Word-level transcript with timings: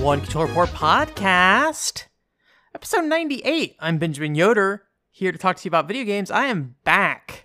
One 0.00 0.22
Controller 0.22 0.52
Port 0.54 0.70
podcast, 0.70 2.06
episode 2.74 3.04
98. 3.04 3.76
I'm 3.80 3.98
Benjamin 3.98 4.34
Yoder, 4.34 4.84
here 5.10 5.30
to 5.30 5.36
talk 5.36 5.56
to 5.58 5.64
you 5.64 5.68
about 5.68 5.88
video 5.88 6.04
games. 6.04 6.30
I 6.30 6.46
am 6.46 6.76
back 6.84 7.44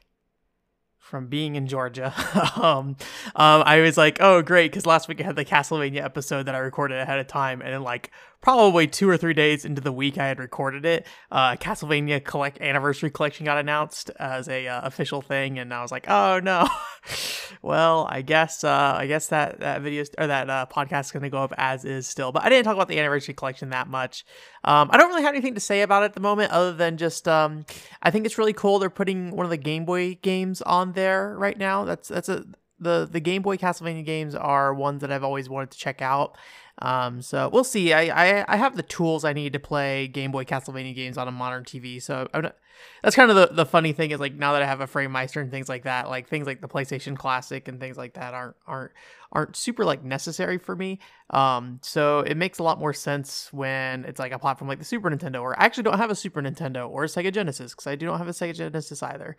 from 0.97 1.27
being 1.27 1.57
in 1.57 1.67
Georgia. 1.67 2.13
um, 2.55 2.95
um, 3.35 3.63
I 3.65 3.81
was 3.81 3.97
like, 3.97 4.21
oh, 4.21 4.41
great, 4.41 4.71
because 4.71 4.85
last 4.85 5.09
week 5.09 5.19
I 5.19 5.25
had 5.25 5.35
the 5.35 5.43
Castlevania 5.43 6.01
episode 6.01 6.43
that 6.43 6.55
I 6.55 6.59
recorded 6.59 6.97
ahead 6.97 7.19
of 7.19 7.27
time, 7.27 7.61
and 7.61 7.73
then 7.73 7.83
like 7.83 8.11
probably 8.45 8.85
two 8.85 9.09
or 9.09 9.17
three 9.17 9.33
days 9.33 9.65
into 9.65 9.81
the 9.81 9.91
week 9.91 10.19
I 10.19 10.27
had 10.27 10.37
recorded 10.37 10.85
it, 10.85 11.07
uh, 11.31 11.55
Castlevania 11.55 12.23
collect 12.23 12.61
anniversary 12.61 13.09
collection 13.09 13.43
got 13.43 13.57
announced 13.57 14.11
as 14.19 14.47
a 14.47 14.67
uh, 14.67 14.81
official 14.83 15.23
thing, 15.23 15.57
and 15.57 15.73
I 15.73 15.81
was 15.81 15.91
like, 15.91 16.07
oh 16.07 16.39
no. 16.43 16.67
well, 17.63 18.07
I 18.07 18.21
guess 18.21 18.63
uh, 18.63 18.93
I 18.97 19.07
guess 19.07 19.29
that 19.29 19.61
that 19.61 19.81
video 19.81 20.03
or 20.19 20.27
that 20.27 20.47
uh, 20.47 20.67
podcast 20.71 21.05
is 21.05 21.11
gonna 21.11 21.31
go 21.31 21.39
up 21.39 21.55
as 21.57 21.85
is 21.85 22.05
still, 22.05 22.31
but 22.31 22.43
I 22.43 22.49
didn't 22.49 22.65
talk 22.65 22.75
about 22.75 22.87
the 22.87 22.99
anniversary 22.99 23.33
collection 23.33 23.71
that 23.71 23.87
much. 23.87 24.23
Um, 24.63 24.91
I 24.91 24.97
don't 24.97 25.09
really 25.09 25.23
have 25.23 25.33
anything 25.33 25.55
to 25.55 25.59
say 25.59 25.81
about 25.81 26.03
it 26.03 26.05
at 26.05 26.13
the 26.13 26.19
moment, 26.19 26.51
other 26.51 26.71
than 26.71 26.97
just 26.97 27.27
um, 27.27 27.65
I 28.03 28.11
think 28.11 28.27
it's 28.27 28.37
really 28.37 28.53
cool. 28.53 28.77
They're 28.77 28.91
putting 28.91 29.35
one 29.35 29.47
of 29.47 29.49
the 29.49 29.57
Game 29.57 29.85
Boy 29.85 30.19
games 30.21 30.61
on 30.61 30.91
there 30.91 31.35
right 31.35 31.57
now. 31.57 31.83
That's 31.83 32.09
that's 32.09 32.29
a 32.29 32.45
the 32.85 33.09
the 33.11 33.19
Game 33.19 33.41
Boy 33.41 33.57
Castlevania 33.57 34.05
games 34.05 34.35
are 34.35 34.73
ones 34.73 35.01
that 35.01 35.11
I've 35.11 35.23
always 35.23 35.49
wanted 35.49 35.71
to 35.71 35.77
check 35.77 36.01
out. 36.01 36.37
Um, 36.79 37.21
so 37.21 37.49
we'll 37.51 37.63
see. 37.63 37.93
I, 37.93 38.03
I 38.41 38.45
I 38.47 38.55
have 38.57 38.75
the 38.75 38.83
tools 38.83 39.25
I 39.25 39.33
need 39.33 39.53
to 39.53 39.59
play 39.59 40.07
Game 40.07 40.31
Boy 40.31 40.45
Castlevania 40.45 40.95
games 40.95 41.17
on 41.17 41.27
a 41.27 41.31
modern 41.31 41.63
TV. 41.63 42.01
So 42.01 42.27
not, 42.33 42.55
that's 43.03 43.15
kind 43.15 43.29
of 43.29 43.35
the, 43.35 43.53
the 43.53 43.65
funny 43.65 43.93
thing 43.93 44.11
is 44.11 44.19
like 44.19 44.33
now 44.33 44.53
that 44.53 44.61
I 44.61 44.65
have 44.65 44.81
a 44.81 44.87
FrameMeister 44.87 45.41
and 45.41 45.51
things 45.51 45.69
like 45.69 45.83
that, 45.83 46.09
like 46.09 46.27
things 46.27 46.47
like 46.47 46.61
the 46.61 46.67
PlayStation 46.67 47.15
Classic 47.15 47.67
and 47.67 47.79
things 47.79 47.97
like 47.97 48.13
that 48.13 48.33
aren't 48.33 48.55
aren't 48.67 48.91
aren't 49.31 49.55
super 49.55 49.85
like 49.85 50.03
necessary 50.03 50.57
for 50.57 50.75
me. 50.75 50.99
Um, 51.29 51.79
so 51.81 52.19
it 52.19 52.37
makes 52.37 52.59
a 52.59 52.63
lot 52.63 52.79
more 52.79 52.93
sense 52.93 53.51
when 53.51 54.05
it's 54.05 54.19
like 54.19 54.31
a 54.31 54.39
platform 54.39 54.67
like 54.67 54.79
the 54.79 54.85
Super 54.85 55.09
Nintendo, 55.09 55.41
or 55.41 55.59
I 55.59 55.65
actually 55.65 55.83
don't 55.83 55.97
have 55.97 56.11
a 56.11 56.15
Super 56.15 56.41
Nintendo 56.41 56.89
or 56.89 57.03
a 57.03 57.07
Sega 57.07 57.31
Genesis 57.31 57.73
because 57.73 57.87
I 57.87 57.95
do 57.95 58.05
not 58.05 58.17
have 58.17 58.27
a 58.27 58.31
Sega 58.31 58.55
Genesis 58.55 59.03
either. 59.03 59.37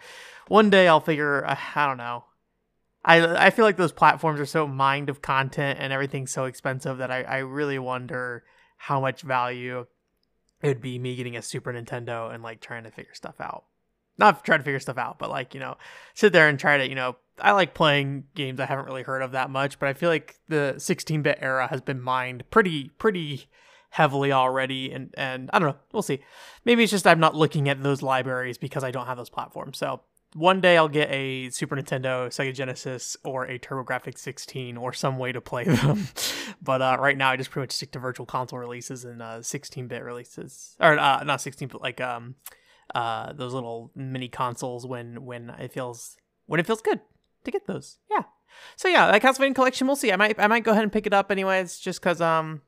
One 0.49 0.71
day 0.71 0.89
I'll 0.89 1.01
figure. 1.01 1.47
Uh, 1.47 1.57
I 1.75 1.87
don't 1.87 1.99
know. 1.99 2.25
I 3.07 3.47
I 3.47 3.51
feel 3.51 3.65
like 3.65 3.77
those 3.77 3.93
platforms 3.93 4.41
are 4.41 4.47
so 4.47 4.67
mined 4.67 5.09
of 5.09 5.23
content 5.23 5.79
and 5.81 5.93
everything's 5.93 6.33
so 6.33 6.45
expensive 6.45 6.99
that 6.99 7.11
I, 7.11 7.23
I 7.23 7.39
really 7.39 7.79
wonder 7.79 8.45
how 8.77 9.01
much 9.01 9.23
value 9.23 9.87
it 10.61 10.69
would 10.69 10.81
be 10.83 10.99
me 10.99 11.17
getting 11.17 11.37
a 11.37 11.43
Super 11.43 11.73
Nintendo 11.73 12.35
and 12.35 12.43
like 12.43 12.61
trying 12.61 12.85
to 12.85 12.91
figure 12.91 13.15
stuff 13.15 13.41
out. 13.41 13.65
Not 14.19 14.45
trying 14.45 14.61
to 14.61 14.65
figure 14.65 14.81
stuff 14.81 14.99
out, 14.99 15.19
but 15.19 15.31
like, 15.31 15.55
you 15.55 15.61
know, 15.61 15.77
sit 16.15 16.33
there 16.33 16.49
and 16.49 16.59
try 16.59 16.79
to, 16.79 16.89
you 16.89 16.95
know, 16.95 17.17
I 17.39 17.53
like 17.53 17.75
playing 17.75 18.25
games 18.35 18.59
I 18.59 18.65
haven't 18.65 18.87
really 18.87 19.03
heard 19.03 19.23
of 19.23 19.33
that 19.33 19.51
much, 19.51 19.79
but 19.79 19.89
I 19.89 19.93
feel 19.93 20.09
like 20.09 20.37
the 20.49 20.75
16-bit 20.79 21.39
era 21.41 21.69
has 21.69 21.83
been 21.83 22.01
mined 22.01 22.51
pretty 22.51 22.91
pretty 22.99 23.47
heavily 23.91 24.33
already 24.33 24.91
and 24.91 25.15
and 25.17 25.49
I 25.53 25.59
don't 25.59 25.69
know, 25.69 25.77
we'll 25.93 26.03
see. 26.03 26.21
Maybe 26.65 26.83
it's 26.83 26.93
just 26.93 27.07
I'm 27.07 27.21
not 27.21 27.35
looking 27.35 27.69
at 27.69 27.83
those 27.83 28.03
libraries 28.03 28.59
because 28.59 28.83
I 28.83 28.91
don't 28.91 29.07
have 29.07 29.19
those 29.19 29.31
platforms. 29.31 29.79
So 29.79 30.01
one 30.37 30.61
day 30.61 30.77
I'll 30.77 30.89
get 30.89 31.11
a 31.11 31.49
Super 31.51 31.77
Nintendo, 31.77 32.29
Sega 32.29 32.53
Genesis, 32.53 33.17
or 33.25 33.45
a 33.47 33.59
TurboGrafx 33.59 34.19
16, 34.19 34.77
or 34.77 34.93
some 34.93 35.19
way 35.19 35.33
to 35.33 35.41
play 35.41 35.65
them. 35.65 36.09
but 36.63 36.83
uh, 36.83 36.99
right 37.01 37.17
now, 37.17 37.31
I 37.31 37.37
just 37.37 37.51
pretty 37.51 37.65
much 37.65 37.73
stick 37.73 37.93
to 37.93 37.99
Virtual 37.99 38.27
Console 38.27 38.59
releases 38.59 39.05
and 39.05 39.21
16-bit 39.21 40.03
uh, 40.03 40.05
releases, 40.05 40.77
or 40.79 40.99
uh, 40.99 41.25
not 41.25 41.41
16, 41.41 41.69
but 41.69 41.81
like 41.81 42.01
um, 42.01 42.35
uh, 42.95 43.33
those 43.33 43.55
little 43.55 43.91
mini 43.95 44.29
consoles 44.29 44.87
when 44.87 45.25
when 45.25 45.51
it 45.51 45.73
feels 45.73 46.17
when 46.47 46.61
it 46.61 46.67
feels 46.67 46.83
good 46.83 47.01
to 47.45 47.51
get 47.51 47.67
those. 47.67 47.99
Yeah. 48.11 48.25
So 48.77 48.89
yeah, 48.89 49.11
that 49.11 49.23
Castlevania 49.23 49.55
collection, 49.55 49.87
we'll 49.87 49.97
see. 49.97 50.13
I 50.13 50.17
might 50.17 50.39
I 50.39 50.47
might 50.47 50.65
go 50.65 50.73
ahead 50.73 50.83
and 50.83 50.93
pick 50.93 51.07
it 51.07 51.15
up 51.15 51.31
anyways, 51.31 51.79
just 51.79 52.03
cause 52.03 52.21
um, 52.21 52.63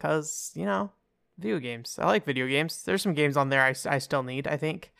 cause 0.00 0.50
you 0.54 0.66
know, 0.66 0.90
video 1.38 1.58
games. 1.58 1.98
I 2.00 2.06
like 2.06 2.24
video 2.24 2.48
games. 2.48 2.82
There's 2.82 3.02
some 3.02 3.14
games 3.14 3.36
on 3.36 3.48
there 3.48 3.62
I, 3.62 3.74
I 3.86 3.98
still 3.98 4.22
need. 4.22 4.46
I 4.48 4.56
think. 4.56 4.92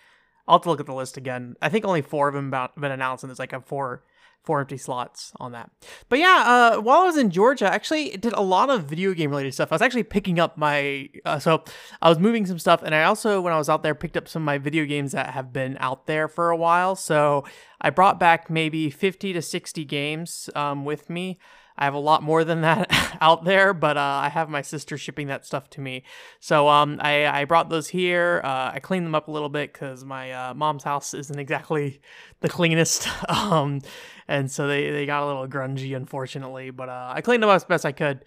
I'll 0.46 0.56
have 0.56 0.62
to 0.62 0.70
look 0.70 0.80
at 0.80 0.86
the 0.86 0.94
list 0.94 1.16
again. 1.16 1.56
I 1.62 1.68
think 1.68 1.84
only 1.84 2.02
four 2.02 2.28
of 2.28 2.34
them 2.34 2.52
have 2.52 2.74
been 2.76 2.92
announced, 2.92 3.24
and 3.24 3.30
there's 3.30 3.38
like 3.38 3.52
a 3.52 3.60
four 3.60 4.02
four 4.42 4.58
empty 4.58 4.76
slots 4.76 5.32
on 5.38 5.52
that. 5.52 5.70
But 6.08 6.18
yeah, 6.18 6.42
uh, 6.44 6.80
while 6.80 7.02
I 7.02 7.04
was 7.04 7.16
in 7.16 7.30
Georgia, 7.30 7.70
I 7.70 7.74
actually 7.74 8.16
did 8.16 8.32
a 8.32 8.40
lot 8.40 8.70
of 8.70 8.84
video 8.84 9.14
game 9.14 9.30
related 9.30 9.54
stuff. 9.54 9.70
I 9.70 9.76
was 9.76 9.82
actually 9.82 10.02
picking 10.02 10.40
up 10.40 10.58
my 10.58 11.08
uh, 11.24 11.38
so 11.38 11.62
I 12.00 12.08
was 12.08 12.18
moving 12.18 12.44
some 12.46 12.58
stuff, 12.58 12.82
and 12.82 12.94
I 12.94 13.04
also 13.04 13.40
when 13.40 13.52
I 13.52 13.58
was 13.58 13.68
out 13.68 13.84
there 13.84 13.94
picked 13.94 14.16
up 14.16 14.26
some 14.26 14.42
of 14.42 14.46
my 14.46 14.58
video 14.58 14.84
games 14.84 15.12
that 15.12 15.30
have 15.30 15.52
been 15.52 15.76
out 15.78 16.06
there 16.06 16.26
for 16.26 16.50
a 16.50 16.56
while. 16.56 16.96
So 16.96 17.44
I 17.80 17.90
brought 17.90 18.18
back 18.18 18.50
maybe 18.50 18.90
fifty 18.90 19.32
to 19.32 19.42
sixty 19.42 19.84
games 19.84 20.50
um, 20.56 20.84
with 20.84 21.08
me. 21.08 21.38
I 21.82 21.86
have 21.86 21.94
a 21.94 21.98
lot 21.98 22.22
more 22.22 22.44
than 22.44 22.60
that 22.60 23.16
out 23.20 23.42
there, 23.42 23.74
but 23.74 23.96
uh, 23.96 24.20
I 24.22 24.28
have 24.28 24.48
my 24.48 24.62
sister 24.62 24.96
shipping 24.96 25.26
that 25.26 25.44
stuff 25.44 25.68
to 25.70 25.80
me. 25.80 26.04
So 26.38 26.68
um, 26.68 27.00
I, 27.02 27.26
I 27.26 27.44
brought 27.44 27.70
those 27.70 27.88
here. 27.88 28.40
Uh, 28.44 28.70
I 28.72 28.78
cleaned 28.78 29.04
them 29.04 29.16
up 29.16 29.26
a 29.26 29.32
little 29.32 29.48
bit 29.48 29.72
because 29.72 30.04
my 30.04 30.30
uh, 30.30 30.54
mom's 30.54 30.84
house 30.84 31.12
isn't 31.12 31.36
exactly 31.36 32.00
the 32.40 32.48
cleanest. 32.48 33.08
um, 33.28 33.80
and 34.28 34.48
so 34.48 34.68
they, 34.68 34.92
they 34.92 35.06
got 35.06 35.24
a 35.24 35.26
little 35.26 35.48
grungy, 35.48 35.96
unfortunately. 35.96 36.70
But 36.70 36.88
uh, 36.88 37.14
I 37.16 37.20
cleaned 37.20 37.42
them 37.42 37.50
up 37.50 37.56
as 37.56 37.64
best 37.64 37.84
I 37.84 37.90
could. 37.90 38.24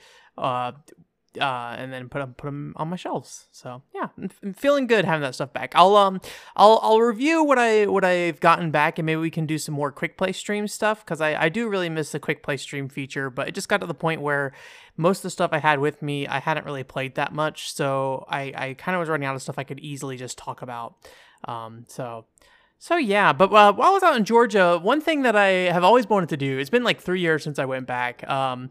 Uh, 1.40 1.75
and 1.78 1.91
then 1.91 2.09
put 2.09 2.19
them 2.19 2.34
put 2.34 2.47
them 2.47 2.73
on 2.78 2.90
my 2.90 2.96
shelves. 2.96 3.47
So 3.51 3.81
yeah, 3.94 4.09
I'm, 4.18 4.29
I'm, 4.44 4.53
feeling 4.53 4.88
good 4.88 5.06
having 5.06 5.22
that 5.22 5.35
stuff 5.35 5.53
back. 5.53 5.73
I'll 5.75 5.96
um 5.96 6.22
I'll 6.56 6.79
I'll 6.81 7.00
review 7.00 7.44
what 7.44 7.57
I 7.57 7.85
what 7.85 8.03
I've 8.03 8.40
gotten 8.40 8.72
back, 8.72 9.00
and 9.00 9.06
maybe 9.06 9.19
we 9.19 9.29
can 9.29 9.46
do 9.46 9.57
some 9.57 9.75
more 9.75 9.91
quick 9.91 10.18
play 10.18 10.31
stream 10.31 10.68
stuff 10.68 11.03
because 11.03 11.22
I 11.22 11.35
I 11.46 11.50
do 11.50 11.68
really 11.68 11.90
miss 11.90 12.12
the 12.12 12.19
quick 12.19 12.44
play 12.44 12.57
stream 12.57 12.90
feature, 12.90 13.29
but 13.29 13.47
it 13.47 13.56
just 13.56 13.69
got 13.69 13.81
to 13.81 13.88
the 13.88 13.94
point 13.94 14.22
where 14.22 14.53
most 14.97 15.19
of 15.19 15.23
the 15.23 15.29
stuff 15.29 15.51
I 15.53 15.59
had 15.59 15.79
with 15.79 16.01
me 16.01 16.28
I 16.28 16.40
hadn't 16.40 16.66
really 16.66 16.84
played 16.84 17.16
that 17.16 17.34
much, 17.34 17.72
so 17.72 18.25
I 18.29 18.53
I 18.56 18.73
kind 18.78 18.96
of 18.96 19.00
was 19.00 19.09
running 19.09 19.28
out 19.28 19.35
of 19.35 19.41
stuff 19.41 19.59
I 19.59 19.63
could 19.63 19.79
easily 19.79 20.17
just 20.17 20.38
talk 20.38 20.62
about. 20.62 20.96
Um, 21.47 21.85
so 21.88 22.25
so 22.77 22.97
yeah, 22.97 23.33
but 23.33 23.51
uh, 23.53 23.73
while 23.73 23.89
I 23.89 23.93
was 23.93 24.03
out 24.03 24.15
in 24.15 24.25
Georgia, 24.25 24.79
one 24.81 25.01
thing 25.01 25.23
that 25.23 25.35
I 25.35 25.47
have 25.47 25.83
always 25.83 26.07
wanted 26.07 26.29
to 26.29 26.37
do, 26.37 26.59
it's 26.59 26.69
been 26.69 26.83
like 26.83 27.01
three 27.01 27.21
years 27.21 27.43
since 27.43 27.57
I 27.57 27.65
went 27.65 27.87
back. 27.87 28.27
Um, 28.29 28.69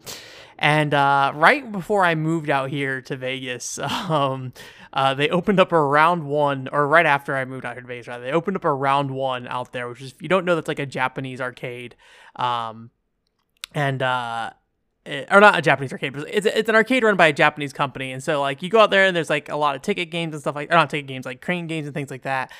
and 0.58 0.94
uh, 0.94 1.32
right 1.34 1.70
before 1.70 2.04
I 2.04 2.14
moved 2.14 2.50
out 2.50 2.70
here 2.70 3.00
to 3.02 3.16
Vegas, 3.16 3.78
um, 3.78 4.52
uh, 4.92 5.14
they 5.14 5.28
opened 5.28 5.58
up 5.58 5.72
a 5.72 5.80
round 5.80 6.24
one, 6.24 6.68
or 6.70 6.86
right 6.86 7.06
after 7.06 7.34
I 7.34 7.44
moved 7.44 7.64
out 7.64 7.74
here 7.74 7.82
to 7.82 7.88
Vegas, 7.88 8.06
rather, 8.06 8.24
they 8.24 8.32
opened 8.32 8.56
up 8.56 8.64
a 8.64 8.72
round 8.72 9.10
one 9.10 9.48
out 9.48 9.72
there, 9.72 9.88
which 9.88 10.00
is, 10.00 10.12
if 10.12 10.22
you 10.22 10.28
don't 10.28 10.44
know, 10.44 10.54
that's 10.54 10.68
like 10.68 10.78
a 10.78 10.86
Japanese 10.86 11.40
arcade. 11.40 11.96
Um, 12.36 12.90
and 13.74 14.02
uh, 14.02 14.50
or 15.06 15.40
not 15.40 15.58
a 15.58 15.62
Japanese 15.62 15.92
arcade, 15.92 16.12
but 16.12 16.26
it's 16.30 16.46
it's 16.46 16.68
an 16.68 16.74
arcade 16.74 17.02
run 17.02 17.16
by 17.16 17.26
a 17.26 17.32
Japanese 17.32 17.72
company, 17.72 18.12
and 18.12 18.22
so 18.22 18.40
like 18.40 18.62
you 18.62 18.68
go 18.68 18.80
out 18.80 18.90
there 18.90 19.04
and 19.04 19.14
there's 19.14 19.30
like 19.30 19.48
a 19.48 19.56
lot 19.56 19.76
of 19.76 19.82
ticket 19.82 20.10
games 20.10 20.34
and 20.34 20.40
stuff 20.40 20.54
like 20.54 20.70
or 20.70 20.74
not 20.74 20.90
ticket 20.90 21.06
games 21.06 21.26
like 21.26 21.40
crane 21.40 21.66
games 21.66 21.86
and 21.86 21.94
things 21.94 22.10
like 22.10 22.22
that, 22.22 22.50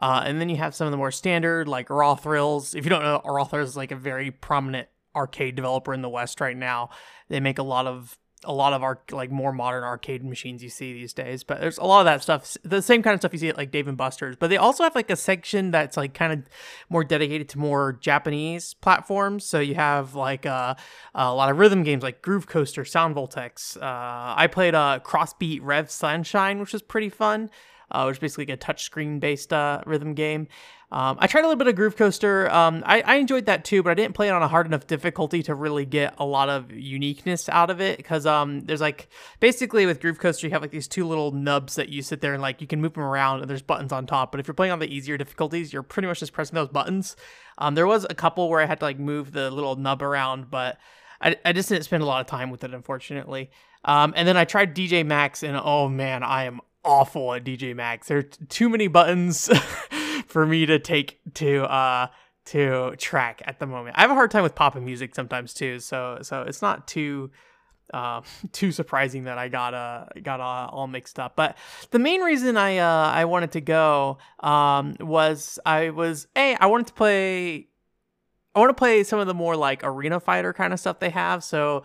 uh, 0.00 0.22
and 0.24 0.40
then 0.40 0.48
you 0.48 0.56
have 0.56 0.74
some 0.74 0.86
of 0.86 0.90
the 0.90 0.96
more 0.96 1.10
standard 1.10 1.66
like 1.66 1.88
Raw 1.88 2.14
Thrills. 2.14 2.74
If 2.74 2.84
you 2.84 2.90
don't 2.90 3.02
know, 3.02 3.22
Raw 3.24 3.44
Thrills 3.44 3.70
is 3.70 3.76
like 3.76 3.90
a 3.90 3.96
very 3.96 4.30
prominent 4.30 4.88
arcade 5.16 5.54
developer 5.54 5.94
in 5.94 6.02
the 6.02 6.08
West 6.08 6.40
right 6.40 6.56
now. 6.56 6.90
They 7.28 7.40
make 7.40 7.58
a 7.58 7.62
lot 7.62 7.86
of 7.86 8.18
a 8.44 8.52
lot 8.52 8.72
of 8.72 8.82
our 8.82 9.00
like 9.10 9.30
more 9.30 9.52
modern 9.52 9.84
arcade 9.84 10.24
machines 10.24 10.62
you 10.62 10.68
see 10.68 10.92
these 10.92 11.12
days. 11.12 11.42
But 11.44 11.60
there's 11.60 11.78
a 11.78 11.84
lot 11.84 12.00
of 12.00 12.04
that 12.06 12.22
stuff, 12.22 12.56
the 12.62 12.82
same 12.82 13.02
kind 13.02 13.14
of 13.14 13.20
stuff 13.20 13.32
you 13.32 13.38
see 13.38 13.48
at 13.48 13.56
like 13.56 13.70
Dave 13.70 13.88
and 13.88 13.96
Buster's. 13.96 14.36
But 14.36 14.48
they 14.48 14.56
also 14.56 14.84
have 14.84 14.94
like 14.94 15.10
a 15.10 15.16
section 15.16 15.70
that's 15.70 15.96
like 15.96 16.14
kind 16.14 16.32
of 16.32 16.42
more 16.88 17.04
dedicated 17.04 17.48
to 17.50 17.58
more 17.58 17.92
Japanese 17.94 18.74
platforms. 18.74 19.44
So 19.44 19.60
you 19.60 19.74
have 19.74 20.14
like 20.14 20.46
uh, 20.46 20.74
a 21.14 21.34
lot 21.34 21.50
of 21.50 21.58
rhythm 21.58 21.82
games 21.82 22.02
like 22.02 22.22
Groove 22.22 22.46
Coaster, 22.46 22.84
Sound 22.84 23.14
Voltex. 23.14 23.76
Uh, 23.76 24.34
I 24.36 24.46
played 24.46 24.74
a 24.74 24.78
uh, 24.78 24.98
Crossbeat 25.00 25.60
Rev 25.62 25.90
Sunrise, 25.90 26.58
which 26.58 26.72
was 26.72 26.82
pretty 26.82 27.08
fun. 27.08 27.50
Uh, 27.90 28.04
which 28.06 28.16
is 28.16 28.18
basically 28.18 28.46
like 28.46 28.54
a 28.54 28.72
touchscreen 28.72 29.20
based 29.20 29.52
uh, 29.52 29.80
rhythm 29.86 30.14
game. 30.14 30.48
Um, 30.94 31.16
I 31.18 31.26
tried 31.26 31.40
a 31.40 31.48
little 31.48 31.58
bit 31.58 31.66
of 31.66 31.74
Groove 31.74 31.96
Coaster. 31.96 32.48
Um, 32.52 32.84
I, 32.86 33.00
I, 33.00 33.14
enjoyed 33.16 33.46
that 33.46 33.64
too, 33.64 33.82
but 33.82 33.90
I 33.90 33.94
didn't 33.94 34.14
play 34.14 34.28
it 34.28 34.30
on 34.30 34.42
a 34.42 34.46
hard 34.46 34.64
enough 34.64 34.86
difficulty 34.86 35.42
to 35.42 35.52
really 35.52 35.84
get 35.84 36.14
a 36.18 36.24
lot 36.24 36.48
of 36.48 36.70
uniqueness 36.70 37.48
out 37.48 37.68
of 37.68 37.80
it. 37.80 37.96
Because 37.96 38.26
um, 38.26 38.60
there's 38.60 38.80
like 38.80 39.08
basically 39.40 39.86
with 39.86 40.00
Groove 40.00 40.20
Coaster, 40.20 40.46
you 40.46 40.52
have 40.52 40.62
like 40.62 40.70
these 40.70 40.86
two 40.86 41.04
little 41.04 41.32
nubs 41.32 41.74
that 41.74 41.88
you 41.88 42.00
sit 42.00 42.20
there 42.20 42.32
and 42.32 42.40
like 42.40 42.60
you 42.60 42.68
can 42.68 42.80
move 42.80 42.94
them 42.94 43.02
around, 43.02 43.40
and 43.40 43.50
there's 43.50 43.60
buttons 43.60 43.90
on 43.90 44.06
top. 44.06 44.30
But 44.30 44.38
if 44.38 44.46
you're 44.46 44.54
playing 44.54 44.70
on 44.70 44.78
the 44.78 44.86
easier 44.86 45.18
difficulties, 45.18 45.72
you're 45.72 45.82
pretty 45.82 46.06
much 46.06 46.20
just 46.20 46.32
pressing 46.32 46.54
those 46.54 46.68
buttons. 46.68 47.16
Um, 47.58 47.74
there 47.74 47.88
was 47.88 48.06
a 48.08 48.14
couple 48.14 48.48
where 48.48 48.60
I 48.60 48.66
had 48.66 48.78
to 48.78 48.84
like 48.84 49.00
move 49.00 49.32
the 49.32 49.50
little 49.50 49.74
nub 49.74 50.00
around, 50.00 50.48
but 50.48 50.78
I, 51.20 51.34
I 51.44 51.52
just 51.52 51.70
didn't 51.70 51.86
spend 51.86 52.04
a 52.04 52.06
lot 52.06 52.20
of 52.20 52.28
time 52.28 52.50
with 52.50 52.62
it, 52.62 52.72
unfortunately. 52.72 53.50
Um, 53.84 54.14
and 54.14 54.28
then 54.28 54.36
I 54.36 54.44
tried 54.44 54.76
DJ 54.76 55.04
Max, 55.04 55.42
and 55.42 55.60
oh 55.60 55.88
man, 55.88 56.22
I 56.22 56.44
am 56.44 56.60
awful 56.84 57.34
at 57.34 57.42
DJ 57.42 57.74
Max. 57.74 58.06
There 58.06 58.18
are 58.18 58.22
too 58.22 58.68
many 58.68 58.86
buttons. 58.86 59.50
for 60.34 60.44
me 60.44 60.66
to 60.66 60.80
take 60.80 61.20
to 61.34 61.62
uh 61.62 62.08
to 62.46 62.96
track 62.96 63.40
at 63.44 63.60
the 63.60 63.66
moment. 63.66 63.96
I 63.96 64.00
have 64.00 64.10
a 64.10 64.14
hard 64.14 64.32
time 64.32 64.42
with 64.42 64.56
pop'n 64.56 64.82
music 64.82 65.14
sometimes 65.14 65.54
too, 65.54 65.78
so 65.78 66.18
so 66.22 66.42
it's 66.42 66.60
not 66.60 66.88
too 66.88 67.30
uh, 67.92 68.20
too 68.52 68.72
surprising 68.72 69.24
that 69.24 69.38
I 69.38 69.48
got 69.48 69.74
uh 69.74 70.06
got 70.24 70.40
uh, 70.40 70.68
all 70.72 70.88
mixed 70.88 71.20
up. 71.20 71.36
But 71.36 71.56
the 71.92 72.00
main 72.00 72.20
reason 72.20 72.56
I 72.56 72.78
uh 72.78 73.12
I 73.12 73.26
wanted 73.26 73.52
to 73.52 73.60
go 73.60 74.18
um 74.40 74.96
was 74.98 75.60
I 75.64 75.90
was 75.90 76.26
a 76.34 76.56
I 76.56 76.66
wanted 76.66 76.88
to 76.88 76.94
play 76.94 77.68
I 78.56 78.58
want 78.58 78.70
to 78.70 78.74
play 78.74 79.04
some 79.04 79.20
of 79.20 79.28
the 79.28 79.34
more 79.34 79.54
like 79.54 79.84
arena 79.84 80.18
fighter 80.18 80.52
kind 80.52 80.72
of 80.72 80.80
stuff 80.80 80.98
they 80.98 81.10
have. 81.10 81.44
So 81.44 81.84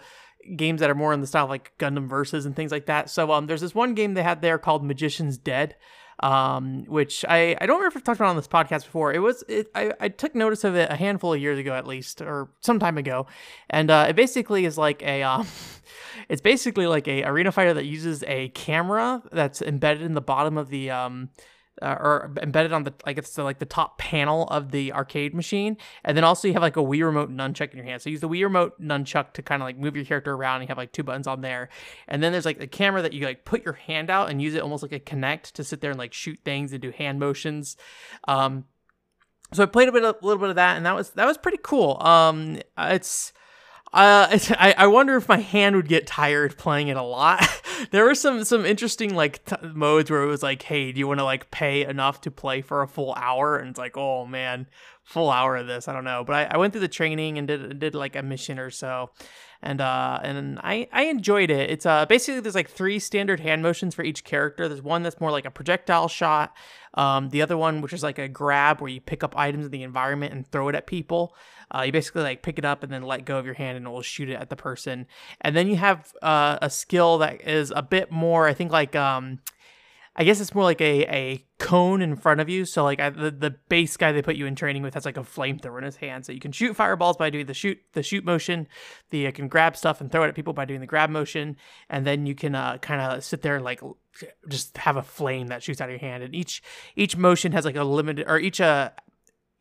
games 0.55 0.81
that 0.81 0.89
are 0.89 0.95
more 0.95 1.13
in 1.13 1.21
the 1.21 1.27
style 1.27 1.43
of 1.43 1.51
like 1.51 1.73
Gundam 1.77 2.07
Versus 2.07 2.47
and 2.47 2.55
things 2.55 2.71
like 2.71 2.87
that. 2.87 3.11
So 3.11 3.31
um, 3.31 3.45
there's 3.45 3.61
this 3.61 3.75
one 3.75 3.93
game 3.93 4.15
they 4.15 4.23
had 4.23 4.41
there 4.41 4.57
called 4.57 4.83
Magician's 4.83 5.37
Dead, 5.37 5.75
um, 6.21 6.85
which 6.85 7.23
I, 7.27 7.55
I 7.59 7.65
don't 7.65 7.77
remember 7.77 7.87
if 7.87 7.97
I've 7.97 8.03
talked 8.03 8.19
about 8.19 8.29
on 8.29 8.35
this 8.35 8.47
podcast 8.47 8.85
before. 8.85 9.13
It 9.13 9.19
was 9.19 9.43
it, 9.47 9.69
I, 9.73 9.93
I 9.99 10.09
took 10.09 10.35
notice 10.35 10.63
of 10.63 10.75
it 10.75 10.91
a 10.91 10.95
handful 10.95 11.33
of 11.33 11.41
years 11.41 11.59
ago 11.59 11.73
at 11.73 11.87
least, 11.87 12.21
or 12.21 12.49
some 12.61 12.79
time 12.79 12.97
ago, 12.97 13.27
and 13.69 13.89
uh, 13.89 14.07
it 14.09 14.15
basically 14.15 14.65
is 14.65 14.77
like 14.77 15.01
a 15.03 15.23
um, 15.23 15.47
it's 16.29 16.41
basically 16.41 16.87
like 16.87 17.07
a 17.07 17.23
arena 17.23 17.51
fighter 17.51 17.73
that 17.73 17.85
uses 17.85 18.23
a 18.23 18.49
camera 18.49 19.21
that's 19.31 19.61
embedded 19.61 20.03
in 20.03 20.13
the 20.13 20.21
bottom 20.21 20.57
of 20.57 20.69
the 20.69 20.89
um 20.89 21.29
uh, 21.81 21.95
or 21.99 22.31
embedded 22.41 22.73
on 22.73 22.83
the 22.83 22.93
like 23.05 23.17
it's 23.17 23.33
the, 23.35 23.43
like 23.43 23.59
the 23.59 23.65
top 23.65 23.97
panel 23.97 24.47
of 24.47 24.71
the 24.71 24.93
arcade 24.93 25.33
machine, 25.33 25.77
and 26.03 26.15
then 26.15 26.23
also 26.23 26.47
you 26.47 26.53
have 26.53 26.61
like 26.61 26.77
a 26.77 26.81
Wii 26.81 27.03
remote 27.03 27.31
nunchuck 27.31 27.71
in 27.71 27.77
your 27.77 27.85
hand. 27.85 28.01
So 28.01 28.09
you 28.09 28.13
use 28.13 28.21
the 28.21 28.29
Wii 28.29 28.43
remote 28.43 28.81
nunchuck 28.81 29.33
to 29.33 29.41
kind 29.41 29.61
of 29.61 29.67
like 29.67 29.77
move 29.77 29.95
your 29.95 30.05
character 30.05 30.33
around. 30.33 30.61
And 30.61 30.63
you 30.63 30.67
have 30.69 30.77
like 30.77 30.91
two 30.91 31.03
buttons 31.03 31.27
on 31.27 31.41
there, 31.41 31.69
and 32.07 32.21
then 32.21 32.31
there's 32.31 32.45
like 32.45 32.61
a 32.61 32.67
camera 32.67 33.01
that 33.01 33.13
you 33.13 33.25
like 33.25 33.45
put 33.45 33.63
your 33.63 33.73
hand 33.73 34.09
out 34.09 34.29
and 34.29 34.41
use 34.41 34.55
it 34.55 34.61
almost 34.61 34.83
like 34.83 34.91
a 34.91 34.99
Kinect 34.99 35.53
to 35.53 35.63
sit 35.63 35.81
there 35.81 35.91
and 35.91 35.99
like 35.99 36.13
shoot 36.13 36.39
things 36.43 36.73
and 36.73 36.81
do 36.81 36.91
hand 36.91 37.19
motions. 37.19 37.77
Um, 38.27 38.65
so 39.51 39.63
I 39.63 39.65
played 39.65 39.89
a 39.89 39.91
bit, 39.91 40.03
a 40.03 40.15
little 40.21 40.39
bit 40.39 40.49
of 40.49 40.55
that, 40.55 40.77
and 40.77 40.85
that 40.85 40.95
was 40.95 41.11
that 41.11 41.25
was 41.25 41.37
pretty 41.37 41.59
cool. 41.63 41.97
Um, 42.01 42.59
it's 42.77 43.33
uh, 43.93 44.37
I, 44.51 44.75
I 44.77 44.87
wonder 44.87 45.15
if 45.15 45.27
my 45.27 45.37
hand 45.37 45.75
would 45.75 45.87
get 45.87 46.07
tired 46.07 46.57
playing 46.57 46.89
it 46.89 46.97
a 46.97 47.03
lot. 47.03 47.45
there 47.91 48.05
were 48.05 48.15
some 48.15 48.43
some 48.43 48.65
interesting 48.65 49.15
like 49.15 49.43
t- 49.45 49.55
modes 49.73 50.11
where 50.11 50.23
it 50.23 50.27
was 50.27 50.43
like, 50.43 50.61
hey, 50.63 50.91
do 50.91 50.99
you 50.99 51.07
want 51.07 51.19
to 51.19 51.23
like 51.23 51.51
pay 51.51 51.85
enough 51.85 52.21
to 52.21 52.31
play 52.31 52.61
for 52.61 52.81
a 52.81 52.87
full 52.87 53.13
hour? 53.15 53.57
And 53.57 53.69
it's 53.69 53.79
like, 53.79 53.97
oh 53.97 54.25
man, 54.25 54.67
full 55.03 55.31
hour 55.31 55.57
of 55.57 55.67
this, 55.67 55.87
I 55.87 55.93
don't 55.93 56.03
know. 56.03 56.23
But 56.23 56.35
I, 56.35 56.55
I 56.55 56.57
went 56.57 56.73
through 56.73 56.81
the 56.81 56.87
training 56.87 57.37
and 57.37 57.47
did 57.47 57.79
did 57.79 57.95
like 57.95 58.15
a 58.15 58.23
mission 58.23 58.59
or 58.59 58.69
so, 58.69 59.11
and 59.61 59.81
uh 59.81 60.19
and 60.23 60.59
I 60.63 60.87
I 60.91 61.03
enjoyed 61.03 61.49
it. 61.49 61.69
It's 61.69 61.85
uh 61.85 62.05
basically 62.05 62.41
there's 62.41 62.55
like 62.55 62.69
three 62.69 62.99
standard 62.99 63.39
hand 63.39 63.61
motions 63.61 63.95
for 63.95 64.03
each 64.03 64.23
character. 64.23 64.67
There's 64.67 64.81
one 64.81 65.03
that's 65.03 65.19
more 65.19 65.31
like 65.31 65.45
a 65.45 65.51
projectile 65.51 66.07
shot. 66.07 66.55
Um, 66.93 67.29
the 67.29 67.41
other 67.41 67.57
one 67.57 67.81
which 67.81 67.93
is 67.93 68.03
like 68.03 68.19
a 68.19 68.27
grab 68.27 68.81
where 68.81 68.89
you 68.89 69.01
pick 69.01 69.23
up 69.23 69.37
items 69.37 69.65
in 69.65 69.71
the 69.71 69.83
environment 69.83 70.33
and 70.33 70.47
throw 70.47 70.69
it 70.69 70.75
at 70.75 70.87
people. 70.87 71.35
Uh, 71.73 71.83
you 71.83 71.91
basically 71.91 72.23
like 72.23 72.41
pick 72.41 72.57
it 72.57 72.65
up 72.65 72.81
and 72.83 72.91
then 72.91 73.03
let 73.03 73.25
go 73.25 73.37
of 73.37 73.45
your 73.45 73.53
hand 73.53 73.77
and 73.77 73.85
it 73.85 73.89
will 73.89 74.01
shoot 74.01 74.29
it 74.29 74.33
at 74.33 74.49
the 74.49 74.55
person. 74.55 75.05
And 75.41 75.55
then 75.55 75.67
you 75.67 75.75
have 75.75 76.11
uh, 76.21 76.57
a 76.61 76.69
skill 76.69 77.19
that 77.19 77.47
is 77.47 77.71
a 77.75 77.83
bit 77.83 78.11
more, 78.11 78.47
I 78.47 78.53
think, 78.53 78.71
like 78.71 78.95
um, 78.95 79.39
I 80.19 80.25
guess 80.25 80.41
it's 80.41 80.53
more 80.53 80.65
like 80.65 80.81
a, 80.81 81.05
a 81.05 81.45
cone 81.59 82.01
in 82.01 82.17
front 82.17 82.41
of 82.41 82.49
you. 82.49 82.65
So 82.65 82.83
like 82.83 82.99
I, 82.99 83.09
the 83.09 83.31
the 83.31 83.51
base 83.69 83.95
guy 83.95 84.11
they 84.11 84.21
put 84.21 84.35
you 84.35 84.47
in 84.47 84.53
training 84.53 84.83
with 84.83 84.93
has 84.93 85.05
like 85.05 85.15
a 85.15 85.21
flamethrower 85.21 85.77
in 85.77 85.85
his 85.85 85.95
hand, 85.95 86.25
so 86.25 86.33
you 86.33 86.41
can 86.41 86.51
shoot 86.51 86.75
fireballs 86.75 87.15
by 87.15 87.29
doing 87.29 87.45
the 87.45 87.53
shoot 87.53 87.79
the 87.93 88.03
shoot 88.03 88.25
motion. 88.25 88.67
The 89.11 89.19
you 89.19 89.31
can 89.31 89.47
grab 89.47 89.77
stuff 89.77 90.01
and 90.01 90.11
throw 90.11 90.23
it 90.25 90.27
at 90.27 90.35
people 90.35 90.51
by 90.51 90.65
doing 90.65 90.81
the 90.81 90.87
grab 90.87 91.09
motion, 91.09 91.55
and 91.89 92.05
then 92.05 92.25
you 92.25 92.35
can 92.35 92.53
uh, 92.53 92.79
kind 92.79 92.99
of 92.99 93.23
sit 93.23 93.43
there 93.43 93.55
and 93.55 93.63
like 93.63 93.81
just 94.49 94.77
have 94.79 94.97
a 94.97 95.01
flame 95.01 95.47
that 95.47 95.63
shoots 95.63 95.79
out 95.79 95.87
of 95.87 95.91
your 95.91 95.99
hand. 95.99 96.21
And 96.21 96.35
each 96.35 96.61
each 96.97 97.15
motion 97.15 97.53
has 97.53 97.63
like 97.63 97.77
a 97.77 97.85
limited 97.85 98.27
or 98.27 98.39
each 98.39 98.59
uh 98.59 98.89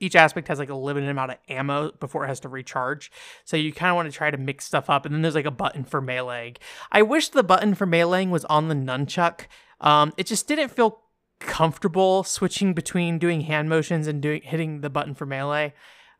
each 0.00 0.16
aspect 0.16 0.48
has 0.48 0.58
like 0.58 0.70
a 0.70 0.74
limited 0.74 1.08
amount 1.08 1.32
of 1.32 1.38
ammo 1.48 1.92
before 1.92 2.24
it 2.24 2.28
has 2.28 2.40
to 2.40 2.48
recharge. 2.48 3.10
So 3.44 3.56
you 3.56 3.72
kind 3.72 3.90
of 3.90 3.96
want 3.96 4.10
to 4.10 4.16
try 4.16 4.30
to 4.30 4.36
mix 4.36 4.64
stuff 4.64 4.90
up. 4.90 5.04
And 5.04 5.14
then 5.14 5.22
there's 5.22 5.34
like 5.34 5.44
a 5.44 5.50
button 5.50 5.84
for 5.84 6.00
melee. 6.00 6.54
I 6.92 7.02
wish 7.02 7.28
the 7.28 7.42
button 7.42 7.74
for 7.74 7.86
meleeing 7.86 8.30
was 8.30 8.44
on 8.46 8.68
the 8.68 8.74
nunchuck. 8.74 9.46
Um, 9.80 10.12
it 10.16 10.26
just 10.26 10.48
didn't 10.48 10.70
feel 10.70 11.00
comfortable 11.40 12.24
switching 12.24 12.74
between 12.74 13.18
doing 13.18 13.42
hand 13.42 13.68
motions 13.68 14.06
and 14.06 14.20
doing 14.20 14.42
hitting 14.42 14.80
the 14.80 14.90
button 14.90 15.14
for 15.14 15.26
melee. 15.26 15.72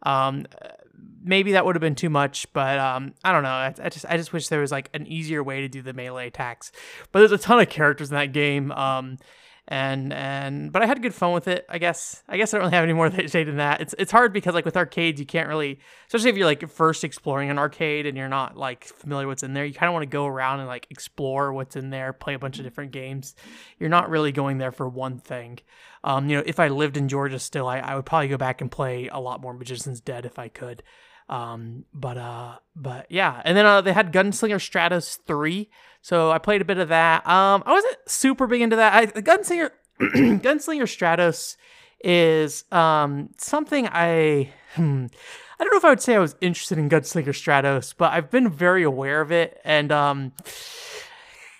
Um, 0.05 0.47
maybe 1.23 1.53
that 1.53 1.65
would 1.65 1.75
have 1.75 1.81
been 1.81 1.95
too 1.95 2.11
much, 2.11 2.51
but 2.53 2.79
um, 2.79 3.15
I 3.25 3.33
don't 3.33 3.43
know. 3.43 3.49
I, 3.49 3.75
I, 3.83 3.89
just 3.89 4.05
I 4.09 4.17
just 4.17 4.33
wish 4.33 4.49
there 4.49 4.61
was 4.61 4.73
like 4.73 4.91
an 4.95 5.07
easier 5.07 5.43
way 5.43 5.61
to 5.61 5.69
do 5.69 5.83
the 5.83 5.93
melee 5.93 6.29
attacks. 6.29 6.73
But 7.13 7.21
there's 7.21 7.33
a 7.33 7.39
ton 7.39 7.61
of 7.61 7.69
characters 7.69 8.11
in 8.11 8.17
that 8.17 8.33
game. 8.33 8.71
Um, 8.73 9.19
and 9.71 10.15
and 10.15 10.73
but 10.73 10.81
I 10.81 10.87
had 10.87 11.03
good 11.03 11.15
fun 11.15 11.33
with 11.33 11.47
it. 11.47 11.67
I 11.69 11.77
guess 11.77 12.23
I 12.27 12.39
guess 12.39 12.53
I 12.53 12.57
don't 12.57 12.65
really 12.65 12.75
have 12.75 12.85
any 12.85 12.95
more 12.95 13.11
to 13.11 13.29
say 13.29 13.45
than 13.45 13.59
that. 13.59 13.83
It's 13.83 13.95
it's 13.99 14.11
hard 14.11 14.33
because 14.33 14.55
like 14.55 14.65
with 14.65 14.79
arcades 14.79 15.21
you 15.21 15.27
can't 15.27 15.47
really, 15.47 15.79
especially 16.07 16.31
if 16.31 16.37
you're 16.37 16.47
like 16.47 16.67
first 16.71 17.05
exploring 17.05 17.51
an 17.51 17.59
arcade 17.59 18.07
and 18.07 18.17
you're 18.17 18.29
not 18.29 18.57
like 18.57 18.85
familiar 18.85 19.27
what's 19.27 19.43
in 19.43 19.53
there. 19.53 19.67
You 19.67 19.75
kind 19.75 19.89
of 19.89 19.93
want 19.93 20.05
to 20.05 20.09
go 20.09 20.27
around 20.27 20.61
and 20.61 20.69
like 20.69 20.87
explore 20.89 21.53
what's 21.53 21.77
in 21.77 21.91
there, 21.91 22.15
play 22.15 22.33
a 22.33 22.39
bunch 22.39 22.59
of 22.59 22.65
different 22.65 22.93
games. 22.93 23.37
You're 23.79 23.91
not 23.91 24.09
really 24.09 24.33
going 24.33 24.57
there 24.57 24.73
for 24.73 24.89
one 24.89 25.19
thing. 25.19 25.59
Um, 26.03 26.31
you 26.31 26.37
know, 26.37 26.43
if 26.47 26.59
I 26.59 26.69
lived 26.69 26.97
in 26.97 27.09
Georgia 27.09 27.39
still, 27.39 27.69
I, 27.69 27.79
I 27.81 27.95
would 27.95 28.07
probably 28.07 28.29
go 28.29 28.39
back 28.39 28.63
and 28.63 28.71
play 28.71 29.09
a 29.09 29.21
lot 29.21 29.43
more 29.43 29.53
Magician's 29.53 30.01
Dead 30.01 30.25
if 30.25 30.39
I 30.39 30.49
could. 30.49 30.83
Um, 31.29 31.85
but 31.93 32.17
uh, 32.17 32.57
but 32.75 33.07
yeah, 33.11 33.43
and 33.45 33.57
then 33.57 33.67
uh, 33.67 33.81
they 33.81 33.93
had 33.93 34.13
Gunslinger 34.13 34.57
Stratos 34.57 35.19
three, 35.27 35.69
so 36.01 36.31
I 36.31 36.39
played 36.39 36.63
a 36.63 36.65
bit 36.65 36.79
of 36.79 36.89
that. 36.89 37.27
Um, 37.27 37.63
I 37.67 37.73
wasn't 37.73 37.97
super 38.07 38.47
big 38.47 38.63
into 38.63 38.77
that. 38.77 38.95
I, 38.95 39.07
Gunslinger 39.07 39.71
Gunslinger 40.01 40.85
Stratos 40.85 41.57
is 42.03 42.65
um 42.73 43.31
something 43.37 43.89
I 43.89 44.53
hmm, 44.75 45.07
I 45.59 45.65
don't 45.65 45.73
know 45.73 45.79
if 45.79 45.85
I 45.85 45.91
would 45.91 46.01
say 46.01 46.15
I 46.15 46.21
was 46.21 46.37
interested 46.41 46.79
in 46.79 46.89
Gunslinger 46.89 47.27
Stratos, 47.29 47.95
but 47.97 48.13
I've 48.13 48.31
been 48.31 48.49
very 48.49 48.83
aware 48.85 49.21
of 49.21 49.31
it, 49.31 49.61
and 49.65 49.93
um 49.93 50.33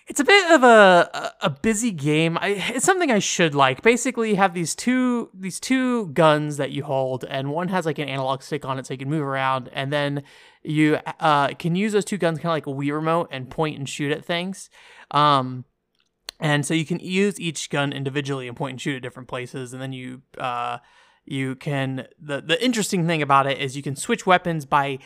it's 0.09 0.21
a 0.21 0.25
bit 0.25 0.51
of 0.53 0.63
a 0.63 1.35
a 1.43 1.51
busy 1.51 1.91
game. 1.91 2.39
I, 2.41 2.49
it's 2.75 2.87
something 2.87 3.11
I 3.11 3.19
should 3.19 3.55
like. 3.55 3.83
Basically, 3.83 4.31
you 4.31 4.37
have 4.37 4.55
these 4.55 4.75
two 4.75 5.31
these 5.35 5.61
two 5.61 6.09
guns 6.09 6.57
that 6.57 6.71
you 6.71 6.85
hold, 6.85 7.25
and 7.25 7.51
one 7.51 7.69
has 7.69 7.85
like 7.85 7.99
an 7.99 8.09
analog 8.09 8.43
stick 8.43 8.65
on 8.65 8.79
it, 8.79 8.87
so 8.87 8.95
you 8.95 8.99
can 8.99 9.11
move 9.11 9.23
around, 9.23 9.69
and 9.73 9.93
then 9.93 10.23
you 10.63 10.99
uh, 11.21 11.49
can 11.49 11.77
use 11.77 11.93
those 11.93 12.07
two 12.07 12.17
guns 12.17 12.39
kind 12.39 12.47
of 12.47 12.53
like 12.53 12.67
a 12.67 12.71
Wii 12.71 12.93
remote 12.93 13.29
and 13.31 13.51
point 13.51 13.79
and 13.79 13.89
shoot 13.89 14.11
at 14.11 14.25
things. 14.25 14.71
Um, 15.11 15.65
and 16.41 16.65
so 16.65 16.73
you 16.73 16.87
can 16.87 17.01
use 17.01 17.39
each 17.39 17.69
gun 17.69 17.93
individually 17.93 18.49
and 18.49 18.57
point 18.57 18.73
and 18.73 18.81
shoot 18.81 18.97
at 18.97 19.03
different 19.03 19.29
places, 19.29 19.75
and 19.75 19.83
then 19.83 19.93
you 19.93 20.23
uh, 20.39 20.79
you 21.27 21.55
can 21.55 22.07
the 22.19 22.41
the 22.41 22.63
interesting 22.65 23.07
thing 23.07 23.21
about 23.21 23.47
it 23.47 23.59
is 23.59 23.77
you 23.77 23.83
can 23.83 23.95
switch 23.95 24.25
weapons 24.25 24.65
by 24.65 24.99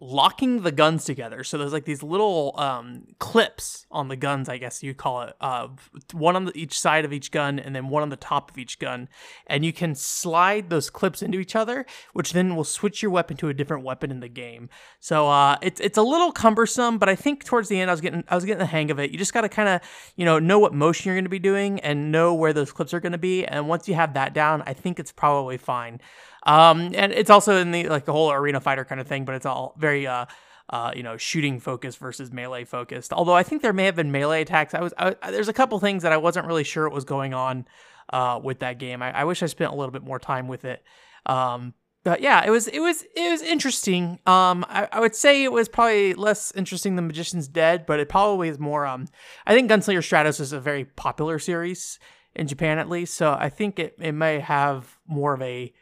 locking 0.00 0.62
the 0.62 0.72
guns 0.72 1.04
together. 1.04 1.42
So 1.42 1.58
there's 1.58 1.72
like 1.72 1.84
these 1.84 2.02
little 2.02 2.54
um, 2.56 3.04
clips 3.18 3.86
on 3.90 4.08
the 4.08 4.16
guns, 4.16 4.48
I 4.48 4.58
guess 4.58 4.82
you 4.82 4.94
call 4.94 5.22
it, 5.22 5.34
uh, 5.40 5.68
one 6.12 6.36
on 6.36 6.44
the, 6.44 6.56
each 6.56 6.78
side 6.78 7.04
of 7.04 7.12
each 7.12 7.30
gun 7.30 7.58
and 7.58 7.74
then 7.74 7.88
one 7.88 8.02
on 8.02 8.08
the 8.08 8.16
top 8.16 8.50
of 8.50 8.58
each 8.58 8.78
gun. 8.78 9.08
And 9.46 9.64
you 9.64 9.72
can 9.72 9.94
slide 9.94 10.70
those 10.70 10.90
clips 10.90 11.22
into 11.22 11.38
each 11.38 11.56
other, 11.56 11.84
which 12.12 12.32
then 12.32 12.54
will 12.54 12.64
switch 12.64 13.02
your 13.02 13.10
weapon 13.10 13.36
to 13.38 13.48
a 13.48 13.54
different 13.54 13.84
weapon 13.84 14.10
in 14.10 14.20
the 14.20 14.28
game. 14.28 14.68
So 15.00 15.28
uh, 15.28 15.56
it's 15.62 15.80
it's 15.80 15.98
a 15.98 16.02
little 16.02 16.32
cumbersome, 16.32 16.98
but 16.98 17.08
I 17.08 17.16
think 17.16 17.44
towards 17.44 17.68
the 17.68 17.80
end 17.80 17.90
I 17.90 17.94
was 17.94 18.00
getting 18.00 18.24
I 18.28 18.34
was 18.34 18.44
getting 18.44 18.58
the 18.58 18.66
hang 18.66 18.90
of 18.90 18.98
it. 18.98 19.10
You 19.10 19.18
just 19.18 19.34
got 19.34 19.42
to 19.42 19.48
kind 19.48 19.68
of 19.68 19.80
you 20.16 20.24
know 20.24 20.38
know 20.38 20.58
what 20.58 20.74
motion 20.74 21.08
you're 21.08 21.16
going 21.16 21.24
to 21.24 21.30
be 21.30 21.38
doing 21.38 21.80
and 21.80 22.12
know 22.12 22.34
where 22.34 22.52
those 22.52 22.72
clips 22.72 22.94
are 22.94 23.00
going 23.00 23.12
to 23.12 23.18
be. 23.18 23.44
And 23.44 23.68
once 23.68 23.88
you 23.88 23.94
have 23.94 24.14
that 24.14 24.32
down, 24.32 24.62
I 24.66 24.74
think 24.74 25.00
it's 25.00 25.12
probably 25.12 25.56
fine. 25.56 26.00
Um, 26.48 26.92
and 26.94 27.12
it's 27.12 27.28
also 27.28 27.58
in 27.58 27.72
the 27.72 27.88
like 27.88 28.06
the 28.06 28.12
whole 28.12 28.32
arena 28.32 28.58
fighter 28.58 28.84
kind 28.84 29.00
of 29.00 29.06
thing, 29.06 29.26
but 29.26 29.34
it's 29.34 29.44
all 29.44 29.74
very 29.76 30.06
uh, 30.06 30.24
uh, 30.70 30.92
you 30.96 31.02
know, 31.02 31.18
shooting 31.18 31.60
focused 31.60 31.98
versus 31.98 32.32
melee 32.32 32.64
focused. 32.64 33.12
Although 33.12 33.34
I 33.34 33.42
think 33.42 33.60
there 33.60 33.74
may 33.74 33.84
have 33.84 33.96
been 33.96 34.10
melee 34.10 34.42
attacks. 34.42 34.72
I 34.72 34.80
was 34.80 34.94
I, 34.96 35.14
there's 35.30 35.48
a 35.48 35.52
couple 35.52 35.78
things 35.78 36.02
that 36.04 36.12
I 36.12 36.16
wasn't 36.16 36.46
really 36.46 36.64
sure 36.64 36.84
what 36.84 36.94
was 36.94 37.04
going 37.04 37.34
on 37.34 37.66
uh, 38.10 38.40
with 38.42 38.60
that 38.60 38.78
game. 38.78 39.02
I, 39.02 39.20
I, 39.20 39.24
wish 39.24 39.42
I 39.42 39.46
spent 39.46 39.70
a 39.72 39.76
little 39.76 39.92
bit 39.92 40.02
more 40.02 40.18
time 40.18 40.48
with 40.48 40.64
it. 40.64 40.82
Um, 41.26 41.74
but 42.02 42.22
yeah, 42.22 42.42
it 42.46 42.48
was 42.48 42.66
it 42.66 42.80
was 42.80 43.04
it 43.14 43.30
was 43.30 43.42
interesting. 43.42 44.18
Um, 44.24 44.64
I, 44.70 44.88
I 44.90 45.00
would 45.00 45.14
say 45.14 45.44
it 45.44 45.52
was 45.52 45.68
probably 45.68 46.14
less 46.14 46.50
interesting 46.56 46.96
than 46.96 47.06
Magician's 47.06 47.48
Dead, 47.48 47.84
but 47.84 48.00
it 48.00 48.08
probably 48.08 48.48
is 48.48 48.58
more. 48.58 48.86
Um, 48.86 49.06
I 49.46 49.52
think 49.52 49.70
Gunslinger 49.70 49.98
Stratos 49.98 50.40
is 50.40 50.54
a 50.54 50.60
very 50.60 50.86
popular 50.86 51.38
series 51.38 51.98
in 52.34 52.46
Japan 52.46 52.78
at 52.78 52.88
least, 52.88 53.14
so 53.14 53.36
I 53.38 53.50
think 53.50 53.78
it 53.78 53.96
it 53.98 54.12
may 54.12 54.40
have 54.40 54.96
more 55.06 55.34
of 55.34 55.42
a 55.42 55.74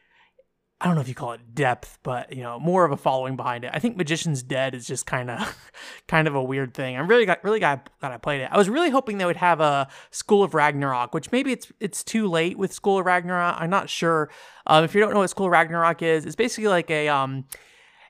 I 0.78 0.87
don't 0.87 0.95
know 0.95 1.00
if 1.00 1.09
you 1.09 1.14
call 1.14 1.33
it 1.33 1.54
depth, 1.54 1.99
but 2.02 2.35
you 2.35 2.42
know, 2.42 2.61
more 2.61 2.85
of 2.85 2.92
a 2.92 2.99
following 2.99 3.35
behind 3.35 3.64
it. 3.64 3.71
I 3.73 3.78
think 3.78 3.97
Magician's 3.97 4.42
Dead 4.42 4.75
is 4.75 4.87
just 4.87 5.06
kind 5.06 5.30
of, 5.30 5.71
kind 6.06 6.28
of 6.28 6.35
a 6.35 6.42
weird 6.42 6.75
thing. 6.75 6.99
I'm 6.99 7.09
really 7.09 7.25
got 7.25 7.42
really 7.42 7.61
glad 7.61 7.88
I 8.02 8.18
played 8.18 8.42
it. 8.42 8.50
I 8.52 8.59
was 8.59 8.68
really 8.68 8.90
hoping 8.90 9.16
they 9.16 9.25
would 9.25 9.37
have 9.37 9.61
a 9.61 9.88
School 10.11 10.42
of 10.42 10.52
Ragnarok, 10.52 11.14
which 11.14 11.33
maybe 11.33 11.52
it's 11.52 11.73
it's 11.80 12.04
too 12.04 12.28
late 12.28 12.59
with 12.59 12.75
School 12.75 12.99
of 12.99 13.06
Ragnarok. 13.06 13.56
I'm 13.59 13.71
not 13.71 13.88
sure. 13.88 14.30
Um, 14.66 14.85
if 14.85 14.95
you 14.95 15.00
don't 15.00 15.14
know 15.14 15.21
what 15.21 15.30
School 15.30 15.47
of 15.47 15.52
Ragnarok 15.52 16.02
is, 16.02 16.26
it's 16.26 16.37
basically 16.37 16.68
like 16.68 16.90
a 16.90 17.09
um, 17.09 17.47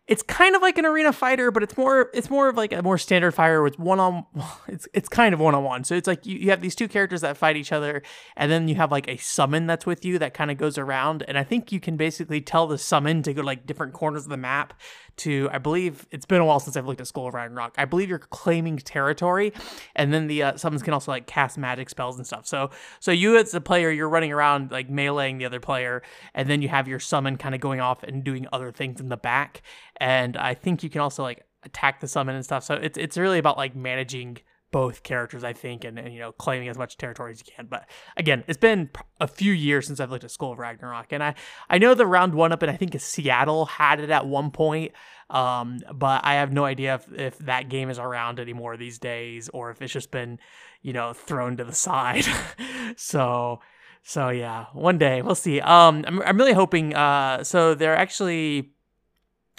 it's 0.08 0.22
kind 0.22 0.54
of 0.54 0.62
like 0.62 0.78
an 0.78 0.86
arena 0.86 1.12
fighter, 1.12 1.50
but 1.50 1.64
it's 1.64 1.76
more 1.76 2.10
it's 2.14 2.30
more 2.30 2.48
of 2.48 2.56
like 2.56 2.72
a 2.72 2.80
more 2.80 2.96
standard 2.96 3.32
fighter 3.32 3.62
with 3.62 3.78
one 3.78 3.98
on 3.98 4.24
it's 4.68 4.86
it's 4.94 5.08
kind 5.08 5.34
of 5.34 5.40
one 5.40 5.54
on 5.54 5.64
one. 5.64 5.82
So 5.82 5.94
it's 5.94 6.06
like 6.06 6.24
you, 6.24 6.38
you 6.38 6.50
have 6.50 6.60
these 6.60 6.76
two 6.76 6.86
characters 6.86 7.22
that 7.22 7.36
fight 7.36 7.56
each 7.56 7.72
other, 7.72 8.02
and 8.36 8.50
then 8.50 8.68
you 8.68 8.76
have 8.76 8.92
like 8.92 9.08
a 9.08 9.16
summon 9.16 9.66
that's 9.66 9.84
with 9.84 10.04
you 10.04 10.18
that 10.20 10.32
kind 10.32 10.50
of 10.50 10.58
goes 10.58 10.78
around. 10.78 11.24
And 11.26 11.36
I 11.36 11.42
think 11.42 11.72
you 11.72 11.80
can 11.80 11.96
basically 11.96 12.40
tell 12.40 12.68
the 12.68 12.78
summon 12.78 13.22
to 13.24 13.34
go 13.34 13.42
like 13.42 13.66
different 13.66 13.94
corners 13.94 14.24
of 14.24 14.30
the 14.30 14.36
map 14.36 14.74
to 15.16 15.48
I 15.52 15.58
believe 15.58 16.06
it's 16.10 16.26
been 16.26 16.40
a 16.40 16.44
while 16.44 16.60
since 16.60 16.76
I've 16.76 16.86
looked 16.86 17.00
at 17.00 17.08
School 17.08 17.26
of 17.26 17.34
Rock. 17.34 17.74
I 17.76 17.84
believe 17.84 18.08
you're 18.08 18.18
claiming 18.18 18.76
territory, 18.78 19.52
and 19.96 20.14
then 20.14 20.28
the 20.28 20.42
uh, 20.42 20.56
summons 20.56 20.82
can 20.82 20.92
also 20.92 21.10
like 21.10 21.26
cast 21.26 21.58
magic 21.58 21.90
spells 21.90 22.16
and 22.16 22.26
stuff. 22.26 22.46
So 22.46 22.70
so 23.00 23.10
you 23.10 23.36
as 23.36 23.52
a 23.54 23.60
player, 23.60 23.90
you're 23.90 24.08
running 24.08 24.32
around 24.32 24.70
like 24.70 24.88
meleeing 24.88 25.38
the 25.38 25.46
other 25.46 25.60
player, 25.60 26.02
and 26.32 26.48
then 26.48 26.62
you 26.62 26.68
have 26.68 26.86
your 26.86 27.00
summon 27.00 27.36
kind 27.38 27.56
of 27.56 27.60
going 27.60 27.80
off 27.80 28.04
and 28.04 28.22
doing 28.22 28.46
other 28.52 28.70
things 28.70 29.00
in 29.00 29.08
the 29.08 29.16
back. 29.16 29.62
And 30.00 30.36
I 30.36 30.54
think 30.54 30.82
you 30.82 30.90
can 30.90 31.00
also 31.00 31.22
like 31.22 31.44
attack 31.62 32.00
the 32.00 32.08
summon 32.08 32.34
and 32.34 32.44
stuff. 32.44 32.64
So 32.64 32.74
it's 32.74 32.98
it's 32.98 33.16
really 33.16 33.38
about 33.38 33.56
like 33.56 33.74
managing 33.74 34.38
both 34.72 35.04
characters, 35.04 35.44
I 35.44 35.52
think, 35.52 35.84
and, 35.84 35.98
and 35.98 36.12
you 36.12 36.20
know 36.20 36.32
claiming 36.32 36.68
as 36.68 36.76
much 36.76 36.96
territory 36.96 37.32
as 37.32 37.40
you 37.40 37.52
can. 37.54 37.66
But 37.66 37.88
again, 38.16 38.44
it's 38.46 38.58
been 38.58 38.90
a 39.20 39.28
few 39.28 39.52
years 39.52 39.86
since 39.86 40.00
I've 40.00 40.10
looked 40.10 40.24
at 40.24 40.30
School 40.30 40.52
of 40.52 40.58
Ragnarok, 40.58 41.12
and 41.12 41.22
I 41.22 41.34
I 41.68 41.78
know 41.78 41.94
the 41.94 42.06
round 42.06 42.34
one 42.34 42.52
up, 42.52 42.62
and 42.62 42.70
I 42.70 42.76
think 42.76 42.98
Seattle 43.00 43.66
had 43.66 44.00
it 44.00 44.10
at 44.10 44.26
one 44.26 44.50
point. 44.50 44.92
Um, 45.28 45.80
but 45.92 46.24
I 46.24 46.34
have 46.34 46.52
no 46.52 46.64
idea 46.64 46.94
if, 46.94 47.12
if 47.12 47.38
that 47.38 47.68
game 47.68 47.90
is 47.90 47.98
around 47.98 48.38
anymore 48.38 48.76
these 48.76 48.98
days, 48.98 49.48
or 49.48 49.70
if 49.70 49.82
it's 49.82 49.92
just 49.92 50.12
been, 50.12 50.38
you 50.82 50.92
know, 50.92 51.12
thrown 51.12 51.56
to 51.56 51.64
the 51.64 51.72
side. 51.72 52.24
so 52.96 53.60
so 54.02 54.28
yeah, 54.28 54.66
one 54.72 54.98
day 54.98 55.20
we'll 55.22 55.34
see. 55.34 55.60
Um, 55.60 56.04
I'm 56.06 56.22
I'm 56.22 56.36
really 56.36 56.52
hoping. 56.52 56.94
Uh, 56.94 57.44
so 57.44 57.74
they're 57.74 57.96
actually. 57.96 58.72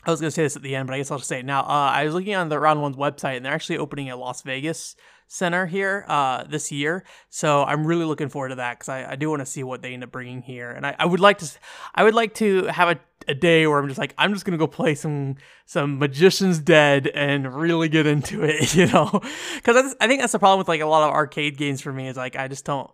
I 0.08 0.12
was 0.12 0.22
gonna 0.22 0.32
say 0.32 0.44
this 0.44 0.56
at 0.56 0.62
the 0.62 0.74
end, 0.74 0.88
but 0.88 0.94
I 0.94 0.98
guess 0.98 1.12
I'll 1.12 1.18
just 1.18 1.28
say 1.28 1.40
it 1.40 1.46
now. 1.46 1.62
Uh, 1.62 1.92
I 1.92 2.06
was 2.06 2.14
looking 2.14 2.34
on 2.34 2.48
the 2.48 2.58
Round 2.58 2.82
One's 2.82 2.96
website, 2.96 3.36
and 3.36 3.46
they're 3.46 3.54
actually 3.54 3.78
opening 3.78 4.10
a 4.10 4.16
Las 4.16 4.42
Vegas 4.42 4.96
center 5.28 5.66
here 5.66 6.06
uh, 6.08 6.46
this 6.46 6.72
year. 6.72 7.04
So 7.30 7.66
I'm 7.66 7.86
really 7.86 8.06
looking 8.06 8.30
forward 8.30 8.50
to 8.50 8.56
that 8.56 8.80
because 8.80 8.88
I, 8.88 9.12
I 9.12 9.16
do 9.18 9.30
want 9.30 9.42
to 9.42 9.46
see 9.46 9.64
what 9.64 9.82
they 9.82 9.94
end 9.94 10.06
up 10.06 10.12
bringing 10.12 10.42
here, 10.42 10.72
and 10.72 10.88
I, 10.88 10.96
I 10.98 11.06
would 11.06 11.20
like 11.20 11.40
to 11.40 11.50
I 11.94 12.06
would 12.06 12.14
like 12.14 12.34
to 12.36 12.68
have 12.68 12.88
a, 12.88 13.00
a 13.28 13.36
day 13.36 13.68
where 13.68 13.80
I'm 13.80 13.90
just 13.90 14.00
like 14.00 14.14
I'm 14.18 14.32
just 14.34 14.46
gonna 14.46 14.58
go 14.58 14.66
play 14.66 14.96
some 14.96 15.36
some 15.66 16.00
Magician's 16.00 16.60
Dead 16.60 17.08
and 17.08 17.54
really 17.54 17.90
get 17.90 18.08
into 18.08 18.44
it, 18.46 18.76
you 18.76 18.88
know, 18.88 19.10
because 19.56 19.94
I 20.00 20.08
think 20.08 20.22
that's 20.22 20.32
the 20.32 20.40
problem 20.40 20.60
with 20.60 20.70
like 20.70 20.80
a 20.80 20.86
lot 20.86 21.06
of 21.06 21.14
arcade 21.14 21.58
games 21.58 21.82
for 21.82 21.92
me 21.92 22.08
is 22.08 22.16
like 22.16 22.38
I 22.38 22.48
just 22.48 22.64
don't 22.64 22.90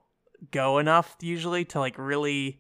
go 0.50 0.80
enough 0.80 1.16
usually 1.22 1.64
to 1.66 1.80
like 1.80 1.96
really 2.00 2.60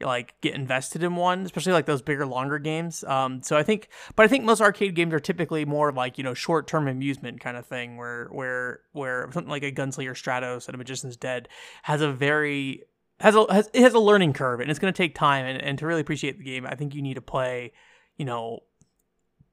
like 0.00 0.34
get 0.40 0.54
invested 0.54 1.02
in 1.02 1.16
one, 1.16 1.42
especially 1.42 1.72
like 1.72 1.86
those 1.86 2.02
bigger, 2.02 2.26
longer 2.26 2.58
games. 2.58 3.02
Um, 3.04 3.42
so 3.42 3.56
I 3.56 3.62
think, 3.62 3.88
but 4.14 4.24
I 4.24 4.28
think 4.28 4.44
most 4.44 4.60
arcade 4.60 4.94
games 4.94 5.14
are 5.14 5.20
typically 5.20 5.64
more 5.64 5.92
like 5.92 6.18
you 6.18 6.24
know 6.24 6.34
short 6.34 6.66
term 6.66 6.88
amusement 6.88 7.40
kind 7.40 7.56
of 7.56 7.66
thing, 7.66 7.96
where 7.96 8.28
where 8.30 8.80
where 8.92 9.28
something 9.32 9.50
like 9.50 9.62
a 9.62 9.72
Gunslinger 9.72 10.12
Stratos 10.12 10.66
and 10.66 10.74
a 10.74 10.78
Magician's 10.78 11.16
Dead 11.16 11.48
has 11.82 12.02
a 12.02 12.12
very 12.12 12.82
has 13.20 13.34
a 13.34 13.52
has 13.52 13.70
it 13.72 13.82
has 13.82 13.94
a 13.94 13.98
learning 13.98 14.32
curve 14.32 14.60
and 14.60 14.70
it's 14.70 14.78
going 14.78 14.92
to 14.92 14.96
take 14.96 15.14
time 15.14 15.46
and, 15.46 15.60
and 15.62 15.78
to 15.78 15.86
really 15.86 16.00
appreciate 16.00 16.38
the 16.38 16.44
game, 16.44 16.66
I 16.66 16.74
think 16.74 16.94
you 16.94 17.02
need 17.02 17.14
to 17.14 17.22
play, 17.22 17.72
you 18.16 18.24
know, 18.24 18.60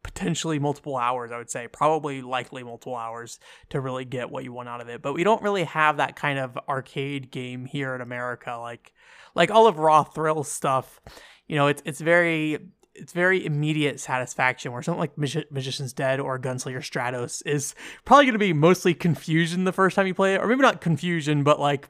potentially 0.03 0.59
multiple 0.59 0.97
hours, 0.97 1.31
I 1.31 1.37
would 1.37 1.49
say, 1.49 1.67
probably 1.67 2.21
likely 2.21 2.63
multiple 2.63 2.95
hours 2.95 3.39
to 3.69 3.79
really 3.79 4.05
get 4.05 4.29
what 4.29 4.43
you 4.43 4.53
want 4.53 4.69
out 4.69 4.81
of 4.81 4.89
it. 4.89 5.01
But 5.01 5.13
we 5.13 5.23
don't 5.23 5.41
really 5.41 5.63
have 5.63 5.97
that 5.97 6.15
kind 6.15 6.37
of 6.37 6.57
arcade 6.67 7.31
game 7.31 7.65
here 7.65 7.95
in 7.95 8.01
America. 8.01 8.57
Like 8.57 8.93
like 9.35 9.49
all 9.49 9.67
of 9.67 9.79
Raw 9.79 10.03
Thrill 10.03 10.43
stuff, 10.43 10.99
you 11.47 11.55
know, 11.55 11.67
it's 11.67 11.81
it's 11.85 12.01
very 12.01 12.59
it's 12.95 13.13
very 13.13 13.43
immediate 13.45 13.99
satisfaction 13.99 14.71
where 14.71 14.83
something 14.83 14.99
like 14.99 15.17
Mag- 15.17 15.51
Magician's 15.51 15.93
Dead 15.93 16.19
or 16.19 16.37
Gunslinger 16.37 16.77
Stratos 16.77 17.41
is 17.45 17.73
probably 18.05 18.25
going 18.25 18.33
to 18.33 18.39
be 18.39 18.53
mostly 18.53 18.93
confusion 18.93 19.63
the 19.63 19.71
first 19.71 19.95
time 19.95 20.05
you 20.05 20.13
play 20.13 20.35
it 20.35 20.41
or 20.41 20.47
maybe 20.47 20.61
not 20.61 20.81
confusion 20.81 21.43
but 21.43 21.59
like 21.59 21.87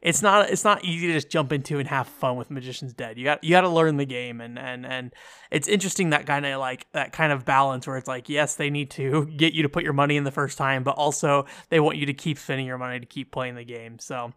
it's 0.00 0.22
not 0.22 0.50
it's 0.50 0.64
not 0.64 0.84
easy 0.84 1.08
to 1.08 1.12
just 1.12 1.28
jump 1.28 1.52
into 1.52 1.78
and 1.78 1.88
have 1.88 2.06
fun 2.06 2.36
with 2.36 2.50
Magician's 2.50 2.92
Dead. 2.92 3.18
You 3.18 3.24
got 3.24 3.42
you 3.42 3.50
got 3.50 3.62
to 3.62 3.68
learn 3.68 3.96
the 3.96 4.06
game 4.06 4.40
and 4.40 4.58
and 4.58 4.86
and 4.86 5.12
it's 5.50 5.66
interesting 5.66 6.10
that 6.10 6.26
kind 6.26 6.46
of 6.46 6.60
like 6.60 6.90
that 6.92 7.12
kind 7.12 7.32
of 7.32 7.44
balance 7.44 7.86
where 7.86 7.96
it's 7.96 8.08
like 8.08 8.28
yes 8.28 8.54
they 8.54 8.70
need 8.70 8.90
to 8.90 9.26
get 9.36 9.54
you 9.54 9.62
to 9.62 9.68
put 9.68 9.82
your 9.82 9.92
money 9.92 10.16
in 10.16 10.24
the 10.24 10.30
first 10.30 10.56
time, 10.56 10.84
but 10.84 10.92
also 10.92 11.46
they 11.68 11.80
want 11.80 11.98
you 11.98 12.06
to 12.06 12.14
keep 12.14 12.38
spending 12.38 12.66
your 12.66 12.78
money 12.78 13.00
to 13.00 13.06
keep 13.06 13.32
playing 13.32 13.56
the 13.56 13.64
game. 13.64 13.98
So 13.98 14.32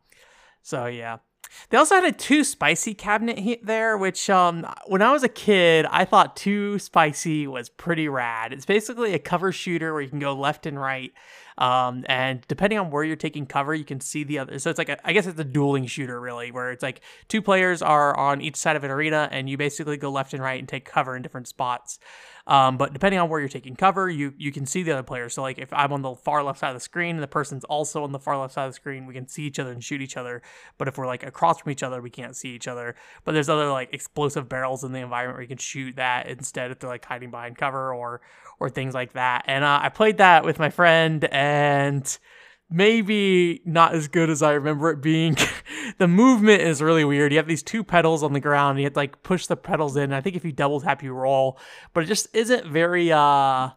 so 0.61 0.87
yeah. 0.87 1.17
They 1.69 1.77
also 1.77 1.95
had 1.95 2.05
a 2.05 2.13
too 2.13 2.45
spicy 2.45 2.93
cabinet 2.93 3.59
there, 3.63 3.97
which 3.97 4.29
um, 4.29 4.65
when 4.87 5.01
I 5.01 5.11
was 5.11 5.23
a 5.23 5.29
kid, 5.29 5.85
I 5.89 6.05
thought 6.05 6.37
too 6.37 6.79
spicy 6.79 7.45
was 7.45 7.67
pretty 7.67 8.07
rad. 8.07 8.53
It's 8.53 8.65
basically 8.65 9.13
a 9.13 9.19
cover 9.19 9.51
shooter 9.51 9.91
where 9.91 10.01
you 10.01 10.09
can 10.09 10.19
go 10.19 10.33
left 10.33 10.65
and 10.65 10.79
right. 10.79 11.11
Um, 11.57 12.05
and 12.07 12.45
depending 12.47 12.79
on 12.79 12.91
where 12.91 13.03
you're 13.03 13.15
taking 13.15 13.45
cover, 13.45 13.73
you 13.73 13.85
can 13.85 13.99
see 13.99 14.23
the 14.23 14.39
other. 14.39 14.59
So 14.59 14.69
it's 14.69 14.77
like, 14.77 14.89
a, 14.89 15.07
I 15.07 15.13
guess 15.13 15.27
it's 15.27 15.39
a 15.39 15.43
dueling 15.43 15.85
shooter, 15.85 16.19
really, 16.19 16.51
where 16.51 16.71
it's 16.71 16.83
like 16.83 17.01
two 17.27 17.41
players 17.41 17.81
are 17.81 18.17
on 18.17 18.41
each 18.41 18.55
side 18.55 18.75
of 18.75 18.83
an 18.83 18.91
arena 18.91 19.29
and 19.31 19.49
you 19.49 19.57
basically 19.57 19.97
go 19.97 20.11
left 20.11 20.33
and 20.33 20.41
right 20.41 20.59
and 20.59 20.67
take 20.67 20.85
cover 20.85 21.15
in 21.15 21.21
different 21.21 21.47
spots. 21.47 21.99
Um, 22.51 22.75
but 22.75 22.91
depending 22.91 23.17
on 23.17 23.29
where 23.29 23.39
you're 23.39 23.47
taking 23.47 23.77
cover, 23.77 24.09
you 24.09 24.33
you 24.37 24.51
can 24.51 24.65
see 24.65 24.83
the 24.83 24.91
other 24.91 25.03
player. 25.03 25.29
So 25.29 25.41
like 25.41 25.57
if 25.57 25.71
I'm 25.71 25.93
on 25.93 26.01
the 26.01 26.15
far 26.15 26.43
left 26.43 26.59
side 26.59 26.67
of 26.67 26.73
the 26.75 26.81
screen 26.81 27.15
and 27.15 27.23
the 27.23 27.27
person's 27.27 27.63
also 27.63 28.03
on 28.03 28.11
the 28.11 28.19
far 28.19 28.37
left 28.37 28.53
side 28.53 28.65
of 28.65 28.71
the 28.71 28.75
screen, 28.75 29.05
we 29.05 29.13
can 29.13 29.25
see 29.25 29.43
each 29.43 29.57
other 29.57 29.71
and 29.71 29.81
shoot 29.81 30.01
each 30.01 30.17
other. 30.17 30.41
But 30.77 30.89
if 30.89 30.97
we're 30.97 31.07
like 31.07 31.23
across 31.23 31.61
from 31.61 31.71
each 31.71 31.81
other, 31.81 32.01
we 32.01 32.09
can't 32.09 32.35
see 32.35 32.49
each 32.49 32.67
other. 32.67 32.95
But 33.23 33.31
there's 33.31 33.47
other 33.47 33.71
like 33.71 33.93
explosive 33.93 34.49
barrels 34.49 34.83
in 34.83 34.91
the 34.91 34.99
environment 34.99 35.37
where 35.37 35.43
you 35.43 35.47
can 35.47 35.59
shoot 35.59 35.95
that 35.95 36.27
instead 36.27 36.71
if 36.71 36.79
they're 36.79 36.89
like 36.89 37.05
hiding 37.05 37.31
behind 37.31 37.57
cover 37.57 37.93
or 37.93 38.19
or 38.59 38.69
things 38.69 38.93
like 38.93 39.13
that. 39.13 39.45
And 39.47 39.63
uh, 39.63 39.79
I 39.81 39.87
played 39.87 40.17
that 40.17 40.43
with 40.43 40.59
my 40.59 40.69
friend 40.69 41.23
and 41.31 42.17
maybe 42.71 43.61
not 43.65 43.93
as 43.93 44.07
good 44.07 44.29
as 44.29 44.41
I 44.41 44.53
remember 44.53 44.89
it 44.89 45.01
being. 45.01 45.35
the 45.97 46.07
movement 46.07 46.61
is 46.61 46.81
really 46.81 47.03
weird. 47.03 47.31
You 47.31 47.37
have 47.37 47.47
these 47.47 47.63
two 47.63 47.83
pedals 47.83 48.23
on 48.23 48.33
the 48.33 48.39
ground, 48.39 48.71
and 48.71 48.79
you 48.79 48.85
have 48.85 48.93
to 48.93 48.99
like 48.99 49.23
push 49.23 49.45
the 49.47 49.57
pedals 49.57 49.97
in. 49.97 50.13
I 50.13 50.21
think 50.21 50.35
if 50.35 50.45
you 50.45 50.51
double 50.51 50.81
tap, 50.81 51.03
you 51.03 51.13
roll, 51.13 51.59
but 51.93 52.03
it 52.03 52.07
just 52.07 52.27
isn't 52.33 52.65
very 52.65 53.11
uh, 53.11 53.69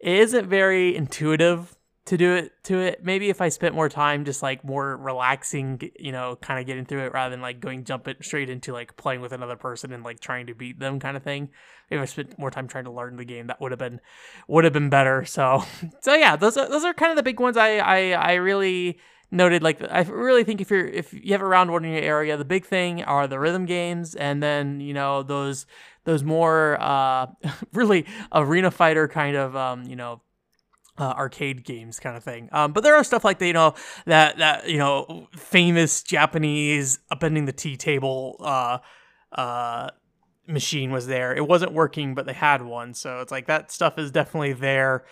it 0.00 0.14
isn't 0.14 0.46
very 0.46 0.94
intuitive 0.94 1.75
to 2.06 2.16
do 2.16 2.34
it 2.34 2.52
to 2.64 2.78
it. 2.78 3.04
Maybe 3.04 3.28
if 3.30 3.40
I 3.40 3.48
spent 3.48 3.74
more 3.74 3.88
time 3.88 4.24
just 4.24 4.42
like 4.42 4.64
more 4.64 4.96
relaxing, 4.96 5.90
you 5.98 6.12
know, 6.12 6.36
kind 6.36 6.60
of 6.60 6.66
getting 6.66 6.84
through 6.84 7.04
it 7.04 7.12
rather 7.12 7.30
than 7.30 7.42
like 7.42 7.60
going 7.60 7.84
jump 7.84 8.06
it 8.06 8.24
straight 8.24 8.48
into 8.48 8.72
like 8.72 8.96
playing 8.96 9.20
with 9.20 9.32
another 9.32 9.56
person 9.56 9.92
and 9.92 10.04
like 10.04 10.20
trying 10.20 10.46
to 10.46 10.54
beat 10.54 10.78
them 10.78 11.00
kind 11.00 11.16
of 11.16 11.24
thing. 11.24 11.50
If 11.90 12.00
I 12.00 12.04
spent 12.04 12.38
more 12.38 12.50
time 12.50 12.68
trying 12.68 12.84
to 12.84 12.92
learn 12.92 13.16
the 13.16 13.24
game, 13.24 13.48
that 13.48 13.60
would 13.60 13.72
have 13.72 13.78
been 13.80 14.00
would 14.46 14.64
have 14.64 14.72
been 14.72 14.88
better. 14.88 15.24
So 15.24 15.64
so 16.00 16.14
yeah, 16.14 16.36
those 16.36 16.56
are 16.56 16.68
those 16.68 16.84
are 16.84 16.94
kind 16.94 17.10
of 17.10 17.16
the 17.16 17.24
big 17.24 17.40
ones 17.40 17.56
I 17.56 17.78
I, 17.78 18.10
I 18.12 18.34
really 18.34 18.98
noted 19.32 19.64
like 19.64 19.82
I 19.90 20.02
really 20.02 20.44
think 20.44 20.60
if 20.60 20.70
you're 20.70 20.86
if 20.86 21.12
you 21.12 21.32
have 21.32 21.42
a 21.42 21.46
round 21.46 21.72
one 21.72 21.84
in 21.84 21.92
your 21.92 22.02
area, 22.02 22.36
the 22.36 22.44
big 22.44 22.64
thing 22.64 23.02
are 23.02 23.26
the 23.26 23.40
rhythm 23.40 23.66
games 23.66 24.14
and 24.14 24.40
then, 24.40 24.78
you 24.80 24.94
know, 24.94 25.24
those 25.24 25.66
those 26.04 26.22
more 26.22 26.80
uh 26.80 27.26
really 27.72 28.06
arena 28.30 28.70
fighter 28.70 29.08
kind 29.08 29.36
of 29.36 29.56
um, 29.56 29.82
you 29.86 29.96
know, 29.96 30.22
uh, 30.98 31.14
arcade 31.16 31.64
games 31.64 32.00
kind 32.00 32.16
of 32.16 32.24
thing. 32.24 32.48
Um, 32.52 32.72
but 32.72 32.82
there 32.82 32.94
are 32.94 33.04
stuff 33.04 33.24
like 33.24 33.38
the, 33.38 33.46
you 33.46 33.52
know 33.52 33.74
that 34.06 34.38
that 34.38 34.68
you 34.68 34.78
know 34.78 35.28
famous 35.36 36.02
Japanese 36.02 36.98
upending 37.12 37.46
the 37.46 37.52
tea 37.52 37.76
table 37.76 38.36
uh, 38.40 38.78
uh, 39.32 39.90
machine 40.46 40.90
was 40.90 41.06
there. 41.06 41.34
It 41.34 41.46
wasn't 41.46 41.72
working, 41.72 42.14
but 42.14 42.26
they 42.26 42.32
had 42.32 42.62
one, 42.62 42.94
so 42.94 43.20
it's 43.20 43.32
like 43.32 43.46
that 43.46 43.70
stuff 43.70 43.98
is 43.98 44.10
definitely 44.10 44.54
there. 44.54 45.04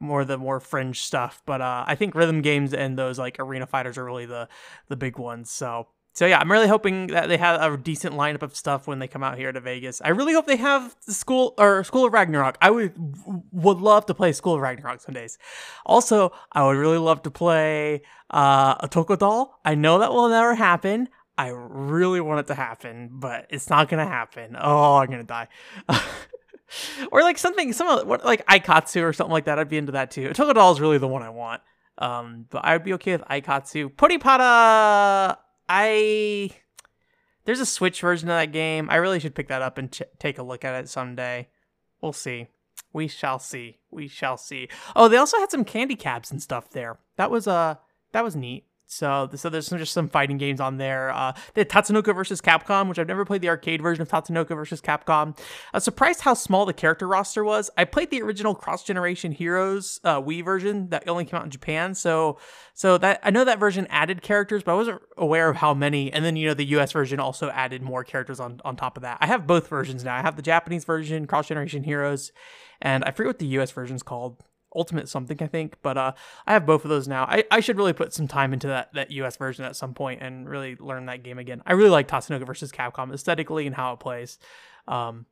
More 0.00 0.24
the 0.24 0.36
more 0.36 0.58
fringe 0.58 1.00
stuff, 1.00 1.42
but 1.46 1.60
uh, 1.60 1.84
I 1.86 1.94
think 1.94 2.16
rhythm 2.16 2.42
games 2.42 2.74
and 2.74 2.98
those 2.98 3.20
like 3.20 3.36
arena 3.38 3.66
fighters 3.66 3.96
are 3.96 4.04
really 4.04 4.26
the 4.26 4.48
the 4.88 4.96
big 4.96 5.16
ones. 5.16 5.48
So 5.48 5.86
so 6.14 6.26
yeah, 6.26 6.38
I'm 6.38 6.52
really 6.52 6.68
hoping 6.68 7.06
that 7.08 7.28
they 7.28 7.38
have 7.38 7.72
a 7.72 7.76
decent 7.76 8.14
lineup 8.14 8.42
of 8.42 8.54
stuff 8.54 8.86
when 8.86 8.98
they 8.98 9.08
come 9.08 9.22
out 9.22 9.38
here 9.38 9.50
to 9.50 9.60
Vegas. 9.60 10.02
I 10.04 10.10
really 10.10 10.34
hope 10.34 10.46
they 10.46 10.56
have 10.56 10.94
the 11.06 11.14
school 11.14 11.54
or 11.56 11.82
School 11.84 12.04
of 12.04 12.12
Ragnarok. 12.12 12.58
I 12.60 12.70
would 12.70 12.92
would 13.50 13.78
love 13.78 14.04
to 14.06 14.14
play 14.14 14.32
School 14.32 14.54
of 14.54 14.60
Ragnarok 14.60 15.00
some 15.00 15.14
days. 15.14 15.38
Also, 15.86 16.32
I 16.52 16.64
would 16.66 16.76
really 16.76 16.98
love 16.98 17.22
to 17.22 17.30
play 17.30 18.02
uh, 18.30 18.74
a 18.80 18.88
Toko 18.88 19.16
Doll. 19.16 19.58
I 19.64 19.74
know 19.74 19.98
that 20.00 20.12
will 20.12 20.28
never 20.28 20.54
happen. 20.54 21.08
I 21.38 21.48
really 21.48 22.20
want 22.20 22.40
it 22.40 22.46
to 22.48 22.54
happen, 22.54 23.08
but 23.12 23.46
it's 23.48 23.70
not 23.70 23.88
gonna 23.88 24.06
happen. 24.06 24.54
Oh, 24.60 24.96
I'm 24.96 25.10
gonna 25.10 25.24
die. 25.24 25.48
or 27.10 27.22
like 27.22 27.38
something, 27.38 27.72
some 27.72 28.06
like 28.06 28.44
Aikatsu 28.46 29.02
or 29.02 29.14
something 29.14 29.32
like 29.32 29.46
that. 29.46 29.58
I'd 29.58 29.70
be 29.70 29.78
into 29.78 29.92
that 29.92 30.10
too. 30.10 30.34
Toko 30.34 30.52
Doll 30.52 30.72
is 30.72 30.80
really 30.80 30.98
the 30.98 31.08
one 31.08 31.22
I 31.22 31.30
want. 31.30 31.62
Um, 31.96 32.46
but 32.50 32.64
I 32.64 32.74
would 32.74 32.84
be 32.84 32.92
okay 32.94 33.12
with 33.12 33.22
Aikatsu. 33.22 33.94
PriPara 33.94 35.38
I 35.74 36.50
there's 37.46 37.58
a 37.60 37.66
Switch 37.66 38.02
version 38.02 38.28
of 38.28 38.36
that 38.36 38.52
game. 38.52 38.90
I 38.90 38.96
really 38.96 39.18
should 39.18 39.34
pick 39.34 39.48
that 39.48 39.62
up 39.62 39.78
and 39.78 39.90
ch- 39.90 40.02
take 40.18 40.36
a 40.36 40.42
look 40.42 40.66
at 40.66 40.84
it 40.84 40.88
someday. 40.88 41.48
We'll 42.02 42.12
see. 42.12 42.48
We 42.92 43.08
shall 43.08 43.38
see. 43.38 43.78
We 43.90 44.06
shall 44.06 44.36
see. 44.36 44.68
Oh, 44.94 45.08
they 45.08 45.16
also 45.16 45.38
had 45.38 45.50
some 45.50 45.64
candy 45.64 45.96
cabs 45.96 46.30
and 46.30 46.42
stuff 46.42 46.68
there. 46.70 46.98
That 47.16 47.30
was 47.30 47.48
uh 47.48 47.76
that 48.12 48.22
was 48.22 48.36
neat. 48.36 48.66
So, 48.92 49.30
so 49.34 49.48
there's 49.48 49.66
some, 49.66 49.78
just 49.78 49.94
some 49.94 50.08
fighting 50.08 50.36
games 50.36 50.60
on 50.60 50.76
there. 50.76 51.10
Uh, 51.10 51.32
had 51.56 51.70
Tatsunoko 51.70 52.14
versus 52.14 52.42
Capcom, 52.42 52.88
which 52.88 52.98
I've 52.98 53.08
never 53.08 53.24
played 53.24 53.40
the 53.40 53.48
arcade 53.48 53.80
version 53.80 54.02
of 54.02 54.08
Tatsunoko 54.08 54.48
versus 54.50 54.82
Capcom. 54.82 55.38
I 55.72 55.76
was 55.78 55.84
surprised 55.84 56.20
how 56.20 56.34
small 56.34 56.66
the 56.66 56.74
character 56.74 57.08
roster 57.08 57.42
was. 57.42 57.70
I 57.78 57.84
played 57.84 58.10
the 58.10 58.20
original 58.20 58.54
Cross 58.54 58.84
Generation 58.84 59.32
Heroes 59.32 59.98
uh, 60.04 60.20
Wii 60.20 60.44
version 60.44 60.90
that 60.90 61.08
only 61.08 61.24
came 61.24 61.38
out 61.38 61.44
in 61.44 61.50
Japan, 61.50 61.94
so 61.94 62.38
so 62.74 62.98
that 62.98 63.20
I 63.22 63.30
know 63.30 63.44
that 63.44 63.58
version 63.58 63.86
added 63.88 64.20
characters, 64.20 64.62
but 64.62 64.72
I 64.72 64.76
wasn't 64.76 65.00
aware 65.16 65.48
of 65.48 65.56
how 65.56 65.72
many. 65.72 66.12
And 66.12 66.24
then 66.24 66.36
you 66.36 66.48
know 66.48 66.54
the 66.54 66.66
US 66.76 66.92
version 66.92 67.18
also 67.18 67.48
added 67.48 67.80
more 67.80 68.04
characters 68.04 68.40
on 68.40 68.60
on 68.62 68.76
top 68.76 68.98
of 68.98 69.02
that. 69.02 69.18
I 69.20 69.26
have 69.26 69.46
both 69.46 69.68
versions 69.68 70.04
now. 70.04 70.16
I 70.16 70.20
have 70.20 70.36
the 70.36 70.42
Japanese 70.42 70.84
version, 70.84 71.26
Cross 71.26 71.48
Generation 71.48 71.82
Heroes, 71.84 72.30
and 72.82 73.04
I 73.04 73.10
forget 73.10 73.28
what 73.28 73.38
the 73.38 73.46
US 73.58 73.70
version 73.70 73.96
is 73.96 74.02
called. 74.02 74.42
Ultimate 74.74 75.08
something, 75.08 75.36
I 75.40 75.46
think. 75.46 75.76
But 75.82 75.98
uh, 75.98 76.12
I 76.46 76.52
have 76.52 76.66
both 76.66 76.84
of 76.84 76.88
those 76.88 77.08
now. 77.08 77.24
I, 77.24 77.44
I 77.50 77.60
should 77.60 77.76
really 77.76 77.92
put 77.92 78.12
some 78.12 78.28
time 78.28 78.52
into 78.52 78.68
that, 78.68 78.92
that 78.94 79.10
US 79.10 79.36
version 79.36 79.64
at 79.64 79.76
some 79.76 79.94
point 79.94 80.22
and 80.22 80.48
really 80.48 80.76
learn 80.76 81.06
that 81.06 81.22
game 81.22 81.38
again. 81.38 81.62
I 81.66 81.72
really 81.72 81.90
like 81.90 82.08
Tatsunoko 82.08 82.46
versus 82.46 82.72
Capcom 82.72 83.12
aesthetically 83.12 83.66
and 83.66 83.76
how 83.76 83.92
it 83.92 84.00
plays. 84.00 84.38
Um, 84.88 85.26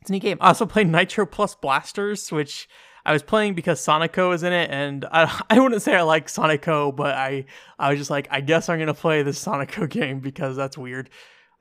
It's 0.00 0.10
a 0.10 0.12
neat 0.12 0.22
game. 0.22 0.38
I 0.40 0.48
also 0.48 0.66
played 0.66 0.88
Nitro 0.88 1.26
Plus 1.26 1.54
Blasters, 1.54 2.32
which 2.32 2.68
I 3.04 3.12
was 3.12 3.22
playing 3.22 3.54
because 3.54 3.80
Sonico 3.80 4.34
is 4.34 4.42
in 4.42 4.52
it, 4.52 4.70
and 4.70 5.06
I, 5.10 5.42
I 5.50 5.58
wouldn't 5.58 5.82
say 5.82 5.94
I 5.94 6.02
like 6.02 6.26
Sonico, 6.28 6.94
but 6.94 7.14
I 7.14 7.46
I 7.78 7.90
was 7.90 7.98
just 7.98 8.10
like, 8.10 8.28
I 8.30 8.40
guess 8.40 8.68
I'm 8.68 8.78
gonna 8.78 8.94
play 8.94 9.22
this 9.22 9.42
Sonico 9.44 9.88
game 9.98 10.20
because 10.20 10.56
that's 10.56 10.76
weird. 10.78 11.10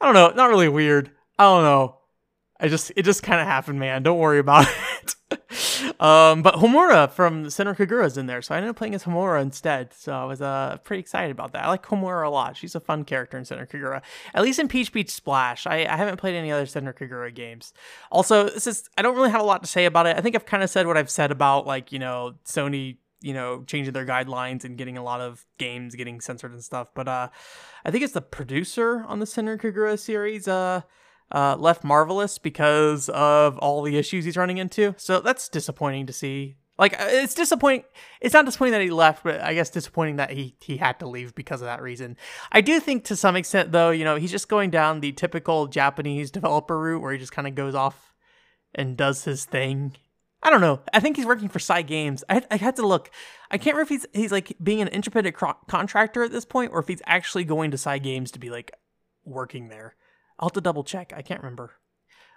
I 0.02 0.06
don't 0.06 0.14
know, 0.14 0.30
not 0.36 0.50
really 0.50 0.70
weird. 0.70 1.12
I 1.38 1.44
don't 1.44 1.64
know. 1.64 1.99
I 2.60 2.68
just 2.68 2.92
it 2.96 3.04
just 3.04 3.24
kind 3.24 3.40
of 3.40 3.48
happened, 3.48 3.80
man. 3.80 4.04
Don't 4.04 4.20
worry 4.20 4.40
about 4.40 4.68
it. 5.02 5.16
um, 6.02 6.42
but 6.42 6.56
Homura 6.56 7.10
from 7.10 7.46
Senran 7.46 7.76
Kagura 7.76 8.06
is 8.06 8.18
in 8.18 8.26
there, 8.26 8.42
so 8.42 8.54
I 8.54 8.58
ended 8.58 8.72
up 8.72 8.76
playing 8.76 8.96
as 8.96 9.04
Homura 9.04 9.42
instead. 9.42 9.94
So 9.94 10.12
I 10.14 10.26
was 10.26 10.42
uh 10.42 10.78
pretty 10.84 11.00
excited 11.00 11.32
about 11.32 11.54
that. 11.54 11.64
I 11.64 11.70
like 11.70 11.84
Homura 11.86 12.26
a 12.26 12.30
lot. 12.30 12.58
She's 12.58 12.76
a 12.76 12.80
fun 12.80 13.06
character 13.06 13.38
in 13.38 13.44
Senran 13.44 13.70
Kagura, 13.70 14.02
at 14.34 14.44
least 14.44 14.60
in 14.60 14.68
Peach 14.68 14.92
Beach 14.92 15.10
Splash. 15.10 15.68
I, 15.68 15.86
I 15.86 15.96
haven't 15.96 16.18
played 16.18 16.36
any 16.36 16.52
other 16.52 16.66
Senran 16.66 16.98
Kagura 16.98 17.34
games. 17.34 17.74
Also, 18.12 18.50
this 18.50 18.68
is 18.68 18.90
I 18.98 19.02
don't 19.02 19.16
really 19.16 19.32
have 19.32 19.42
a 19.42 19.46
lot 19.46 19.64
to 19.64 19.70
say 19.70 19.86
about 19.86 20.08
it. 20.08 20.18
I 20.18 20.22
think 20.22 20.36
I've 20.36 20.46
kind 20.46 20.64
of 20.64 20.70
said 20.70 20.86
what 20.88 20.98
I've 20.98 21.10
said 21.12 21.32
about 21.32 21.66
like 21.66 21.92
you 21.92 22.00
know 22.00 22.34
Sony 22.46 22.98
you 23.22 23.34
know 23.34 23.64
changing 23.68 23.94
their 23.94 24.06
guidelines 24.06 24.66
and 24.66 24.78
getting 24.78 24.98
a 24.98 25.04
lot 25.04 25.22
of 25.22 25.46
games 25.58 25.96
getting 25.96 26.20
censored 26.20 26.52
and 26.52 26.64
stuff. 26.64 26.90
But 26.94 27.08
uh, 27.08 27.30
I 27.86 27.92
think 27.92 28.04
it's 28.04 28.14
the 28.14 28.22
producer 28.22 29.06
on 29.08 29.20
the 29.20 29.26
Senran 29.26 29.62
Kagura 29.62 29.98
series. 29.98 30.48
Uh 30.48 30.82
uh, 31.32 31.56
left 31.58 31.84
Marvelous 31.84 32.38
because 32.38 33.10
of 33.10 33.58
all 33.60 33.82
the 33.82 33.98
issues 33.98 34.26
he's 34.26 34.38
running 34.38 34.58
into. 34.58 34.96
So 34.98 35.20
that's 35.20 35.50
disappointing 35.50 36.06
to 36.08 36.14
see. 36.14 36.56
Like 36.78 36.94
uh, 37.00 37.08
it's 37.10 37.34
disappointing. 37.34 37.84
It's 38.22 38.34
not 38.34 38.46
disappointing 38.46 38.72
that 38.72 38.82
he 38.82 38.90
left, 38.90 39.24
but 39.24 39.42
I 39.42 39.54
guess 39.54 39.70
disappointing 39.70 40.16
that 40.16 40.32
he 40.32 40.56
he 40.62 40.78
had 40.78 41.00
to 41.00 41.08
leave 41.08 41.36
because 41.36 41.62
of 41.62 41.66
that 41.66 41.82
reason. 41.82 42.16
I 42.52 42.62
do 42.62 42.80
think 42.80 43.04
to 43.06 43.16
some 43.16 43.36
extent, 43.36 43.74
though, 43.74 43.90
you 43.92 44.06
know, 44.06 44.16
he's 44.16 44.32
just 44.32 44.48
going 44.48 44.70
down 44.70 45.02
the 45.02 45.12
typical 45.12 45.68
Japanese 45.68 46.32
developer 46.32 46.80
route 46.80 47.02
where 47.02 47.12
he 47.12 47.20
just 47.20 47.34
kind 47.34 47.48
of 47.48 47.56
goes 47.56 47.76
off 47.76 48.14
and 48.74 48.96
does 48.96 49.26
his 49.26 49.46
thing. 49.46 49.98
I 50.42 50.50
don't 50.50 50.62
know. 50.62 50.80
I 50.94 51.02
think 51.02 51.18
he's 51.18 51.26
working 51.26 51.50
for 51.50 51.60
Cygames. 51.60 52.24
I, 52.30 52.42
I 52.50 52.56
had 52.56 52.78
to 52.78 52.88
look. 52.88 53.12
I 53.52 53.58
can't 53.58 53.76
remember 53.76 53.82
if 53.82 53.90
he's 53.90 54.06
he's 54.14 54.32
like 54.32 54.56
being 54.64 54.82
an 54.82 54.88
independent 54.88 55.36
contractor 55.68 56.24
at 56.24 56.32
this 56.32 56.46
point, 56.46 56.72
or 56.72 56.80
if 56.80 56.88
he's 56.88 57.02
actually 57.06 57.44
going 57.44 57.72
to 57.72 57.78
Cygames 57.78 58.32
to 58.32 58.40
be 58.40 58.50
like 58.50 58.72
working 59.26 59.68
there. 59.68 59.96
I'll 60.40 60.48
have 60.48 60.54
to 60.54 60.62
double 60.62 60.84
check. 60.84 61.14
I 61.16 61.22
can't 61.22 61.42
remember. 61.42 61.74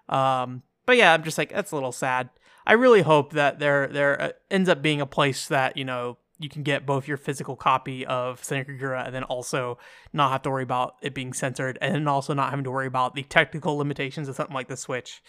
Um, 0.09 0.63
but 0.85 0.97
yeah, 0.97 1.13
I'm 1.13 1.23
just 1.23 1.39
like 1.39 1.53
that's 1.53 1.73
a 1.73 1.77
little 1.77 1.93
sad. 1.93 2.31
I 2.67 2.75
really 2.75 3.03
hope 3.03 3.33
that 3.33 3.59
there 3.59 3.87
there 3.87 4.21
uh, 4.21 4.31
ends 4.51 4.69
up 4.69 4.83
being 4.83 5.01
a 5.01 5.07
place 5.07 5.49
that 5.49 5.77
you 5.77 5.85
know 5.85 6.19
you 6.39 6.49
can 6.49 6.63
get 6.63 6.85
both 6.85 7.07
your 7.07 7.17
physical 7.17 7.57
copy 7.57 8.05
of 8.05 8.43
Senran 8.43 8.67
Kagura 8.67 9.07
and 9.07 9.15
then 9.15 9.23
also 9.25 9.79
not 10.13 10.33
have 10.33 10.43
to 10.43 10.51
worry 10.51 10.65
about 10.65 10.97
it 11.01 11.15
being 11.15 11.33
censored 11.33 11.79
and 11.81 12.09
also 12.09 12.35
not 12.35 12.51
having 12.51 12.65
to 12.65 12.71
worry 12.71 12.87
about 12.87 13.15
the 13.15 13.23
technical 13.23 13.77
limitations 13.77 14.29
of 14.29 14.35
something 14.35 14.55
like 14.55 14.69
the 14.69 14.77
Switch. 14.77 15.23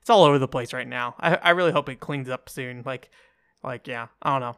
It's 0.00 0.10
all 0.10 0.24
over 0.24 0.38
the 0.38 0.48
place 0.48 0.72
right 0.72 0.88
now. 0.88 1.16
I, 1.18 1.34
I 1.36 1.50
really 1.50 1.72
hope 1.72 1.88
it 1.88 2.00
cleans 2.00 2.28
up 2.28 2.48
soon. 2.48 2.82
Like, 2.86 3.10
like 3.62 3.86
yeah, 3.86 4.06
I 4.22 4.30
don't 4.30 4.40
know. 4.40 4.56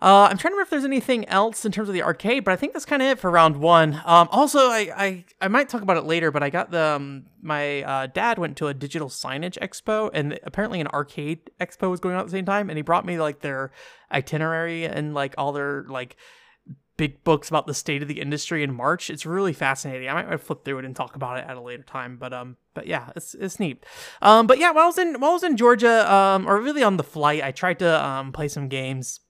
Uh, 0.00 0.28
I'm 0.30 0.36
trying 0.36 0.50
to 0.50 0.56
remember 0.56 0.62
if 0.62 0.70
there's 0.70 0.84
anything 0.84 1.26
else 1.26 1.64
in 1.64 1.72
terms 1.72 1.88
of 1.88 1.94
the 1.94 2.02
arcade, 2.02 2.44
but 2.44 2.52
I 2.52 2.56
think 2.56 2.74
that's 2.74 2.84
kind 2.84 3.00
of 3.00 3.08
it 3.08 3.18
for 3.18 3.30
round 3.30 3.56
one. 3.56 3.94
Um, 4.04 4.28
also, 4.30 4.58
I, 4.58 4.92
I 4.94 5.24
I 5.40 5.48
might 5.48 5.70
talk 5.70 5.80
about 5.80 5.96
it 5.96 6.04
later, 6.04 6.30
but 6.30 6.42
I 6.42 6.50
got 6.50 6.70
the 6.70 6.82
um, 6.82 7.24
my 7.40 7.82
uh, 7.82 8.06
dad 8.06 8.38
went 8.38 8.58
to 8.58 8.66
a 8.66 8.74
digital 8.74 9.08
signage 9.08 9.58
expo, 9.58 10.10
and 10.12 10.38
apparently 10.42 10.82
an 10.82 10.86
arcade 10.88 11.50
expo 11.58 11.90
was 11.90 11.98
going 12.00 12.14
on 12.14 12.20
at 12.20 12.26
the 12.26 12.32
same 12.32 12.44
time, 12.44 12.68
and 12.68 12.76
he 12.76 12.82
brought 12.82 13.06
me 13.06 13.18
like 13.18 13.40
their 13.40 13.72
itinerary 14.12 14.84
and 14.84 15.14
like 15.14 15.34
all 15.38 15.52
their 15.52 15.84
like 15.88 16.16
big 16.98 17.24
books 17.24 17.48
about 17.48 17.66
the 17.66 17.74
state 17.74 18.02
of 18.02 18.08
the 18.08 18.20
industry 18.20 18.62
in 18.62 18.74
March. 18.74 19.08
It's 19.08 19.24
really 19.24 19.52
fascinating. 19.54 20.10
I 20.10 20.22
might 20.22 20.40
flip 20.40 20.64
through 20.64 20.80
it 20.80 20.84
and 20.84 20.94
talk 20.94 21.14
about 21.16 21.38
it 21.38 21.46
at 21.48 21.56
a 21.56 21.60
later 21.60 21.82
time, 21.82 22.18
but 22.18 22.34
um, 22.34 22.58
but 22.74 22.86
yeah, 22.86 23.12
it's 23.16 23.34
it's 23.34 23.58
neat. 23.58 23.86
Um, 24.20 24.46
but 24.46 24.58
yeah, 24.58 24.72
while 24.72 24.84
I 24.84 24.88
was 24.88 24.98
in 24.98 25.20
while 25.20 25.30
I 25.30 25.34
was 25.34 25.42
in 25.42 25.56
Georgia, 25.56 26.12
um, 26.12 26.46
or 26.46 26.60
really 26.60 26.82
on 26.82 26.98
the 26.98 27.02
flight, 27.02 27.42
I 27.42 27.50
tried 27.50 27.78
to 27.78 28.04
um 28.04 28.32
play 28.32 28.48
some 28.48 28.68
games 28.68 29.20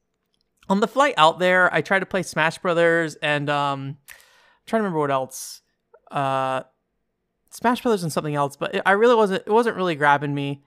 on 0.68 0.80
the 0.80 0.88
flight 0.88 1.14
out 1.16 1.38
there, 1.38 1.72
I 1.72 1.80
tried 1.80 2.00
to 2.00 2.06
play 2.06 2.22
Smash 2.22 2.58
Brothers 2.58 3.14
and 3.16 3.48
um, 3.48 3.80
I'm 3.80 4.16
trying 4.66 4.80
to 4.80 4.84
remember 4.84 5.00
what 5.00 5.10
else. 5.10 5.62
Uh, 6.10 6.62
Smash 7.50 7.82
Brothers 7.82 8.02
and 8.02 8.12
something 8.12 8.34
else, 8.34 8.56
but 8.56 8.74
it, 8.74 8.82
I 8.84 8.92
really 8.92 9.14
wasn't. 9.14 9.44
It 9.46 9.50
wasn't 9.50 9.76
really 9.76 9.94
grabbing 9.94 10.34
me, 10.34 10.62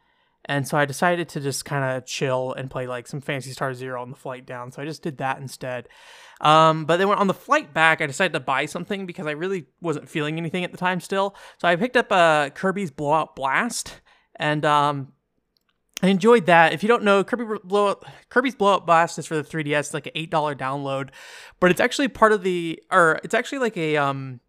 and 0.46 0.68
so 0.68 0.78
I 0.78 0.86
decided 0.86 1.30
to 1.30 1.40
just 1.40 1.64
kind 1.64 1.84
of 1.84 2.06
chill 2.06 2.54
and 2.54 2.72
play 2.72 2.88
like 2.88 3.08
some 3.08 3.22
Phantasy 3.22 3.52
Star 3.52 3.74
Zero 3.76 4.02
on 4.02 4.10
the 4.10 4.16
flight 4.16 4.46
down. 4.46 4.72
So 4.72 4.82
I 4.82 4.86
just 4.86 5.04
did 5.04 5.20
that 5.20 5.40
instead. 5.40 5.88
Um, 6.42 6.86
but 6.86 6.98
then 6.98 7.08
when 7.08 7.20
on 7.20 7.28
the 7.28 7.34
flight 7.34 7.74
back, 7.74 8.02
I 8.02 8.08
decided 8.08 8.34
to 8.34 8.40
buy 8.40 8.66
something 8.66 9.06
because 9.06 9.28
I 9.28 9.32
really 9.32 9.68
wasn't 9.82 10.10
feeling 10.10 10.38
anything 10.38 10.64
at 10.64 10.72
the 10.72 10.78
time 10.78 11.00
still. 11.00 11.36
So 11.60 11.68
I 11.68 11.76
picked 11.76 11.98
up 11.98 12.12
a 12.12 12.16
uh, 12.16 12.50
Kirby's 12.50 12.90
Blowout 12.90 13.36
Blast, 13.36 14.02
and 14.38 14.66
um, 14.66 15.12
I 16.02 16.08
enjoyed 16.08 16.46
that. 16.46 16.74
If 16.74 16.82
you 16.82 16.88
don't 16.88 17.04
know, 17.04 17.24
Kirby 17.24 17.60
Blow 17.64 18.00
Kirby's 18.30 18.56
Blowout 18.56 18.86
Blast 18.86 19.20
is 19.20 19.26
for 19.26 19.36
the 19.36 19.44
3DS, 19.44 19.80
it's 19.80 19.94
like 19.94 20.06
an 20.06 20.14
eight 20.16 20.30
dollar 20.30 20.56
download, 20.56 21.10
but 21.60 21.72
it's 21.72 21.82
actually 21.82 22.08
part 22.08 22.32
of 22.32 22.44
the, 22.44 22.82
or 22.92 23.20
it's 23.24 23.34
actually 23.34 23.60
like 23.60 23.78
a 23.78 23.98
um. 23.98 24.40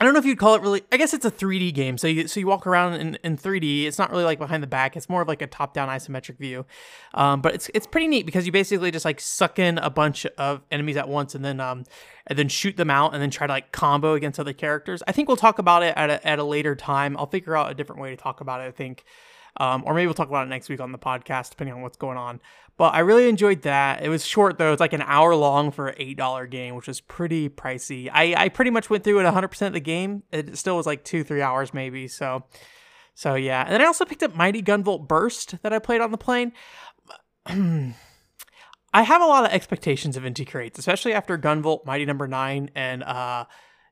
I 0.00 0.04
don't 0.04 0.14
know 0.14 0.18
if 0.18 0.26
you'd 0.26 0.38
call 0.38 0.56
it 0.56 0.62
really. 0.62 0.82
I 0.90 0.96
guess 0.96 1.14
it's 1.14 1.24
a 1.24 1.30
3D 1.30 1.72
game. 1.74 1.96
So 1.96 2.08
you 2.08 2.26
so 2.26 2.40
you 2.40 2.48
walk 2.48 2.66
around 2.66 2.94
in, 2.94 3.18
in 3.22 3.36
3D. 3.36 3.84
It's 3.84 3.98
not 3.98 4.10
really 4.10 4.24
like 4.24 4.40
behind 4.40 4.60
the 4.60 4.66
back. 4.66 4.96
It's 4.96 5.08
more 5.08 5.22
of 5.22 5.28
like 5.28 5.42
a 5.42 5.46
top-down 5.46 5.88
isometric 5.88 6.38
view. 6.38 6.66
Um, 7.14 7.40
but 7.40 7.54
it's 7.54 7.70
it's 7.72 7.86
pretty 7.86 8.08
neat 8.08 8.26
because 8.26 8.44
you 8.44 8.50
basically 8.50 8.90
just 8.90 9.04
like 9.04 9.20
suck 9.20 9.60
in 9.60 9.78
a 9.78 9.90
bunch 9.90 10.26
of 10.38 10.62
enemies 10.72 10.96
at 10.96 11.08
once 11.08 11.36
and 11.36 11.44
then 11.44 11.60
um 11.60 11.84
and 12.26 12.36
then 12.36 12.48
shoot 12.48 12.76
them 12.76 12.90
out 12.90 13.14
and 13.14 13.22
then 13.22 13.30
try 13.30 13.46
to 13.46 13.52
like 13.52 13.70
combo 13.70 14.14
against 14.14 14.40
other 14.40 14.52
characters. 14.52 15.04
I 15.06 15.12
think 15.12 15.28
we'll 15.28 15.36
talk 15.36 15.60
about 15.60 15.84
it 15.84 15.94
at 15.96 16.10
a, 16.10 16.26
at 16.26 16.40
a 16.40 16.44
later 16.44 16.74
time. 16.74 17.16
I'll 17.16 17.26
figure 17.26 17.56
out 17.56 17.70
a 17.70 17.74
different 17.74 18.02
way 18.02 18.10
to 18.10 18.16
talk 18.16 18.40
about 18.40 18.60
it. 18.60 18.64
I 18.64 18.72
think. 18.72 19.04
Um, 19.58 19.82
or 19.86 19.94
maybe 19.94 20.06
we'll 20.06 20.14
talk 20.14 20.28
about 20.28 20.46
it 20.46 20.50
next 20.50 20.68
week 20.68 20.80
on 20.80 20.92
the 20.92 20.98
podcast, 20.98 21.50
depending 21.50 21.74
on 21.74 21.82
what's 21.82 21.98
going 21.98 22.16
on. 22.16 22.40
But 22.78 22.94
I 22.94 23.00
really 23.00 23.28
enjoyed 23.28 23.62
that. 23.62 24.02
It 24.02 24.08
was 24.08 24.24
short 24.26 24.56
though; 24.58 24.72
it's 24.72 24.80
like 24.80 24.94
an 24.94 25.02
hour 25.02 25.34
long 25.34 25.70
for 25.70 25.88
an 25.88 25.94
eight 25.98 26.16
dollar 26.16 26.46
game, 26.46 26.74
which 26.74 26.88
was 26.88 27.00
pretty 27.00 27.48
pricey. 27.48 28.08
I 28.12 28.34
I 28.36 28.48
pretty 28.48 28.70
much 28.70 28.88
went 28.88 29.04
through 29.04 29.20
it 29.20 29.24
100 29.24 29.48
percent 29.48 29.68
of 29.68 29.74
the 29.74 29.80
game. 29.80 30.22
It 30.32 30.56
still 30.56 30.76
was 30.76 30.86
like 30.86 31.04
two 31.04 31.22
three 31.22 31.42
hours 31.42 31.74
maybe. 31.74 32.08
So 32.08 32.44
so 33.14 33.34
yeah, 33.34 33.62
and 33.62 33.72
then 33.72 33.82
I 33.82 33.84
also 33.84 34.04
picked 34.04 34.22
up 34.22 34.34
Mighty 34.34 34.62
Gunvolt 34.62 35.06
Burst 35.06 35.62
that 35.62 35.72
I 35.72 35.78
played 35.78 36.00
on 36.00 36.12
the 36.12 36.18
plane. 36.18 36.52
I 37.46 39.02
have 39.02 39.22
a 39.22 39.26
lot 39.26 39.44
of 39.44 39.52
expectations 39.52 40.16
of 40.16 40.22
Inti 40.22 40.46
Creates, 40.46 40.78
especially 40.78 41.12
after 41.12 41.38
Gunvolt 41.38 41.84
Mighty 41.86 42.04
Number 42.04 42.26
no. 42.26 42.36
Nine 42.36 42.70
and 42.74 43.02
uh 43.02 43.44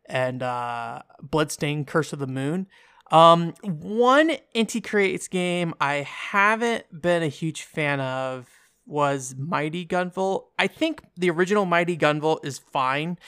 and 0.06 0.42
uh 0.42 1.02
Bloodstained 1.22 1.86
Curse 1.86 2.12
of 2.12 2.18
the 2.18 2.26
Moon. 2.26 2.66
Um, 3.10 3.54
one 3.62 4.36
Inti 4.54 4.82
Creates 4.82 5.28
game 5.28 5.74
I 5.80 5.96
haven't 5.96 6.84
been 7.02 7.22
a 7.22 7.28
huge 7.28 7.62
fan 7.62 8.00
of 8.00 8.48
was 8.86 9.34
Mighty 9.36 9.86
Gunvolt. 9.86 10.44
I 10.58 10.66
think 10.66 11.02
the 11.16 11.30
original 11.30 11.64
Mighty 11.64 11.96
Gunvolt 11.96 12.44
is 12.44 12.58
fine. 12.58 13.18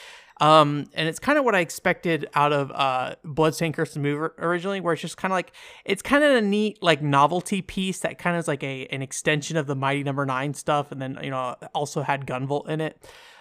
Um, 0.41 0.87
and 0.95 1.09
it's 1.09 1.21
kind 1.21 1.39
of 1.39 1.45
what 1.45 1.55
I 1.55 1.61
expected 1.61 2.29
out 2.35 2.53
of 2.53 2.73
uh, 2.73 3.15
Bloodstained 3.23 3.75
Curse 3.75 3.97
Move 3.97 4.33
originally, 4.39 4.81
where 4.81 4.93
it's 4.93 5.03
just 5.03 5.17
kind 5.17 5.31
of 5.31 5.37
like 5.37 5.53
it's 5.85 6.03
kind 6.03 6.25
of 6.25 6.35
a 6.35 6.41
neat 6.41 6.83
like 6.83 7.01
novelty 7.01 7.63
piece 7.63 8.01
that 8.01 8.19
kind 8.19 8.35
of 8.35 8.41
is 8.41 8.49
like 8.49 8.65
a 8.65 8.87
an 8.87 9.03
extension 9.03 9.57
of 9.57 9.69
the 9.69 9.77
Mighty 9.77 10.03
Number 10.03 10.27
no. 10.27 10.33
Nine 10.33 10.55
stuff, 10.55 10.91
and 10.91 11.01
then 11.01 11.17
you 11.23 11.31
know 11.31 11.55
also 11.75 12.03
had 12.03 12.27
Gunvolt 12.27 12.69
in 12.69 12.81
it. 12.81 13.01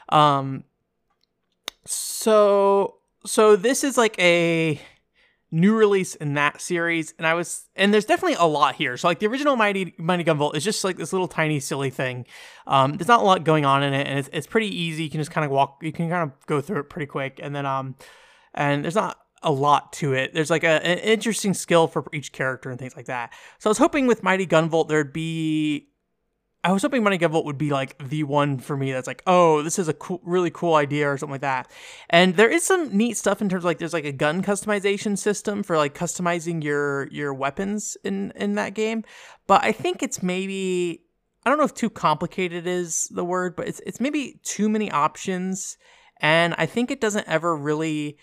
Um, 0.09 0.63
so 1.85 2.97
so 3.25 3.55
this 3.55 3.83
is 3.83 3.97
like 3.97 4.19
a 4.19 4.79
new 5.51 5.75
release 5.75 6.15
in 6.15 6.35
that 6.35 6.61
series 6.61 7.13
and 7.17 7.27
i 7.27 7.33
was 7.33 7.65
and 7.75 7.93
there's 7.93 8.05
definitely 8.05 8.37
a 8.39 8.45
lot 8.45 8.75
here. 8.75 8.95
So 8.95 9.07
like 9.07 9.19
the 9.19 9.27
original 9.27 9.55
mighty 9.55 9.93
mighty 9.97 10.23
gunvolt 10.23 10.55
is 10.55 10.63
just 10.63 10.83
like 10.83 10.97
this 10.97 11.11
little 11.11 11.27
tiny 11.27 11.59
silly 11.59 11.89
thing. 11.89 12.25
Um 12.67 12.93
there's 12.93 13.07
not 13.07 13.21
a 13.21 13.23
lot 13.23 13.43
going 13.43 13.65
on 13.65 13.83
in 13.83 13.93
it 13.93 14.07
and 14.07 14.19
it's, 14.19 14.29
it's 14.31 14.47
pretty 14.47 14.67
easy. 14.67 15.03
You 15.03 15.09
can 15.09 15.19
just 15.19 15.31
kind 15.31 15.45
of 15.45 15.51
walk 15.51 15.79
you 15.81 15.91
can 15.91 16.09
kind 16.09 16.23
of 16.23 16.45
go 16.45 16.61
through 16.61 16.79
it 16.79 16.89
pretty 16.89 17.05
quick 17.05 17.39
and 17.41 17.55
then 17.55 17.65
um 17.65 17.95
and 18.53 18.83
there's 18.83 18.95
not 18.95 19.17
a 19.43 19.51
lot 19.51 19.91
to 19.93 20.13
it. 20.13 20.33
There's 20.33 20.51
like 20.51 20.63
a, 20.63 20.85
an 20.85 20.99
interesting 20.99 21.53
skill 21.53 21.87
for 21.87 22.05
each 22.13 22.31
character 22.31 22.69
and 22.69 22.79
things 22.79 22.95
like 22.95 23.07
that. 23.07 23.33
So 23.59 23.69
i 23.69 23.71
was 23.71 23.77
hoping 23.77 24.07
with 24.07 24.23
mighty 24.23 24.45
gunvolt 24.45 24.87
there'd 24.87 25.13
be 25.13 25.89
I 26.63 26.71
was 26.71 26.83
hoping 26.83 27.03
Mighty 27.03 27.17
Gunvolt 27.17 27.45
would 27.45 27.57
be 27.57 27.71
like 27.71 27.97
the 28.07 28.23
one 28.23 28.59
for 28.59 28.77
me 28.77 28.91
that's 28.91 29.07
like, 29.07 29.23
oh, 29.25 29.63
this 29.63 29.79
is 29.79 29.87
a 29.87 29.93
cool, 29.93 30.21
really 30.23 30.51
cool 30.51 30.75
idea 30.75 31.09
or 31.09 31.17
something 31.17 31.33
like 31.33 31.41
that. 31.41 31.71
And 32.09 32.35
there 32.35 32.51
is 32.51 32.63
some 32.63 32.95
neat 32.95 33.17
stuff 33.17 33.41
in 33.41 33.49
terms 33.49 33.61
of 33.61 33.65
like 33.65 33.79
there's 33.79 33.93
like 33.93 34.05
a 34.05 34.11
gun 34.11 34.43
customization 34.43 35.17
system 35.17 35.63
for 35.63 35.75
like 35.75 35.95
customizing 35.95 36.63
your 36.63 37.07
your 37.07 37.33
weapons 37.33 37.97
in 38.03 38.31
in 38.35 38.55
that 38.55 38.75
game. 38.75 39.03
But 39.47 39.63
I 39.63 39.71
think 39.71 40.03
it's 40.03 40.21
maybe 40.21 41.03
I 41.43 41.49
don't 41.49 41.57
know 41.57 41.65
if 41.65 41.73
too 41.73 41.89
complicated 41.89 42.67
is 42.67 43.07
the 43.09 43.25
word, 43.25 43.55
but 43.55 43.67
it's 43.67 43.81
it's 43.87 43.99
maybe 43.99 44.39
too 44.43 44.69
many 44.69 44.91
options, 44.91 45.77
and 46.19 46.53
I 46.59 46.67
think 46.67 46.91
it 46.91 47.01
doesn't 47.01 47.27
ever 47.27 47.55
really 47.55 48.17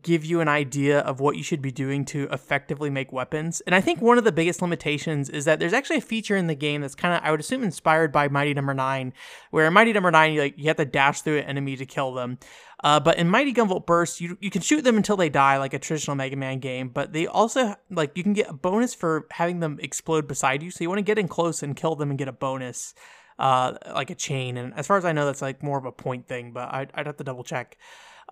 give 0.00 0.24
you 0.24 0.40
an 0.40 0.48
idea 0.48 1.00
of 1.00 1.20
what 1.20 1.36
you 1.36 1.42
should 1.42 1.60
be 1.60 1.72
doing 1.72 2.04
to 2.04 2.28
effectively 2.30 2.88
make 2.88 3.12
weapons. 3.12 3.60
And 3.62 3.74
I 3.74 3.80
think 3.80 4.00
one 4.00 4.16
of 4.16 4.24
the 4.24 4.32
biggest 4.32 4.62
limitations 4.62 5.28
is 5.28 5.44
that 5.44 5.58
there's 5.58 5.72
actually 5.72 5.98
a 5.98 6.02
feature 6.02 6.36
in 6.36 6.46
the 6.46 6.54
game 6.54 6.80
that's 6.80 6.94
kind 6.94 7.14
of, 7.14 7.20
I 7.22 7.30
would 7.30 7.40
assume, 7.40 7.62
inspired 7.62 8.12
by 8.12 8.28
Mighty 8.28 8.54
Number 8.54 8.74
no. 8.74 8.82
Nine, 8.82 9.12
where 9.50 9.66
in 9.66 9.72
Mighty 9.72 9.92
Number 9.92 10.10
no. 10.10 10.18
Nine, 10.18 10.32
you 10.32 10.40
like 10.40 10.54
you 10.56 10.68
have 10.68 10.76
to 10.76 10.84
dash 10.84 11.22
through 11.22 11.38
an 11.38 11.44
enemy 11.44 11.76
to 11.76 11.86
kill 11.86 12.14
them. 12.14 12.38
Uh, 12.84 12.98
but 12.98 13.18
in 13.18 13.28
Mighty 13.28 13.52
Gunvolt 13.52 13.86
Burst, 13.86 14.20
you 14.20 14.38
you 14.40 14.50
can 14.50 14.62
shoot 14.62 14.82
them 14.82 14.96
until 14.96 15.16
they 15.16 15.28
die, 15.28 15.58
like 15.58 15.74
a 15.74 15.78
traditional 15.78 16.16
Mega 16.16 16.36
Man 16.36 16.58
game. 16.58 16.88
But 16.88 17.12
they 17.12 17.26
also 17.26 17.76
like 17.90 18.16
you 18.16 18.22
can 18.22 18.32
get 18.32 18.50
a 18.50 18.54
bonus 18.54 18.94
for 18.94 19.26
having 19.30 19.60
them 19.60 19.78
explode 19.82 20.26
beside 20.26 20.62
you. 20.62 20.70
So 20.70 20.82
you 20.82 20.88
want 20.88 20.98
to 20.98 21.02
get 21.02 21.18
in 21.18 21.28
close 21.28 21.62
and 21.62 21.76
kill 21.76 21.96
them 21.96 22.10
and 22.10 22.18
get 22.18 22.28
a 22.28 22.32
bonus. 22.32 22.94
Uh, 23.38 23.76
like 23.94 24.10
a 24.10 24.14
chain, 24.14 24.56
and 24.56 24.72
as 24.74 24.86
far 24.86 24.98
as 24.98 25.04
I 25.04 25.12
know, 25.12 25.26
that's 25.26 25.42
like 25.42 25.62
more 25.62 25.78
of 25.78 25.84
a 25.84 25.90
point 25.90 26.28
thing, 26.28 26.52
but 26.52 26.72
I'd, 26.72 26.92
I'd 26.94 27.06
have 27.06 27.16
to 27.16 27.24
double 27.24 27.42
check. 27.42 27.76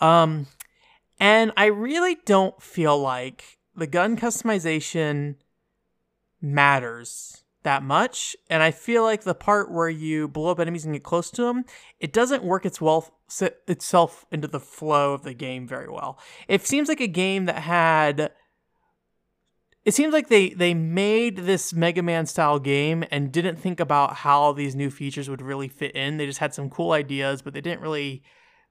Um, 0.01 0.47
and 1.21 1.53
I 1.57 1.67
really 1.67 2.17
don't 2.25 2.61
feel 2.61 2.99
like 2.99 3.59
the 3.77 3.87
gun 3.87 4.17
customization 4.17 5.37
matters 6.41 7.45
that 7.63 7.83
much. 7.83 8.35
And 8.49 8.63
I 8.63 8.71
feel 8.71 9.03
like 9.03 9.23
the 9.23 9.35
part 9.35 9.71
where 9.71 9.91
you 9.91 10.29
blow 10.29 10.51
up 10.51 10.61
enemies 10.61 10.87
and 10.87 10.95
get 10.95 11.03
close 11.03 11.31
to 11.33 11.43
them, 11.43 11.65
it 11.99 12.13
doesn't 12.13 12.43
work 12.43 12.65
its 12.65 12.81
well, 12.81 13.21
itself 13.69 14.25
into 14.33 14.49
the 14.49 14.59
flow 14.59 15.13
of 15.13 15.23
the 15.23 15.35
game 15.35 15.69
very 15.69 15.89
well. 15.89 16.19
It 16.49 16.67
seems 16.67 16.89
like 16.89 17.01
a 17.01 17.07
game 17.07 17.45
that 17.45 17.59
had. 17.59 18.33
It 19.83 19.95
seems 19.95 20.13
like 20.13 20.29
they, 20.29 20.51
they 20.51 20.75
made 20.75 21.39
this 21.39 21.73
Mega 21.73 22.03
Man 22.03 22.27
style 22.27 22.59
game 22.59 23.03
and 23.11 23.33
didn't 23.33 23.57
think 23.57 23.81
about 23.81 24.17
how 24.17 24.53
these 24.53 24.75
new 24.75 24.91
features 24.91 25.31
would 25.31 25.41
really 25.41 25.69
fit 25.69 25.97
in. 25.97 26.19
They 26.19 26.27
just 26.27 26.39
had 26.39 26.53
some 26.53 26.69
cool 26.69 26.93
ideas, 26.93 27.41
but 27.41 27.55
they 27.55 27.63
didn't 27.63 27.81
really 27.81 28.23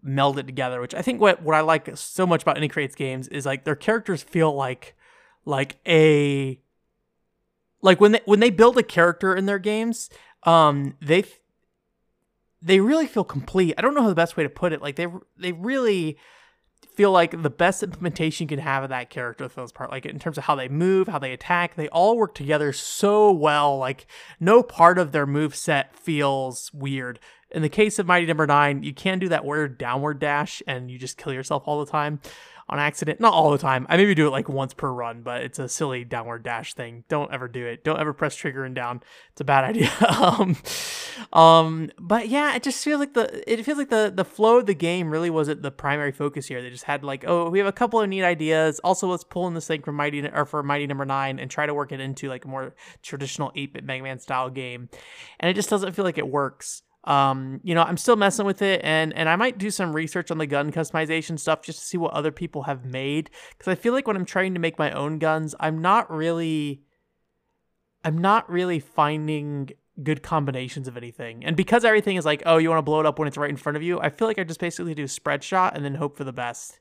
meld 0.02 0.40
it 0.40 0.46
together, 0.46 0.80
which 0.82 0.96
I 0.96 1.02
think 1.02 1.20
what, 1.20 1.42
what 1.42 1.56
I 1.56 1.62
like 1.62 1.90
so 1.98 2.26
much 2.26 2.42
about 2.42 2.58
Inti 2.58 2.96
games 2.96 3.28
is 3.28 3.46
like 3.46 3.64
their 3.64 3.76
characters 3.76 4.24
feel 4.24 4.54
like 4.54 4.96
like 5.46 5.78
a 5.88 6.60
like 7.82 8.00
when 8.00 8.14
they 8.14 8.22
when 8.26 8.40
they 8.40 8.50
build 8.50 8.78
a 8.78 8.84
character 8.84 9.36
in 9.36 9.46
their 9.46 9.60
games, 9.60 10.10
um 10.44 10.96
they 11.02 11.24
they 12.62 12.80
really 12.80 13.08
feel 13.08 13.24
complete. 13.24 13.74
I 13.78 13.82
don't 13.82 13.94
know 13.94 14.02
how 14.02 14.10
the 14.10 14.16
best 14.16 14.38
way 14.38 14.44
to 14.44 14.50
put 14.50 14.74
it. 14.74 14.82
Like 14.82 14.96
they 14.96 15.08
they 15.38 15.52
really 15.52 16.18
feel 16.96 17.12
like 17.12 17.42
the 17.42 17.50
best 17.50 17.82
implementation 17.82 18.44
you 18.44 18.48
can 18.50 18.60
have 18.60 18.84
of 18.84 18.90
that 18.90 19.10
character 19.10 19.48
for 19.48 19.62
those 19.62 19.72
part 19.72 19.90
like 19.90 20.06
in 20.06 20.20
terms 20.20 20.38
of 20.38 20.44
how 20.44 20.56
they 20.56 20.68
move 20.68 21.08
how 21.08 21.18
they 21.18 21.32
attack 21.32 21.76
they 21.76 21.88
all 21.90 22.18
work 22.18 22.36
together 22.36 22.74
so 22.74 23.32
well 23.32 23.78
like 23.78 24.06
no 24.38 24.62
part 24.62 24.98
of 24.98 25.14
their 25.14 25.26
move 25.26 25.56
set 25.56 25.96
feels 25.96 26.74
weird 26.74 27.18
in 27.52 27.62
the 27.62 27.70
case 27.70 28.00
of 28.00 28.06
Mighty 28.06 28.26
Number 28.26 28.46
no. 28.46 28.54
Nine, 28.54 28.84
you 28.84 28.94
can 28.94 29.20
do 29.20 29.30
that 29.30 29.46
weird 29.46 29.78
downward 29.78 30.20
dash 30.20 30.62
and 30.68 30.92
you 30.92 30.98
just 30.98 31.18
kill 31.18 31.34
yourself 31.34 31.64
all 31.66 31.84
the 31.84 31.92
time 31.92 32.20
on 32.70 32.78
accident. 32.78 33.20
Not 33.20 33.34
all 33.34 33.52
the 33.52 33.58
time. 33.58 33.88
I 33.90 33.98
maybe 33.98 34.14
do 34.14 34.28
it 34.28 34.32
like 34.32 34.48
once 34.48 34.74
per 34.74 34.92
run, 34.92 35.22
but 35.22 35.42
it's 35.42 35.58
a 35.58 35.68
silly 35.68 36.06
downward 36.06 36.44
dash 36.44 36.76
thing. 36.76 37.04
Don't 37.10 37.34
ever 37.34 37.48
do 37.48 37.66
it. 37.66 37.84
Don't 37.84 38.00
ever 38.00 38.14
press 38.14 38.36
trigger 38.36 38.64
and 38.64 38.76
down. 38.76 39.02
It's 39.32 39.42
a 39.42 39.44
bad 39.44 39.64
idea. 39.76 39.92
um, 40.08 40.56
um, 41.34 41.92
but 42.00 42.30
yeah, 42.30 42.56
it 42.56 42.64
just 42.64 42.84
feels 42.84 43.00
like 43.00 43.14
the 43.14 43.52
it 43.52 43.64
feels 43.64 43.78
like 43.78 43.90
the 43.90 44.12
the 44.16 44.24
flow 44.24 44.60
of 44.60 44.68
the 44.68 44.76
game 44.76 45.10
really 45.10 45.32
wasn't 45.32 45.64
the 45.64 45.72
primary 45.72 46.12
focus 46.12 46.48
here. 46.48 46.62
They 46.62 46.70
just 46.70 46.84
had 46.84 47.04
like, 47.04 47.24
oh, 47.28 47.50
we 47.50 47.58
have 47.58 47.68
a 47.68 47.74
couple 47.74 48.00
of 48.00 48.08
neat 48.08 48.24
ideas. 48.24 48.80
Also, 48.84 49.08
let's 49.08 49.24
pull 49.24 49.48
in 49.48 49.56
this 49.56 49.68
thing 49.68 49.82
from 49.82 49.96
Mighty 49.96 50.28
or 50.28 50.46
for 50.46 50.62
Mighty 50.62 50.86
Number 50.86 51.06
no. 51.06 51.10
Nine 51.10 51.40
and 51.40 51.50
try 51.50 51.66
to 51.66 51.74
work 51.74 51.92
it 51.92 52.00
into 52.00 52.30
like 52.30 52.46
a 52.46 52.48
more 52.48 52.76
traditional 53.02 53.52
8-bit 53.52 53.84
Mega 53.84 54.04
Man 54.04 54.20
style 54.20 54.52
game, 54.52 54.90
and 55.40 55.50
it 55.50 55.56
just 55.56 55.70
doesn't 55.70 55.94
feel 55.94 56.06
like 56.06 56.20
it 56.20 56.28
works 56.28 56.84
um, 57.10 57.60
you 57.64 57.74
know, 57.74 57.82
I'm 57.82 57.98
still 57.98 58.16
messing 58.16 58.46
with 58.46 58.62
it 58.62 58.82
and 58.84 59.14
and 59.14 59.28
I 59.28 59.36
might 59.36 59.58
do 59.58 59.72
some 59.72 59.94
research 59.94 60.30
on 60.30 60.38
the 60.38 60.46
gun 60.46 60.72
customization 60.72 61.40
stuff 61.40 61.64
just 61.64 61.80
to 61.80 61.86
see 61.86 61.98
what 61.98 62.14
other 62.14 62.32
people 62.32 62.64
have 62.64 62.86
made 62.86 63.32
cuz 63.58 63.68
I 63.68 63.76
feel 63.76 63.94
like 63.94 64.06
when 64.06 64.16
I'm 64.16 64.26
trying 64.26 64.54
to 64.54 64.60
make 64.60 64.78
my 64.78 64.92
own 64.92 65.18
guns, 65.18 65.56
I'm 65.60 65.82
not 65.82 66.10
really 66.12 66.84
I'm 68.06 68.20
not 68.20 68.50
really 68.50 68.80
finding 68.80 69.72
good 70.04 70.24
combinations 70.24 70.88
of 70.88 70.96
anything. 70.96 71.44
And 71.44 71.58
because 71.58 71.84
everything 71.84 72.16
is 72.16 72.26
like, 72.26 72.44
oh, 72.46 72.58
you 72.58 72.70
want 72.70 72.78
to 72.78 72.84
blow 72.84 73.00
it 73.00 73.06
up 73.06 73.20
when 73.20 73.28
it's 73.28 73.38
right 73.38 73.50
in 73.50 73.58
front 73.58 73.76
of 73.76 73.84
you, 73.84 74.00
I 74.00 74.10
feel 74.10 74.28
like 74.28 74.40
I 74.40 74.44
just 74.44 74.60
basically 74.60 74.94
do 74.94 75.08
spread 75.08 75.44
shot 75.44 75.76
and 75.76 75.84
then 75.84 75.96
hope 75.96 76.16
for 76.16 76.24
the 76.24 76.32
best. 76.32 76.80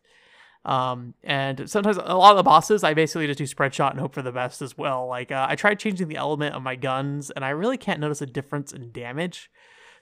Um, 0.65 1.15
and 1.25 1.69
sometimes 1.69 1.97
a 1.97 2.15
lot 2.15 2.33
of 2.33 2.37
the 2.37 2.43
bosses, 2.43 2.85
I 2.85 2.95
basically 2.95 3.27
just 3.27 3.39
do 3.39 3.47
spread 3.47 3.75
shot 3.75 3.93
and 3.93 4.01
hope 4.01 4.15
for 4.15 4.23
the 4.23 4.31
best 4.31 4.61
as 4.61 4.77
well. 4.77 5.07
Like 5.07 5.33
uh, 5.33 5.47
I 5.49 5.57
tried 5.57 5.79
changing 5.79 6.09
the 6.09 6.17
element 6.17 6.55
of 6.55 6.63
my 6.63 6.77
guns, 6.77 7.31
and 7.31 7.45
I 7.45 7.51
really 7.51 7.79
can't 7.79 8.01
notice 8.01 8.21
a 8.21 8.27
difference 8.27 8.73
in 8.73 8.93
damage. 8.93 9.51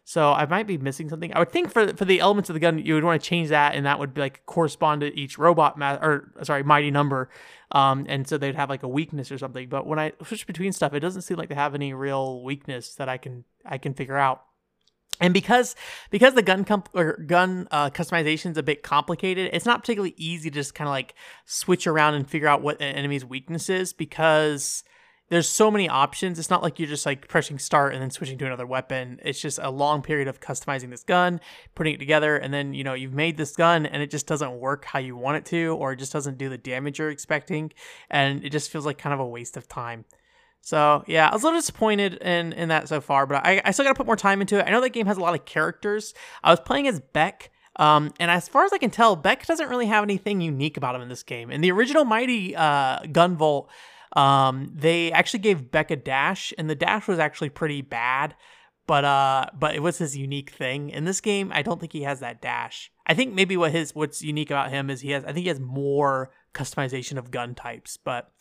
So 0.09 0.31
I 0.31 0.47
might 0.47 0.69
be 0.69 0.79
missing 0.79 1.09
something. 1.09 1.35
I 1.35 1.41
would 1.41 1.51
think 1.51 1.73
for 1.73 1.89
for 1.97 2.05
the 2.05 2.21
elements 2.21 2.49
of 2.49 2.55
the 2.55 2.61
gun, 2.61 2.79
you 2.79 2.95
would 2.95 3.03
want 3.03 3.21
to 3.21 3.29
change 3.29 3.49
that, 3.49 3.75
and 3.75 3.85
that 3.87 3.99
would 3.99 4.15
be 4.15 4.21
like 4.21 4.47
correspond 4.47 5.01
to 5.01 5.13
each 5.19 5.37
robot 5.37 5.77
ma- 5.77 5.99
or 6.01 6.31
sorry, 6.45 6.63
mighty 6.63 6.93
number. 6.93 7.29
Um, 7.73 8.07
and 8.09 8.27
so 8.29 8.39
they'd 8.39 8.55
have 8.55 8.71
like 8.71 8.85
a 8.85 8.89
weakness 8.89 9.33
or 9.33 9.39
something. 9.39 9.69
But 9.69 9.85
when 9.85 9.99
I 9.99 10.13
switch 10.25 10.47
between 10.47 10.73
stuff, 10.73 10.95
it 10.95 11.01
doesn't 11.01 11.23
seem 11.23 11.39
like 11.39 11.49
they 11.49 11.57
have 11.57 11.75
any 11.75 11.93
real 11.93 12.45
weakness 12.45 12.95
that 12.95 13.09
I 13.09 13.17
can 13.19 13.43
I 13.65 13.79
can 13.79 13.95
figure 13.95 14.17
out. 14.17 14.45
And 15.21 15.35
because 15.35 15.75
because 16.11 16.35
the 16.35 16.43
gun 16.43 16.65
comp- 16.65 16.91
or 16.95 17.17
gun 17.27 17.67
uh, 17.73 17.91
customization 17.91 18.53
is 18.53 18.59
a 18.59 18.63
bit 18.63 18.85
complicated, 18.85 19.51
it's 19.53 19.67
not 19.67 19.81
particularly 19.81 20.15
easy 20.17 20.51
to 20.51 20.55
just 20.55 20.77
kind 20.77 20.87
of 20.87 20.93
like 20.93 21.17
switch 21.47 21.89
around 21.89 22.15
and 22.15 22.31
figure 22.31 22.47
out 22.47 22.63
what 22.63 22.81
an 22.81 22.95
enemy's 22.95 23.25
weakness 23.25 23.69
is 23.69 23.93
because 23.93 24.85
there's 25.29 25.49
so 25.49 25.71
many 25.71 25.89
options. 25.89 26.39
It's 26.39 26.51
not 26.51 26.63
like 26.63 26.79
you're 26.79 26.89
just 26.89 27.05
like 27.05 27.27
pressing 27.29 27.59
start 27.59 27.95
and 27.95 28.03
then 28.03 28.11
switching 28.11 28.39
to 28.39 28.47
another 28.47 28.67
weapon. 28.67 29.21
It's 29.25 29.41
just 29.41 29.59
a 29.61 29.71
long 29.71 30.03
period 30.03 30.29
of 30.29 30.41
customizing 30.41 30.91
this 30.91 31.03
gun, 31.03 31.41
putting 31.75 31.95
it 31.95 31.99
together, 31.99 32.37
and 32.37 32.55
then 32.55 32.75
you 32.75 32.85
know 32.85 32.95
you've 32.95 33.15
made 33.15 33.37
this 33.37 33.57
gun 33.57 33.87
and 33.87 34.03
it 34.03 34.11
just 34.11 34.27
doesn't 34.27 34.59
work 34.59 34.85
how 34.85 34.99
you 34.99 35.17
want 35.17 35.39
it 35.39 35.45
to, 35.47 35.77
or 35.79 35.93
it 35.93 35.97
just 35.97 36.13
doesn't 36.13 36.39
do 36.39 36.49
the 36.49 36.59
damage 36.59 36.99
you're 36.99 37.11
expecting, 37.11 37.73
and 38.09 38.45
it 38.45 38.51
just 38.51 38.71
feels 38.71 38.87
like 38.87 38.99
kind 38.99 39.15
of 39.15 39.21
a 39.21 39.27
waste 39.27 39.57
of 39.57 39.69
time. 39.69 40.05
So 40.61 41.03
yeah, 41.07 41.29
I 41.29 41.33
was 41.33 41.43
a 41.43 41.47
little 41.47 41.59
disappointed 41.59 42.15
in 42.15 42.53
in 42.53 42.69
that 42.69 42.89
so 42.89 43.01
far, 43.01 43.27
but 43.27 43.45
I, 43.45 43.61
I 43.65 43.73
still 43.73 43.85
got 43.85 43.93
to 43.93 43.97
put 43.97 44.07
more 44.07 44.17
time 44.17 44.41
into 44.41 44.59
it. 44.59 44.67
I 44.67 44.71
know 44.71 44.81
that 44.81 44.91
game 44.91 45.07
has 45.07 45.17
a 45.17 45.21
lot 45.21 45.35
of 45.35 45.45
characters. 45.45 46.15
I 46.45 46.51
was 46.51 46.61
playing 46.61 46.87
as 46.89 47.01
Beck. 47.01 47.51
Um, 47.79 48.15
and 48.19 48.31
as 48.31 48.49
far 48.49 48.65
as 48.65 48.73
I 48.73 48.79
can 48.79 48.89
tell, 48.89 49.17
Beck 49.17 49.45
doesn't 49.45 49.69
really 49.69 49.85
have 49.85 50.03
anything 50.03 50.41
unique 50.41 50.79
about 50.79 50.95
him 50.95 51.03
in 51.03 51.11
this 51.11 51.23
game. 51.23 51.51
In 51.51 51.61
the 51.61 51.71
original 51.71 52.07
Mighty 52.07 52.57
uh, 52.57 53.01
Gunvolt, 53.01 53.69
um, 54.17 54.73
they 54.75 55.13
actually 55.13 55.41
gave 55.41 55.71
Beck 55.71 55.91
a 55.91 55.97
dash, 55.97 56.53
and 56.57 56.71
the 56.71 56.75
dash 56.75 57.07
was 57.07 57.19
actually 57.19 57.51
pretty 57.51 57.83
bad, 57.83 58.35
but 58.87 59.05
uh, 59.05 59.47
but 59.57 59.75
it 59.75 59.83
was 59.83 59.99
his 59.99 60.17
unique 60.17 60.51
thing. 60.51 60.89
In 60.89 61.05
this 61.05 61.21
game, 61.21 61.53
I 61.55 61.61
don't 61.61 61.79
think 61.79 61.93
he 61.93 62.03
has 62.03 62.21
that 62.21 62.41
dash. 62.41 62.91
I 63.07 63.13
think 63.13 63.35
maybe 63.35 63.59
what 63.59 63.73
his 63.73 63.95
what's 63.95 64.23
unique 64.23 64.51
about 64.51 64.71
him 64.71 64.89
is 64.89 65.03
he 65.03 65.11
has 65.11 65.23
I 65.25 65.33
think 65.33 65.43
he 65.45 65.49
has 65.49 65.61
more 65.61 66.31
customization 66.55 67.19
of 67.19 67.31
gun 67.31 67.55
types, 67.55 67.99
but 67.99 68.33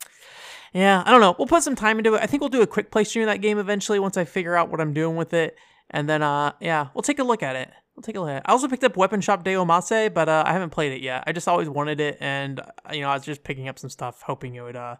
yeah, 0.73 1.03
I 1.05 1.11
don't 1.11 1.19
know. 1.19 1.35
We'll 1.37 1.47
put 1.47 1.63
some 1.63 1.75
time 1.75 1.97
into 1.97 2.13
it. 2.13 2.21
I 2.21 2.25
think 2.25 2.39
we'll 2.39 2.49
do 2.49 2.61
a 2.61 2.67
quick 2.67 2.89
play 2.89 3.03
stream 3.03 3.23
of 3.23 3.27
that 3.27 3.41
game 3.41 3.59
eventually 3.59 3.99
once 3.99 4.15
I 4.15 4.23
figure 4.23 4.55
out 4.55 4.69
what 4.69 4.79
I'm 4.79 4.93
doing 4.93 5.17
with 5.17 5.33
it, 5.33 5.57
and 5.89 6.07
then 6.07 6.23
uh, 6.23 6.53
yeah, 6.61 6.87
we'll 6.93 7.01
take 7.01 7.19
a 7.19 7.23
look 7.23 7.43
at 7.43 7.57
it. 7.57 7.69
We'll 7.97 8.03
take 8.03 8.15
a 8.15 8.21
look. 8.21 8.29
at 8.29 8.37
it. 8.37 8.43
I 8.45 8.53
also 8.53 8.69
picked 8.69 8.83
up 8.85 8.95
Weapon 8.95 9.19
Shop 9.19 9.43
De 9.43 9.51
Omasse, 9.55 10.13
but 10.13 10.29
uh, 10.29 10.43
I 10.45 10.53
haven't 10.53 10.69
played 10.69 10.93
it 10.93 11.01
yet. 11.01 11.25
I 11.27 11.33
just 11.33 11.49
always 11.49 11.69
wanted 11.69 11.99
it, 11.99 12.17
and 12.21 12.61
you 12.93 13.01
know, 13.01 13.09
I 13.09 13.15
was 13.15 13.25
just 13.25 13.43
picking 13.43 13.67
up 13.67 13.77
some 13.77 13.89
stuff, 13.89 14.21
hoping 14.21 14.55
it 14.55 14.61
would 14.61 14.77
uh 14.77 14.95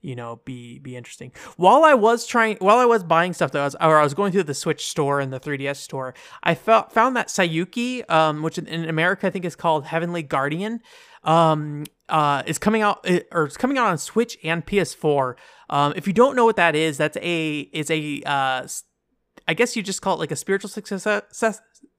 you 0.00 0.14
know 0.14 0.40
be 0.44 0.78
be 0.78 0.96
interesting. 0.96 1.32
While 1.56 1.84
i 1.84 1.94
was 1.94 2.26
trying 2.26 2.56
while 2.58 2.78
i 2.78 2.84
was 2.84 3.02
buying 3.02 3.32
stuff 3.32 3.52
though 3.52 3.62
I 3.62 3.64
was, 3.64 3.74
or 3.76 3.98
i 3.98 4.02
was 4.02 4.14
going 4.14 4.32
through 4.32 4.44
the 4.44 4.54
switch 4.54 4.88
store 4.88 5.20
and 5.20 5.32
the 5.32 5.40
3ds 5.40 5.76
store 5.76 6.14
i 6.42 6.54
felt 6.54 6.92
found 6.92 7.16
that 7.16 7.28
sayuki 7.28 8.08
um 8.10 8.42
which 8.42 8.58
in 8.58 8.88
america 8.88 9.26
i 9.26 9.30
think 9.30 9.44
is 9.44 9.56
called 9.56 9.84
heavenly 9.86 10.22
guardian 10.22 10.80
um 11.24 11.84
uh 12.08 12.42
is 12.46 12.58
coming 12.58 12.82
out 12.82 13.06
or 13.32 13.44
it's 13.44 13.56
coming 13.56 13.78
out 13.78 13.86
on 13.86 13.98
switch 13.98 14.38
and 14.44 14.64
ps4 14.66 15.34
um 15.70 15.92
if 15.96 16.06
you 16.06 16.12
don't 16.12 16.36
know 16.36 16.44
what 16.44 16.56
that 16.56 16.74
is 16.76 16.96
that's 16.96 17.16
a 17.18 17.60
is 17.72 17.90
a 17.90 18.22
uh 18.24 18.66
I 19.46 19.54
guess 19.54 19.74
you 19.74 19.82
just 19.82 20.02
call 20.02 20.16
it 20.16 20.18
like 20.18 20.30
a 20.30 20.36
spiritual 20.36 20.68
successor, 20.68 21.22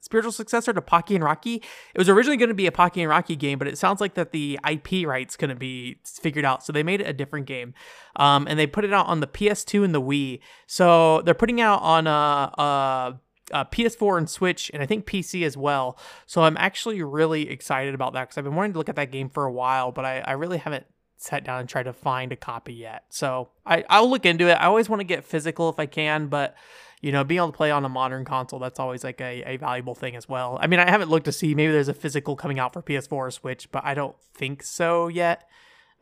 spiritual 0.02 0.32
successor 0.32 0.74
to 0.74 0.82
Pocky 0.82 1.16
and 1.16 1.24
Rocky. 1.24 1.56
It 1.94 1.98
was 1.98 2.10
originally 2.10 2.38
going 2.38 2.50
to 2.50 2.56
be 2.56 2.68
a 2.68 2.72
Pocky 2.72 3.02
and 3.02 3.10
Rocky 3.10 3.36
game, 3.36 3.60
but 3.60 3.68
it 3.68 3.78
sounds 3.78 4.02
like 4.02 4.14
that 4.16 4.32
the 4.32 4.60
IP 4.70 5.08
rights 5.08 5.36
going 5.36 5.50
to 5.50 5.56
be 5.56 6.00
figured 6.06 6.46
out, 6.46 6.64
so 6.64 6.74
they 6.74 6.84
made 6.84 7.02
it 7.02 7.08
a 7.08 7.14
different 7.14 7.46
game, 7.46 7.74
um, 8.16 8.48
and 8.48 8.60
they 8.60 8.68
put 8.68 8.86
it 8.86 8.94
out 8.94 9.08
on 9.08 9.20
the 9.20 9.28
PS2 9.28 9.84
and 9.84 9.94
the 9.94 10.02
Wii. 10.02 10.40
So 10.68 11.22
they're 11.22 11.34
putting 11.34 11.62
out 11.62 11.82
on 11.82 12.08
a. 12.08 12.52
a 12.58 13.20
uh, 13.52 13.66
PS4 13.66 14.20
and 14.20 14.30
Switch, 14.30 14.70
and 14.76 14.84
I 14.84 14.86
think 14.86 15.08
PC 15.08 15.44
as 15.44 15.58
well. 15.58 15.98
So 16.28 16.44
I'm 16.44 16.56
actually 16.58 17.02
really 17.02 17.50
excited 17.50 17.96
about 17.96 18.14
that 18.14 18.26
because 18.26 18.38
I've 18.38 18.44
been 18.44 18.54
wanting 18.54 18.74
to 18.74 18.78
look 18.78 18.90
at 18.90 18.96
that 18.98 19.12
game 19.12 19.28
for 19.28 19.46
a 19.46 19.52
while, 19.52 19.92
but 19.92 20.06
I, 20.06 20.20
I 20.20 20.34
really 20.34 20.60
haven't 20.60 20.86
sat 21.18 21.44
down 21.44 21.60
and 21.60 21.68
tried 21.68 21.84
to 21.84 21.94
find 21.94 22.32
a 22.32 22.36
copy 22.36 22.74
yet. 22.74 23.04
So 23.10 23.50
I, 23.66 23.84
I'll 23.90 24.10
look 24.10 24.26
into 24.26 24.48
it. 24.48 24.54
I 24.54 24.66
always 24.66 24.88
want 24.88 25.02
to 25.02 25.06
get 25.06 25.26
physical 25.26 25.70
if 25.70 25.80
I 25.80 25.86
can, 25.86 26.28
but 26.28 26.56
you 27.02 27.12
know, 27.12 27.24
being 27.24 27.38
able 27.38 27.52
to 27.52 27.58
play 27.58 27.72
on 27.72 27.86
a 27.86 27.90
modern 27.90 28.26
console, 28.26 28.60
that's 28.60 28.80
always 28.80 29.04
like 29.04 29.22
a, 29.22 29.44
a 29.46 29.58
valuable 29.58 29.96
thing 29.96 30.16
as 30.16 30.28
well. 30.28 30.58
I 30.62 30.68
mean, 30.68 30.80
I 30.80 30.90
haven't 30.90 31.10
looked 31.10 31.26
to 31.26 31.32
see 31.32 31.56
maybe 31.56 31.72
there's 31.72 31.88
a 31.88 31.94
physical 31.94 32.36
coming 32.36 32.60
out 32.60 32.74
for 32.74 32.82
PS4 32.82 33.12
or 33.14 33.32
Switch, 33.32 33.72
but 33.72 33.86
I 33.86 33.94
don't 33.94 34.16
think 34.34 34.64
so 34.64 35.08
yet. 35.08 35.48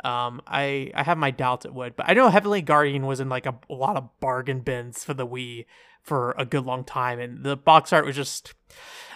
Um, 0.03 0.41
I 0.45 0.91
I 0.93 1.03
have 1.03 1.17
my 1.17 1.31
doubts 1.31 1.65
it 1.65 1.73
would, 1.73 1.95
but 1.95 2.07
I 2.07 2.13
know 2.13 2.29
Heavenly 2.29 2.61
Guardian 2.61 3.05
was 3.05 3.19
in 3.19 3.29
like 3.29 3.45
a, 3.45 3.55
a 3.69 3.73
lot 3.73 3.97
of 3.97 4.09
bargain 4.19 4.59
bins 4.59 5.03
for 5.03 5.13
the 5.13 5.25
Wii 5.25 5.65
for 6.03 6.35
a 6.37 6.45
good 6.45 6.65
long 6.65 6.83
time, 6.83 7.19
and 7.19 7.43
the 7.43 7.57
box 7.57 7.91
art 7.91 8.05
was 8.05 8.15
just 8.15 8.53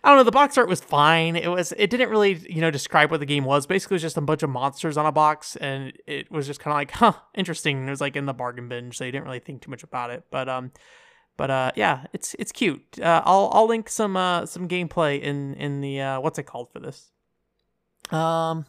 I 0.04 0.10
don't 0.10 0.18
know. 0.18 0.24
The 0.24 0.32
box 0.32 0.58
art 0.58 0.68
was 0.68 0.82
fine. 0.82 1.36
It 1.36 1.50
was. 1.50 1.74
It 1.78 1.92
didn't 1.92 2.10
really, 2.10 2.44
you 2.50 2.60
know, 2.60 2.72
describe 2.72 3.12
what 3.12 3.20
the 3.20 3.26
game 3.26 3.46
was. 3.46 3.68
Basically, 3.68 3.96
it 3.96 3.98
was 3.98 4.02
just 4.02 4.18
a 4.18 4.22
bunch 4.22 4.42
of 4.42 4.50
monsters 4.50 4.98
on 4.98 5.06
a 5.06 5.12
box, 5.12 5.56
and 5.58 5.94
it 6.08 6.32
was 6.32 6.48
just 6.48 6.60
kind 6.60 6.72
of 6.72 6.78
like, 6.78 6.92
huh, 6.92 7.14
interesting. 7.36 7.88
It 7.88 7.92
was 7.92 8.02
like 8.02 8.16
in 8.16 8.26
the 8.26 8.34
bargain 8.34 8.68
bin, 8.68 8.92
so 8.92 9.04
you 9.04 9.12
didn't 9.12 9.26
really 9.26 9.40
think 9.40 9.62
too 9.62 9.70
much 9.70 9.84
about 9.84 10.10
it. 10.10 10.24
But 10.32 10.50
um, 10.50 10.72
but 11.42 11.50
uh, 11.50 11.72
yeah, 11.76 12.06
it's 12.14 12.36
it's 12.38 12.52
cute. 12.52 13.00
Uh, 13.02 13.24
I'll 13.26 13.50
I'll 13.52 13.68
link 13.68 13.90
some 13.90 14.16
uh 14.16 14.46
some 14.46 14.68
gameplay 14.68 15.20
in 15.20 15.56
in 15.56 15.82
the 15.82 16.00
uh 16.00 16.20
what's 16.20 16.38
it 16.38 16.44
called 16.44 16.70
for 16.72 16.80
this. 16.80 17.10
Um. 18.12 18.68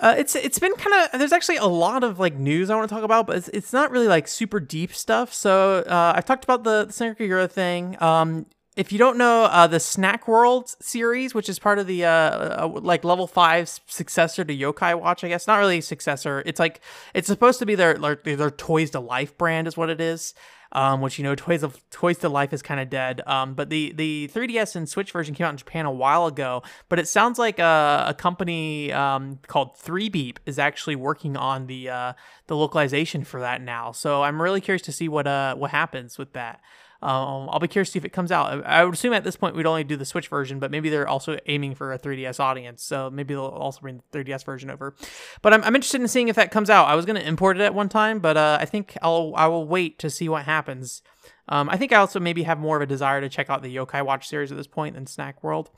Uh, 0.00 0.14
it's 0.16 0.36
it's 0.36 0.60
been 0.60 0.74
kind 0.74 0.94
of 1.12 1.18
there's 1.18 1.32
actually 1.32 1.56
a 1.56 1.66
lot 1.66 2.04
of 2.04 2.20
like 2.20 2.36
news 2.36 2.70
I 2.70 2.76
want 2.76 2.88
to 2.88 2.94
talk 2.94 3.02
about, 3.02 3.26
but 3.26 3.38
it's, 3.38 3.48
it's 3.48 3.72
not 3.72 3.90
really 3.90 4.06
like 4.06 4.28
super 4.28 4.60
deep 4.60 4.94
stuff. 4.94 5.34
So 5.34 5.78
uh, 5.80 6.12
I've 6.14 6.26
talked 6.26 6.44
about 6.44 6.62
the, 6.62 6.84
the 6.84 6.92
Kagura 6.92 7.50
thing. 7.50 8.00
Um, 8.00 8.46
if 8.76 8.92
you 8.92 8.98
don't 8.98 9.16
know 9.16 9.44
uh, 9.44 9.66
the 9.66 9.80
Snack 9.80 10.28
World 10.28 10.68
series, 10.80 11.34
which 11.34 11.48
is 11.48 11.58
part 11.58 11.78
of 11.78 11.86
the 11.86 12.04
uh, 12.04 12.10
uh, 12.10 12.80
like 12.82 13.04
level 13.04 13.26
five 13.26 13.68
successor 13.86 14.44
to 14.44 14.54
Yokai 14.54 15.00
Watch, 15.00 15.24
I 15.24 15.28
guess 15.28 15.46
not 15.46 15.56
really 15.56 15.78
a 15.78 15.82
successor. 15.82 16.42
It's 16.44 16.60
like 16.60 16.82
it's 17.14 17.26
supposed 17.26 17.58
to 17.60 17.66
be 17.66 17.74
their 17.74 17.94
their, 17.94 18.16
their 18.16 18.50
Toys 18.50 18.90
to 18.90 19.00
Life 19.00 19.36
brand 19.38 19.66
is 19.66 19.76
what 19.76 19.90
it 19.90 20.00
is. 20.00 20.34
Um, 20.72 21.00
which 21.00 21.16
you 21.16 21.22
know 21.22 21.34
Toys 21.36 21.62
of 21.62 21.80
Toys 21.90 22.18
to 22.18 22.28
Life 22.28 22.52
is 22.52 22.60
kind 22.60 22.80
of 22.80 22.90
dead. 22.90 23.22
Um, 23.26 23.54
but 23.54 23.70
the 23.70 23.92
the 23.92 24.28
3DS 24.34 24.76
and 24.76 24.86
Switch 24.86 25.12
version 25.12 25.34
came 25.34 25.46
out 25.46 25.50
in 25.50 25.56
Japan 25.56 25.86
a 25.86 25.92
while 25.92 26.26
ago. 26.26 26.62
But 26.88 26.98
it 26.98 27.08
sounds 27.08 27.38
like 27.38 27.58
a, 27.60 28.06
a 28.08 28.14
company 28.14 28.92
um, 28.92 29.38
called 29.46 29.78
Three 29.78 30.08
Beep 30.08 30.40
is 30.44 30.58
actually 30.58 30.96
working 30.96 31.36
on 31.36 31.66
the 31.66 31.88
uh, 31.88 32.12
the 32.48 32.56
localization 32.56 33.24
for 33.24 33.40
that 33.40 33.62
now. 33.62 33.92
So 33.92 34.22
I'm 34.24 34.42
really 34.42 34.60
curious 34.60 34.82
to 34.82 34.92
see 34.92 35.08
what 35.08 35.26
uh 35.26 35.54
what 35.54 35.70
happens 35.70 36.18
with 36.18 36.32
that. 36.34 36.60
Um, 37.02 37.48
I'll 37.50 37.58
be 37.58 37.68
curious 37.68 37.88
to 37.88 37.92
see 37.92 37.98
if 37.98 38.04
it 38.04 38.12
comes 38.12 38.32
out. 38.32 38.64
I 38.64 38.84
would 38.84 38.94
assume 38.94 39.12
at 39.12 39.24
this 39.24 39.36
point 39.36 39.54
we'd 39.54 39.66
only 39.66 39.84
do 39.84 39.96
the 39.96 40.04
Switch 40.04 40.28
version, 40.28 40.58
but 40.58 40.70
maybe 40.70 40.88
they're 40.88 41.08
also 41.08 41.38
aiming 41.46 41.74
for 41.74 41.92
a 41.92 41.98
3DS 41.98 42.40
audience, 42.40 42.82
so 42.82 43.10
maybe 43.10 43.34
they'll 43.34 43.44
also 43.44 43.80
bring 43.80 44.02
the 44.10 44.18
3DS 44.18 44.44
version 44.44 44.70
over. 44.70 44.94
But 45.42 45.52
I'm, 45.52 45.62
I'm 45.62 45.74
interested 45.74 46.00
in 46.00 46.08
seeing 46.08 46.28
if 46.28 46.36
that 46.36 46.50
comes 46.50 46.70
out. 46.70 46.86
I 46.86 46.94
was 46.94 47.04
going 47.04 47.20
to 47.20 47.26
import 47.26 47.58
it 47.58 47.62
at 47.62 47.74
one 47.74 47.88
time, 47.88 48.18
but 48.18 48.36
uh, 48.36 48.58
I 48.60 48.64
think 48.64 48.96
I'll 49.02 49.32
I 49.36 49.46
will 49.46 49.66
wait 49.66 49.98
to 50.00 50.10
see 50.10 50.28
what 50.28 50.44
happens. 50.44 51.02
Um, 51.48 51.68
I 51.70 51.76
think 51.76 51.92
I 51.92 51.96
also 51.96 52.18
maybe 52.18 52.42
have 52.42 52.58
more 52.58 52.76
of 52.76 52.82
a 52.82 52.86
desire 52.86 53.20
to 53.20 53.28
check 53.28 53.50
out 53.50 53.62
the 53.62 53.74
Yokai 53.74 54.04
Watch 54.04 54.28
series 54.28 54.50
at 54.50 54.56
this 54.56 54.66
point 54.66 54.94
than 54.94 55.06
Snack 55.06 55.42
World. 55.42 55.70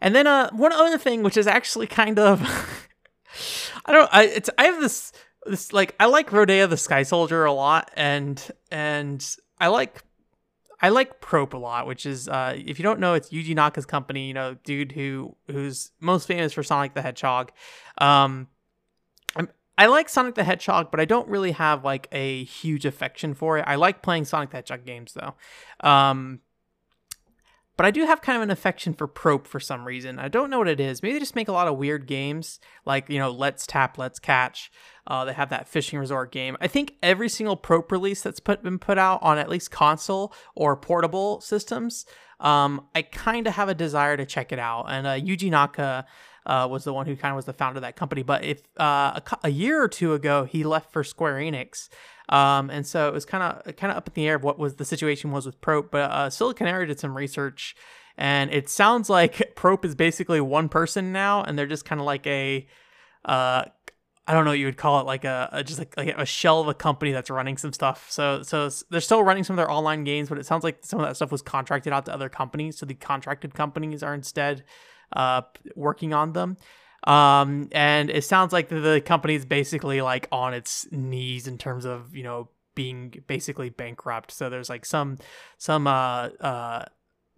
And 0.00 0.14
then 0.14 0.26
uh, 0.26 0.50
one 0.50 0.72
other 0.72 0.98
thing, 0.98 1.22
which 1.22 1.36
is 1.36 1.46
actually 1.46 1.86
kind 2.00 2.18
of, 2.18 2.42
I 3.84 3.92
don't, 3.92 4.08
I 4.12 4.24
it's 4.24 4.50
I 4.58 4.64
have 4.64 4.80
this 4.80 5.12
this 5.46 5.72
like 5.72 5.94
I 5.98 6.06
like 6.06 6.30
Rodea 6.30 6.68
the 6.68 6.76
Sky 6.76 7.02
Soldier 7.02 7.44
a 7.44 7.52
lot, 7.52 7.90
and 7.96 8.42
and 8.70 9.24
I 9.58 9.68
like 9.68 10.02
I 10.80 10.90
like 10.90 11.20
Prope 11.20 11.54
a 11.54 11.56
lot, 11.56 11.86
which 11.86 12.06
is 12.06 12.28
uh, 12.28 12.54
if 12.56 12.78
you 12.78 12.82
don't 12.82 13.00
know, 13.00 13.14
it's 13.14 13.30
Yuji 13.30 13.54
Naka's 13.54 13.86
company. 13.86 14.28
You 14.28 14.34
know, 14.34 14.56
dude 14.64 14.92
who 14.92 15.36
who's 15.48 15.90
most 16.00 16.26
famous 16.26 16.52
for 16.52 16.62
Sonic 16.62 16.94
the 16.94 17.02
Hedgehog. 17.02 17.52
Um, 17.98 18.48
i 19.78 19.86
like 19.86 20.08
Sonic 20.08 20.34
the 20.34 20.42
Hedgehog, 20.42 20.90
but 20.90 20.98
I 20.98 21.04
don't 21.04 21.28
really 21.28 21.52
have 21.52 21.84
like 21.84 22.08
a 22.10 22.42
huge 22.44 22.84
affection 22.84 23.32
for 23.32 23.58
it. 23.58 23.64
I 23.66 23.76
like 23.76 24.02
playing 24.02 24.24
Sonic 24.24 24.50
the 24.50 24.56
Hedgehog 24.56 24.84
games 24.84 25.14
though. 25.14 25.34
Um, 25.88 26.40
but 27.78 27.86
I 27.86 27.92
do 27.92 28.04
have 28.04 28.20
kind 28.20 28.34
of 28.34 28.42
an 28.42 28.50
affection 28.50 28.92
for 28.92 29.06
Prope 29.06 29.46
for 29.46 29.60
some 29.60 29.86
reason. 29.86 30.18
I 30.18 30.26
don't 30.26 30.50
know 30.50 30.58
what 30.58 30.66
it 30.66 30.80
is. 30.80 31.00
Maybe 31.00 31.12
they 31.12 31.20
just 31.20 31.36
make 31.36 31.46
a 31.46 31.52
lot 31.52 31.68
of 31.68 31.78
weird 31.78 32.08
games, 32.08 32.58
like 32.84 33.08
you 33.08 33.20
know, 33.20 33.30
Let's 33.30 33.68
Tap, 33.68 33.96
Let's 33.96 34.18
Catch. 34.18 34.72
Uh, 35.06 35.24
they 35.24 35.32
have 35.32 35.50
that 35.50 35.68
fishing 35.68 36.00
resort 36.00 36.32
game. 36.32 36.56
I 36.60 36.66
think 36.66 36.94
every 37.04 37.28
single 37.28 37.56
Prope 37.56 37.92
release 37.92 38.20
that's 38.20 38.40
put 38.40 38.64
been 38.64 38.80
put 38.80 38.98
out 38.98 39.22
on 39.22 39.38
at 39.38 39.48
least 39.48 39.70
console 39.70 40.34
or 40.56 40.76
portable 40.76 41.40
systems, 41.40 42.04
um, 42.40 42.84
I 42.96 43.02
kind 43.02 43.46
of 43.46 43.54
have 43.54 43.68
a 43.68 43.74
desire 43.74 44.16
to 44.16 44.26
check 44.26 44.50
it 44.50 44.58
out. 44.58 44.86
And 44.88 45.06
uh, 45.06 45.12
Yuji 45.12 45.48
Naka 45.48 46.04
uh, 46.46 46.66
was 46.68 46.82
the 46.82 46.92
one 46.92 47.06
who 47.06 47.14
kind 47.14 47.30
of 47.30 47.36
was 47.36 47.44
the 47.44 47.52
founder 47.52 47.78
of 47.78 47.82
that 47.82 47.94
company. 47.94 48.24
But 48.24 48.42
if 48.42 48.62
uh, 48.80 49.20
a, 49.20 49.38
a, 49.44 49.50
year 49.50 49.80
or 49.80 49.88
two 49.88 50.14
ago 50.14 50.44
he 50.44 50.64
left 50.64 50.92
for 50.92 51.04
Square 51.04 51.36
Enix, 51.36 51.88
um, 52.28 52.70
and 52.70 52.86
so 52.86 53.08
it 53.08 53.14
was 53.14 53.24
kind 53.24 53.42
of 53.42 53.76
kind 53.76 53.90
of 53.90 53.96
up 53.96 54.08
in 54.08 54.14
the 54.14 54.28
air 54.28 54.36
of 54.36 54.44
what 54.44 54.58
was 54.58 54.76
the 54.76 54.84
situation 54.84 55.30
was 55.32 55.46
with 55.46 55.60
Prope. 55.60 55.90
But 55.90 56.10
uh, 56.10 56.28
Siliconera 56.28 56.86
did 56.86 57.00
some 57.00 57.16
research, 57.16 57.74
and 58.16 58.50
it 58.52 58.68
sounds 58.68 59.08
like 59.08 59.52
Prope 59.56 59.84
is 59.84 59.94
basically 59.94 60.40
one 60.40 60.68
person 60.68 61.12
now, 61.12 61.42
and 61.42 61.58
they're 61.58 61.66
just 61.66 61.84
kind 61.84 62.00
of 62.00 62.06
like 62.06 62.26
a 62.26 62.66
uh, 63.24 63.64
I 64.28 64.34
don't 64.34 64.44
know 64.44 64.50
what 64.50 64.58
you 64.58 64.66
would 64.66 64.76
call 64.76 65.00
it, 65.00 65.06
like 65.06 65.24
a, 65.24 65.48
a, 65.52 65.64
just 65.64 65.78
like, 65.78 65.96
like 65.96 66.14
a 66.18 66.26
shell 66.26 66.60
of 66.60 66.68
a 66.68 66.74
company 66.74 67.12
that's 67.12 67.30
running 67.30 67.56
some 67.56 67.72
stuff. 67.72 68.10
So 68.10 68.42
so 68.42 68.68
they're 68.90 69.00
still 69.00 69.22
running 69.22 69.42
some 69.42 69.54
of 69.54 69.56
their 69.56 69.70
online 69.70 70.04
games, 70.04 70.28
but 70.28 70.36
it 70.36 70.44
sounds 70.44 70.64
like 70.64 70.80
some 70.82 71.00
of 71.00 71.06
that 71.06 71.16
stuff 71.16 71.32
was 71.32 71.40
contracted 71.40 71.94
out 71.94 72.04
to 72.06 72.12
other 72.12 72.28
companies. 72.28 72.76
So 72.76 72.84
the 72.84 72.94
contracted 72.94 73.54
companies 73.54 74.02
are 74.02 74.12
instead 74.12 74.64
uh, 75.14 75.42
working 75.74 76.12
on 76.12 76.34
them. 76.34 76.58
Um, 77.04 77.68
and 77.72 78.10
it 78.10 78.24
sounds 78.24 78.52
like 78.52 78.68
the, 78.68 78.80
the 78.80 79.00
company 79.00 79.34
is 79.34 79.44
basically 79.44 80.02
like 80.02 80.28
on 80.32 80.54
its 80.54 80.86
knees 80.90 81.46
in 81.46 81.58
terms 81.58 81.84
of 81.84 82.14
you 82.14 82.22
know 82.22 82.48
being 82.74 83.12
basically 83.26 83.70
bankrupt. 83.70 84.30
So 84.30 84.48
there's 84.48 84.68
like 84.68 84.84
some 84.84 85.18
some 85.58 85.86
uh 85.86 86.28
uh 86.40 86.84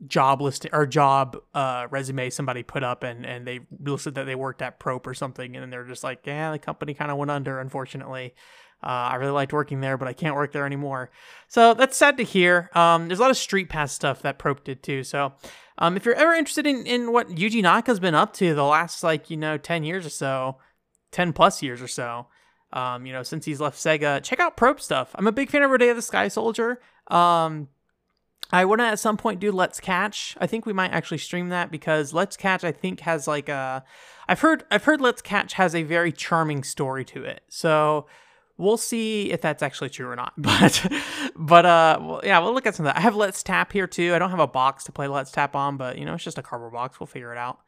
job 0.07 0.40
list 0.40 0.66
or 0.73 0.87
job 0.87 1.37
uh 1.55 1.87
resume 1.90 2.31
somebody 2.31 2.62
put 2.62 2.83
up 2.83 3.03
and 3.03 3.27
and 3.27 3.46
they 3.46 3.61
listed 3.79 4.14
that 4.14 4.25
they 4.25 4.35
worked 4.35 4.62
at 4.62 4.79
Prope 4.79 5.07
or 5.07 5.14
something 5.14 5.57
and 5.57 5.70
they're 5.73 5.85
just 5.85 6.03
like 6.03 6.20
yeah 6.27 6.51
the 6.53 6.59
company 6.59 6.94
kind 6.94 7.11
of 7.11 7.18
went 7.18 7.31
under 7.31 7.61
unfortunately 7.61 8.35
uh, 8.83 8.87
I 9.12 9.16
really 9.16 9.33
liked 9.33 9.53
working 9.53 9.81
there, 9.81 9.99
but 9.99 10.09
I 10.09 10.12
can't 10.12 10.35
work 10.35 10.53
there 10.53 10.64
anymore. 10.64 11.11
So 11.49 11.75
that's 11.75 11.97
sad 11.97 12.16
to 12.16 12.25
hear. 12.25 12.71
Um, 12.75 13.09
there's 13.09 13.19
a 13.19 13.23
lot 13.23 13.31
of 13.31 13.37
Street 13.37 13.69
Pass 13.69 13.93
stuff 13.93 14.23
that 14.23 14.38
Prope 14.38 14.64
did 14.64 14.83
too. 14.83 15.05
So 15.05 15.35
um, 15.79 15.97
if 15.97 16.05
you're 16.05 16.14
ever 16.14 16.33
interested 16.33 16.66
in, 16.66 16.87
in 16.87 17.12
what 17.12 17.29
Yuji 17.29 17.62
Naka's 17.62 18.01
been 18.01 18.14
up 18.14 18.33
to 18.35 18.55
the 18.55 18.64
last 18.64 19.03
like 19.03 19.29
you 19.31 19.37
know 19.37 19.59
10 19.59 19.85
years 19.85 20.07
or 20.07 20.11
so, 20.11 20.57
10 21.12 21.33
plus 21.33 21.62
years 21.62 21.83
or 21.83 21.88
so, 21.88 22.27
um, 22.73 23.05
you 23.05 23.12
know 23.12 23.23
since 23.23 23.45
he's 23.45 23.61
left 23.61 23.77
Sega, 23.77 24.23
check 24.23 24.40
out 24.40 24.57
Prope 24.57 24.81
stuff. 24.81 25.11
I'm 25.14 25.27
a 25.27 25.33
big 25.33 25.51
fan 25.51 25.62
of 25.62 25.71
Rodea 25.71 25.90
of 25.90 25.97
the 25.97 26.03
Sky 26.03 26.29
Soldier. 26.29 26.81
Um, 27.09 27.69
I 28.53 28.64
want 28.64 28.81
to 28.81 28.87
at 28.87 28.99
some 28.99 29.16
point 29.16 29.40
do 29.40 29.53
Let's 29.53 29.79
Catch. 29.79 30.37
I 30.40 30.47
think 30.47 30.66
we 30.66 30.73
might 30.73 30.93
actually 30.93 31.19
stream 31.19 31.51
that 31.51 31.71
because 31.71 32.12
Let's 32.12 32.37
Catch 32.37 32.64
I 32.64 32.73
think 32.73 33.01
has 33.01 33.29
like 33.29 33.49
a 33.49 33.85
I've 34.27 34.40
heard 34.40 34.64
I've 34.71 34.85
heard 34.85 35.01
Let's 35.01 35.23
Catch 35.23 35.55
has 35.55 35.75
a 35.75 35.83
very 35.83 36.12
charming 36.12 36.64
story 36.64 37.05
to 37.07 37.25
it. 37.25 37.43
So 37.49 38.07
we'll 38.61 38.77
see 38.77 39.33
if 39.33 39.40
that's 39.40 39.62
actually 39.62 39.88
true 39.90 40.09
or 40.09 40.16
not. 40.16 40.35
But 40.40 40.92
but 41.35 41.66
uh 41.66 41.99
well, 42.01 42.20
yeah, 42.23 42.38
we'll 42.40 42.53
look 42.53 42.66
at 42.66 42.75
some 42.75 42.87
of 42.87 42.92
that. 42.92 42.99
I 42.99 43.03
have 43.03 43.16
Let's 43.16 43.42
Tap 43.42 43.73
here 43.73 43.87
too. 43.87 44.14
I 44.14 44.18
don't 44.18 44.31
have 44.31 44.40
a 44.40 44.46
box 44.46 44.85
to 44.85 44.92
play 44.92 45.09
Let's 45.09 45.31
Tap 45.31 45.57
on, 45.57 45.77
but 45.77 45.99
you 45.99 46.05
know, 46.05 46.14
it's 46.14 46.25
just 46.25 46.38
a 46.38 46.42
cardboard 46.42 46.73
box. 46.73 47.01
We'll 47.01 47.07
figure 47.07 47.33
it 47.33 47.38
out. 47.38 47.61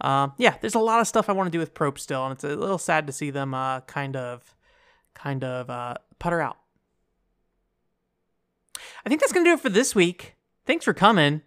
Um, 0.00 0.32
yeah, 0.38 0.56
there's 0.60 0.74
a 0.74 0.80
lot 0.80 1.00
of 1.00 1.06
stuff 1.06 1.28
I 1.28 1.32
want 1.32 1.46
to 1.46 1.50
do 1.50 1.58
with 1.58 1.72
Prope 1.72 1.98
still, 1.98 2.24
and 2.24 2.32
it's 2.32 2.44
a 2.44 2.56
little 2.56 2.78
sad 2.78 3.06
to 3.06 3.12
see 3.12 3.30
them 3.30 3.54
uh 3.54 3.80
kind 3.82 4.16
of 4.16 4.54
kind 5.14 5.42
of 5.42 5.70
uh 5.70 5.94
putter 6.18 6.40
out. 6.40 6.58
I 9.04 9.08
think 9.08 9.20
that's 9.20 9.32
gonna 9.32 9.44
do 9.44 9.54
it 9.54 9.60
for 9.60 9.70
this 9.70 9.94
week. 9.94 10.36
Thanks 10.66 10.84
for 10.84 10.94
coming. 10.94 11.42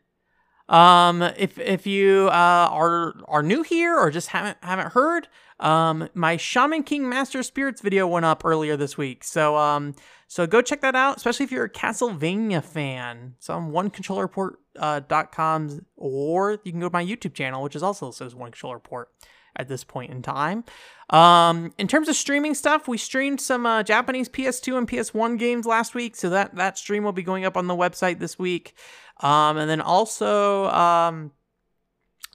Um, 0.70 1.22
if 1.22 1.58
if 1.60 1.88
you 1.88 2.28
uh, 2.28 2.68
are 2.72 3.14
are 3.28 3.42
new 3.42 3.64
here 3.64 3.96
or 3.96 4.12
just 4.12 4.30
haven't 4.30 4.58
haven't 4.62 4.92
heard, 4.92 5.28
um, 5.60 6.10
my 6.14 6.38
Shaman 6.38 6.84
King 6.84 7.10
Master 7.10 7.42
Spirits 7.44 7.82
video 7.82 8.08
went 8.08 8.26
up 8.26 8.46
earlier 8.46 8.78
this 8.78 8.98
week. 8.98 9.24
So 9.24 9.58
um, 9.58 9.96
so 10.28 10.46
go 10.46 10.62
check 10.62 10.82
that 10.82 10.96
out, 10.96 11.18
especially 11.18 11.46
if 11.46 11.52
you're 11.52 11.66
a 11.66 11.70
Castlevania 11.70 12.64
fan. 12.64 13.36
So 13.40 13.56
I'm 13.56 13.72
onecontrollerport.com, 13.72 15.68
uh, 15.68 15.76
or 15.96 16.60
you 16.64 16.72
can 16.72 16.80
go 16.82 16.90
to 16.90 16.94
my 16.94 17.04
YouTube 17.04 17.34
channel, 17.34 17.64
which 17.64 17.76
is 17.76 17.84
also 17.84 18.12
says 18.12 18.36
One 18.36 18.52
Controller 18.52 18.80
Port 18.80 19.10
at 19.56 19.68
this 19.68 19.84
point 19.84 20.12
in 20.12 20.22
time. 20.22 20.64
Um, 21.10 21.74
in 21.78 21.88
terms 21.88 22.10
of 22.10 22.16
streaming 22.16 22.54
stuff, 22.54 22.88
we 22.88 22.98
streamed 22.98 23.42
some 23.42 23.66
uh, 23.66 23.84
Japanese 23.84 24.30
PS2 24.30 24.78
and 24.78 24.88
PS1 24.88 25.40
games 25.40 25.66
last 25.66 25.96
week, 25.96 26.16
so 26.16 26.30
that 26.30 26.56
that 26.56 26.78
stream 26.78 27.04
will 27.04 27.14
be 27.14 27.24
going 27.24 27.46
up 27.46 27.58
on 27.58 27.68
the 27.68 27.76
website 27.76 28.20
this 28.20 28.38
week. 28.38 28.74
Um, 29.22 29.58
and 29.58 29.70
then 29.70 29.82
also, 29.82 30.68
um, 30.68 31.32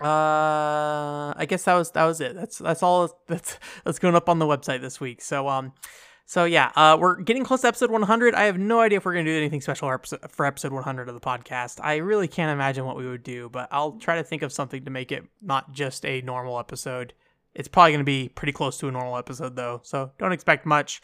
uh, 0.03 1.35
I 1.37 1.47
guess 1.49 1.65
that 1.65 1.75
was 1.75 1.91
that 1.93 2.05
was 2.05 2.21
it. 2.21 2.35
That's 2.35 2.59
that's 2.59 2.83
all 2.83 3.21
that's 3.27 3.59
that's 3.85 3.99
going 3.99 4.15
up 4.15 4.29
on 4.29 4.39
the 4.39 4.47
website 4.47 4.81
this 4.81 5.01
week. 5.01 5.21
So 5.23 5.49
um. 5.49 5.73
So 6.25 6.45
yeah, 6.45 6.71
uh, 6.77 6.97
we're 6.99 7.21
getting 7.21 7.45
close 7.45 7.61
to 7.61 7.69
episode 7.69 7.91
100. 7.91 8.35
I 8.35 8.45
have 8.45 8.57
no 8.57 8.81
idea 8.81 8.99
if 8.99 9.05
we're 9.05 9.13
gonna 9.13 9.25
do 9.25 9.37
anything 9.37 9.61
special 9.61 9.95
for 10.31 10.47
episode 10.47 10.73
100 10.73 11.09
of 11.09 11.15
the 11.15 11.21
podcast. 11.21 11.79
I 11.83 11.97
really 11.97 12.29
can't 12.29 12.51
imagine 12.51 12.87
what 12.87 12.97
we 12.97 13.07
would 13.07 13.25
do, 13.25 13.51
but 13.51 13.69
I'll 13.71 13.93
try 13.93 14.17
to 14.17 14.25
think 14.25 14.41
of 14.41 14.53
something 14.53 14.85
to 14.85 14.91
make 14.91 15.13
it 15.13 15.25
not 15.43 15.73
just 15.73 16.07
a 16.07 16.23
normal 16.23 16.59
episode. 16.59 17.13
It's 17.55 17.69
probably 17.69 17.93
gonna 17.93 18.05
be 18.05 18.31
pretty 18.31 18.53
close 18.53 18.79
to 18.79 18.89
a 18.89 18.91
normal 18.91 19.19
episode 19.19 19.57
though, 19.57 19.81
so 19.83 20.13
don't 20.19 20.33
expect 20.33 20.65
much. 20.65 21.03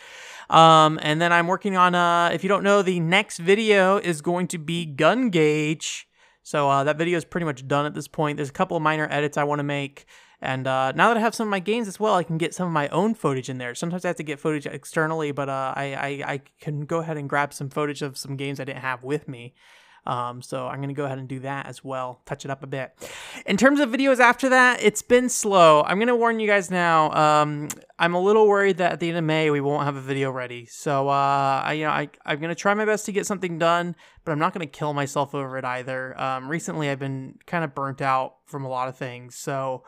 Um, 0.48 0.98
and 1.02 1.20
then 1.20 1.32
I'm 1.32 1.46
working 1.46 1.76
on. 1.76 1.94
Uh, 1.94 2.30
if 2.32 2.42
you 2.42 2.48
don't 2.48 2.62
know, 2.62 2.80
the 2.80 3.00
next 3.00 3.38
video 3.38 3.98
is 3.98 4.22
going 4.22 4.46
to 4.48 4.58
be 4.58 4.86
GunGage. 4.86 6.04
So 6.48 6.70
uh, 6.70 6.82
that 6.84 6.96
video 6.96 7.18
is 7.18 7.26
pretty 7.26 7.44
much 7.44 7.68
done 7.68 7.84
at 7.84 7.92
this 7.92 8.08
point. 8.08 8.38
There's 8.38 8.48
a 8.48 8.52
couple 8.52 8.74
of 8.74 8.82
minor 8.82 9.06
edits 9.10 9.36
I 9.36 9.44
want 9.44 9.58
to 9.58 9.64
make 9.64 10.06
And 10.40 10.66
uh, 10.66 10.92
now 10.92 11.08
that 11.08 11.16
I 11.16 11.20
have 11.20 11.34
some 11.34 11.48
of 11.48 11.50
my 11.50 11.58
games 11.58 11.88
as 11.88 11.98
well, 12.00 12.14
I 12.14 12.22
can 12.22 12.38
get 12.38 12.54
some 12.54 12.66
of 12.66 12.72
my 12.72 12.88
own 12.88 13.14
footage 13.14 13.50
in 13.50 13.58
there. 13.58 13.74
Sometimes 13.74 14.04
I 14.04 14.08
have 14.08 14.16
to 14.16 14.22
get 14.22 14.40
footage 14.40 14.66
externally, 14.66 15.30
but 15.30 15.48
uh, 15.48 15.74
I, 15.76 15.94
I, 15.94 16.32
I 16.32 16.40
can 16.60 16.86
go 16.86 16.98
ahead 17.00 17.16
and 17.18 17.28
grab 17.28 17.52
some 17.52 17.68
footage 17.68 18.00
of 18.00 18.16
some 18.16 18.36
games 18.36 18.60
I 18.60 18.64
didn't 18.64 18.82
have 18.82 19.02
with 19.02 19.28
me. 19.28 19.52
Um, 20.08 20.40
so 20.40 20.66
I'm 20.66 20.78
going 20.78 20.88
to 20.88 20.94
go 20.94 21.04
ahead 21.04 21.18
and 21.18 21.28
do 21.28 21.40
that 21.40 21.66
as 21.66 21.84
well, 21.84 22.22
touch 22.24 22.46
it 22.46 22.50
up 22.50 22.62
a 22.62 22.66
bit. 22.66 22.92
In 23.44 23.58
terms 23.58 23.78
of 23.78 23.90
videos 23.90 24.20
after 24.20 24.48
that, 24.48 24.82
it's 24.82 25.02
been 25.02 25.28
slow. 25.28 25.82
I'm 25.82 25.98
going 25.98 26.08
to 26.08 26.16
warn 26.16 26.40
you 26.40 26.46
guys 26.46 26.70
now. 26.70 27.12
Um, 27.12 27.68
I'm 27.98 28.14
a 28.14 28.20
little 28.20 28.48
worried 28.48 28.78
that 28.78 28.92
at 28.92 29.00
the 29.00 29.10
end 29.10 29.18
of 29.18 29.24
May 29.24 29.50
we 29.50 29.60
won't 29.60 29.84
have 29.84 29.96
a 29.96 30.00
video 30.00 30.30
ready. 30.30 30.64
So 30.64 31.08
uh, 31.10 31.62
I, 31.62 31.74
you 31.74 31.84
know, 31.84 31.90
I, 31.90 32.08
I'm 32.24 32.40
going 32.40 32.48
to 32.48 32.54
try 32.54 32.72
my 32.72 32.86
best 32.86 33.04
to 33.06 33.12
get 33.12 33.26
something 33.26 33.58
done, 33.58 33.94
but 34.24 34.32
I'm 34.32 34.38
not 34.38 34.54
going 34.54 34.66
to 34.66 34.78
kill 34.78 34.94
myself 34.94 35.34
over 35.34 35.58
it 35.58 35.64
either. 35.66 36.18
Um, 36.18 36.48
recently, 36.48 36.88
I've 36.88 36.98
been 36.98 37.38
kind 37.44 37.62
of 37.62 37.74
burnt 37.74 38.00
out 38.00 38.36
from 38.46 38.64
a 38.64 38.68
lot 38.68 38.88
of 38.88 38.96
things, 38.96 39.36
so 39.36 39.84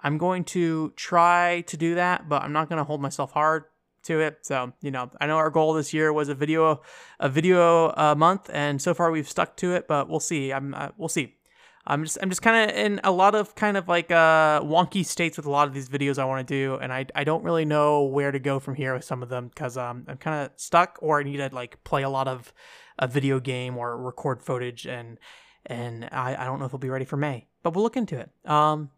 I'm 0.00 0.18
going 0.18 0.44
to 0.44 0.92
try 0.96 1.62
to 1.68 1.76
do 1.78 1.94
that, 1.94 2.28
but 2.28 2.42
I'm 2.42 2.52
not 2.52 2.68
going 2.68 2.78
to 2.78 2.84
hold 2.84 3.00
myself 3.00 3.32
hard 3.32 3.64
to 4.04 4.20
it. 4.20 4.38
So, 4.42 4.72
you 4.80 4.90
know, 4.90 5.10
I 5.20 5.26
know 5.26 5.36
our 5.36 5.50
goal 5.50 5.72
this 5.74 5.92
year 5.92 6.12
was 6.12 6.28
a 6.28 6.34
video, 6.34 6.82
a 7.20 7.28
video 7.28 7.90
a 7.90 8.14
month, 8.14 8.50
and 8.52 8.80
so 8.80 8.94
far 8.94 9.10
we've 9.10 9.28
stuck 9.28 9.56
to 9.58 9.74
it. 9.74 9.88
But 9.88 10.08
we'll 10.08 10.20
see. 10.20 10.52
I'm, 10.52 10.74
uh, 10.74 10.88
we'll 10.96 11.08
see. 11.08 11.36
I'm 11.84 12.04
just, 12.04 12.18
I'm 12.22 12.28
just 12.28 12.42
kind 12.42 12.70
of 12.70 12.76
in 12.76 13.00
a 13.02 13.10
lot 13.10 13.34
of 13.34 13.56
kind 13.56 13.76
of 13.76 13.88
like 13.88 14.10
uh, 14.12 14.60
wonky 14.60 15.04
states 15.04 15.36
with 15.36 15.46
a 15.46 15.50
lot 15.50 15.66
of 15.66 15.74
these 15.74 15.88
videos 15.88 16.16
I 16.16 16.24
want 16.24 16.46
to 16.46 16.54
do, 16.54 16.76
and 16.76 16.92
I, 16.92 17.06
I 17.14 17.24
don't 17.24 17.42
really 17.42 17.64
know 17.64 18.04
where 18.04 18.30
to 18.30 18.38
go 18.38 18.60
from 18.60 18.76
here 18.76 18.94
with 18.94 19.04
some 19.04 19.22
of 19.22 19.28
them 19.28 19.48
because 19.48 19.76
um, 19.76 20.04
I'm 20.06 20.16
kind 20.16 20.44
of 20.44 20.52
stuck, 20.56 20.98
or 21.02 21.18
I 21.18 21.24
need 21.24 21.38
to 21.38 21.50
like 21.52 21.82
play 21.82 22.02
a 22.02 22.08
lot 22.08 22.28
of 22.28 22.52
a 23.00 23.08
video 23.08 23.40
game 23.40 23.76
or 23.76 23.96
record 23.96 24.42
footage, 24.42 24.86
and 24.86 25.18
and 25.66 26.08
I, 26.12 26.36
I 26.38 26.44
don't 26.44 26.60
know 26.60 26.66
if 26.66 26.70
it'll 26.70 26.78
be 26.78 26.88
ready 26.88 27.04
for 27.04 27.16
May, 27.16 27.48
but 27.64 27.74
we'll 27.74 27.82
look 27.82 27.96
into 27.96 28.16
it. 28.18 28.30
Um, 28.44 28.90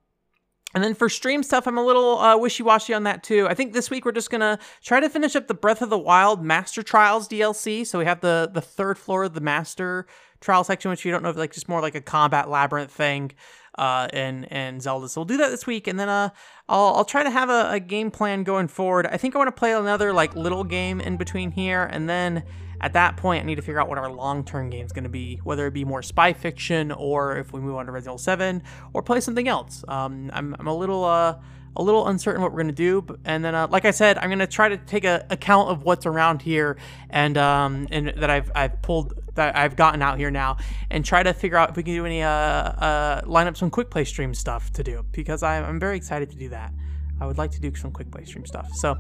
and 0.75 0.83
then 0.83 0.95
for 0.95 1.09
stream 1.09 1.43
stuff, 1.43 1.67
I'm 1.67 1.79
a 1.79 1.85
little 1.85 2.19
uh, 2.19 2.37
wishy-washy 2.37 2.95
on 2.95 3.05
that 3.05 3.23
too. 3.23 3.47
I 3.49 3.55
think 3.55 3.73
this 3.73 3.91
week 3.91 4.05
we're 4.05 4.13
just 4.13 4.31
gonna 4.31 4.59
try 4.83 5.01
to 5.01 5.09
finish 5.09 5.37
up 5.37 5.47
the 5.47 5.55
Breath 5.55 5.83
of 5.83 5.91
the 5.91 5.99
Wild 5.99 6.45
Master 6.45 6.83
Trials 6.83 7.29
DLC. 7.29 7.87
So 7.87 7.99
we 7.99 8.05
have 8.05 8.21
the 8.21 8.51
the 8.53 8.61
third 8.61 8.99
floor 8.99 9.25
of 9.25 9.35
the 9.35 9.41
Master 9.41 10.07
Trial 10.41 10.65
section, 10.65 10.91
which 10.91 11.05
you 11.05 11.13
don't 11.13 11.23
know 11.23 11.31
if 11.31 11.37
like 11.37 11.53
just 11.53 11.69
more 11.69 11.81
like 11.81 11.95
a 11.95 12.01
combat 12.01 12.51
labyrinth 12.51 12.91
thing, 12.91 13.33
uh, 13.79 14.09
and 14.13 14.51
and 14.53 14.83
Zelda. 14.83 15.09
So 15.09 15.21
we'll 15.21 15.27
do 15.27 15.37
that 15.39 15.51
this 15.51 15.67
week, 15.67 15.87
and 15.87 15.99
then 15.99 16.09
uh, 16.09 16.31
I'll 16.69 16.95
I'll 16.95 17.05
try 17.05 17.23
to 17.23 17.31
have 17.31 17.51
a, 17.51 17.71
a 17.71 17.81
game 17.81 18.11
plan 18.11 18.43
going 18.43 18.69
forward. 18.69 19.07
I 19.07 19.17
think 19.17 19.35
I 19.35 19.39
want 19.39 19.49
to 19.49 19.59
play 19.59 19.73
another 19.73 20.13
like 20.13 20.35
little 20.35 20.65
game 20.65 21.01
in 21.01 21.17
between 21.17 21.51
here, 21.51 21.85
and 21.85 22.09
then 22.09 22.43
at 22.81 22.93
that 22.95 23.17
point, 23.17 23.43
I 23.43 23.47
need 23.47 23.57
to 23.57 23.63
figure 23.63 23.81
out 23.81 23.89
what 23.89 23.99
our 23.99 24.11
long-term 24.11 24.71
game 24.71 24.85
is 24.85 24.93
going 24.93 25.05
to 25.05 25.11
be, 25.11 25.41
whether 25.45 25.67
it 25.67 25.73
be 25.73 25.85
more 25.85 26.03
spy 26.03 26.33
fiction 26.33 26.93
or 26.93 27.37
if 27.37 27.53
we 27.53 27.61
move 27.61 27.77
on 27.77 27.87
to 27.87 27.93
Resident 27.93 28.13
Evil 28.13 28.19
7 28.19 28.63
or 28.93 29.03
play 29.03 29.21
something 29.21 29.49
else. 29.49 29.85
Um, 29.89 30.31
I'm, 30.33 30.57
I'm 30.59 30.67
a 30.67 30.75
little 30.75 31.05
uh, 31.05 31.39
a 31.77 31.83
little 31.83 32.07
uncertain 32.07 32.41
what 32.41 32.53
we're 32.53 32.63
going 32.63 32.75
to 32.75 33.05
do. 33.05 33.19
And 33.25 33.45
then, 33.45 33.55
uh, 33.55 33.67
like 33.69 33.85
I 33.85 33.91
said, 33.91 34.19
I'm 34.19 34.29
going 34.29 34.39
to 34.39 34.47
try 34.47 34.69
to 34.69 34.77
take 34.77 35.05
a 35.05 35.27
account 35.31 35.71
of 35.71 35.83
what's 35.83 36.07
around 36.07 36.43
here 36.43 36.77
and 37.11 37.37
um, 37.37 37.89
and 37.91 38.09
that 38.09 38.31
I've, 38.31 38.51
I've 38.55 38.81
pulled 38.83 39.15
that 39.35 39.57
I've 39.57 39.75
gotten 39.75 40.01
out 40.01 40.19
here 40.19 40.31
now 40.31 40.59
and 40.91 41.05
try 41.05 41.23
to 41.23 41.33
figure 41.33 41.57
out 41.57 41.71
if 41.71 41.77
we 41.77 41.83
can 41.83 41.95
do 41.95 42.07
any 42.07 42.23
uh, 42.23 42.31
uh 42.31 43.23
line 43.27 43.47
up 43.47 43.57
some 43.57 43.71
quick 43.71 43.91
play 43.91 44.05
stream 44.05 44.35
stuff 44.35 44.73
to 44.75 44.85
do 44.85 45.05
because 45.13 45.43
I'm, 45.43 45.65
I'm 45.65 45.81
very 45.81 45.97
excited 45.97 46.31
to 46.31 46.37
do 46.37 46.49
that. 46.51 46.73
I 47.21 47.27
would 47.27 47.39
like 47.39 47.51
to 47.53 47.61
do 47.61 47.75
some 47.75 47.91
quick 47.91 48.11
play 48.11 48.25
stream 48.25 48.47
stuff. 48.47 48.69
So, 48.75 48.97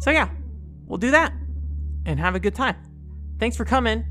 so 0.00 0.10
yeah, 0.10 0.28
we'll 0.86 0.98
do 0.98 1.10
that 1.10 1.32
and 2.06 2.20
have 2.20 2.34
a 2.34 2.40
good 2.40 2.54
time. 2.54 2.76
Thanks 3.38 3.56
for 3.56 3.64
coming. 3.64 4.06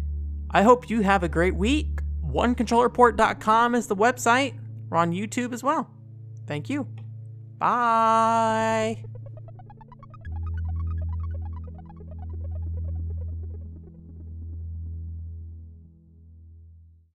I 0.52 0.62
hope 0.64 0.90
you 0.90 1.02
have 1.02 1.24
a 1.24 1.30
great 1.30 1.56
week. 1.56 2.00
OneControllerPort.com 2.26 3.76
is 3.76 3.88
the 3.88 3.96
website. 3.96 4.58
We're 4.90 4.98
on 4.98 5.12
YouTube 5.12 5.54
as 5.54 5.64
well. 5.64 5.90
Thank 6.48 6.70
you. 6.70 6.88
Bye. 7.58 9.06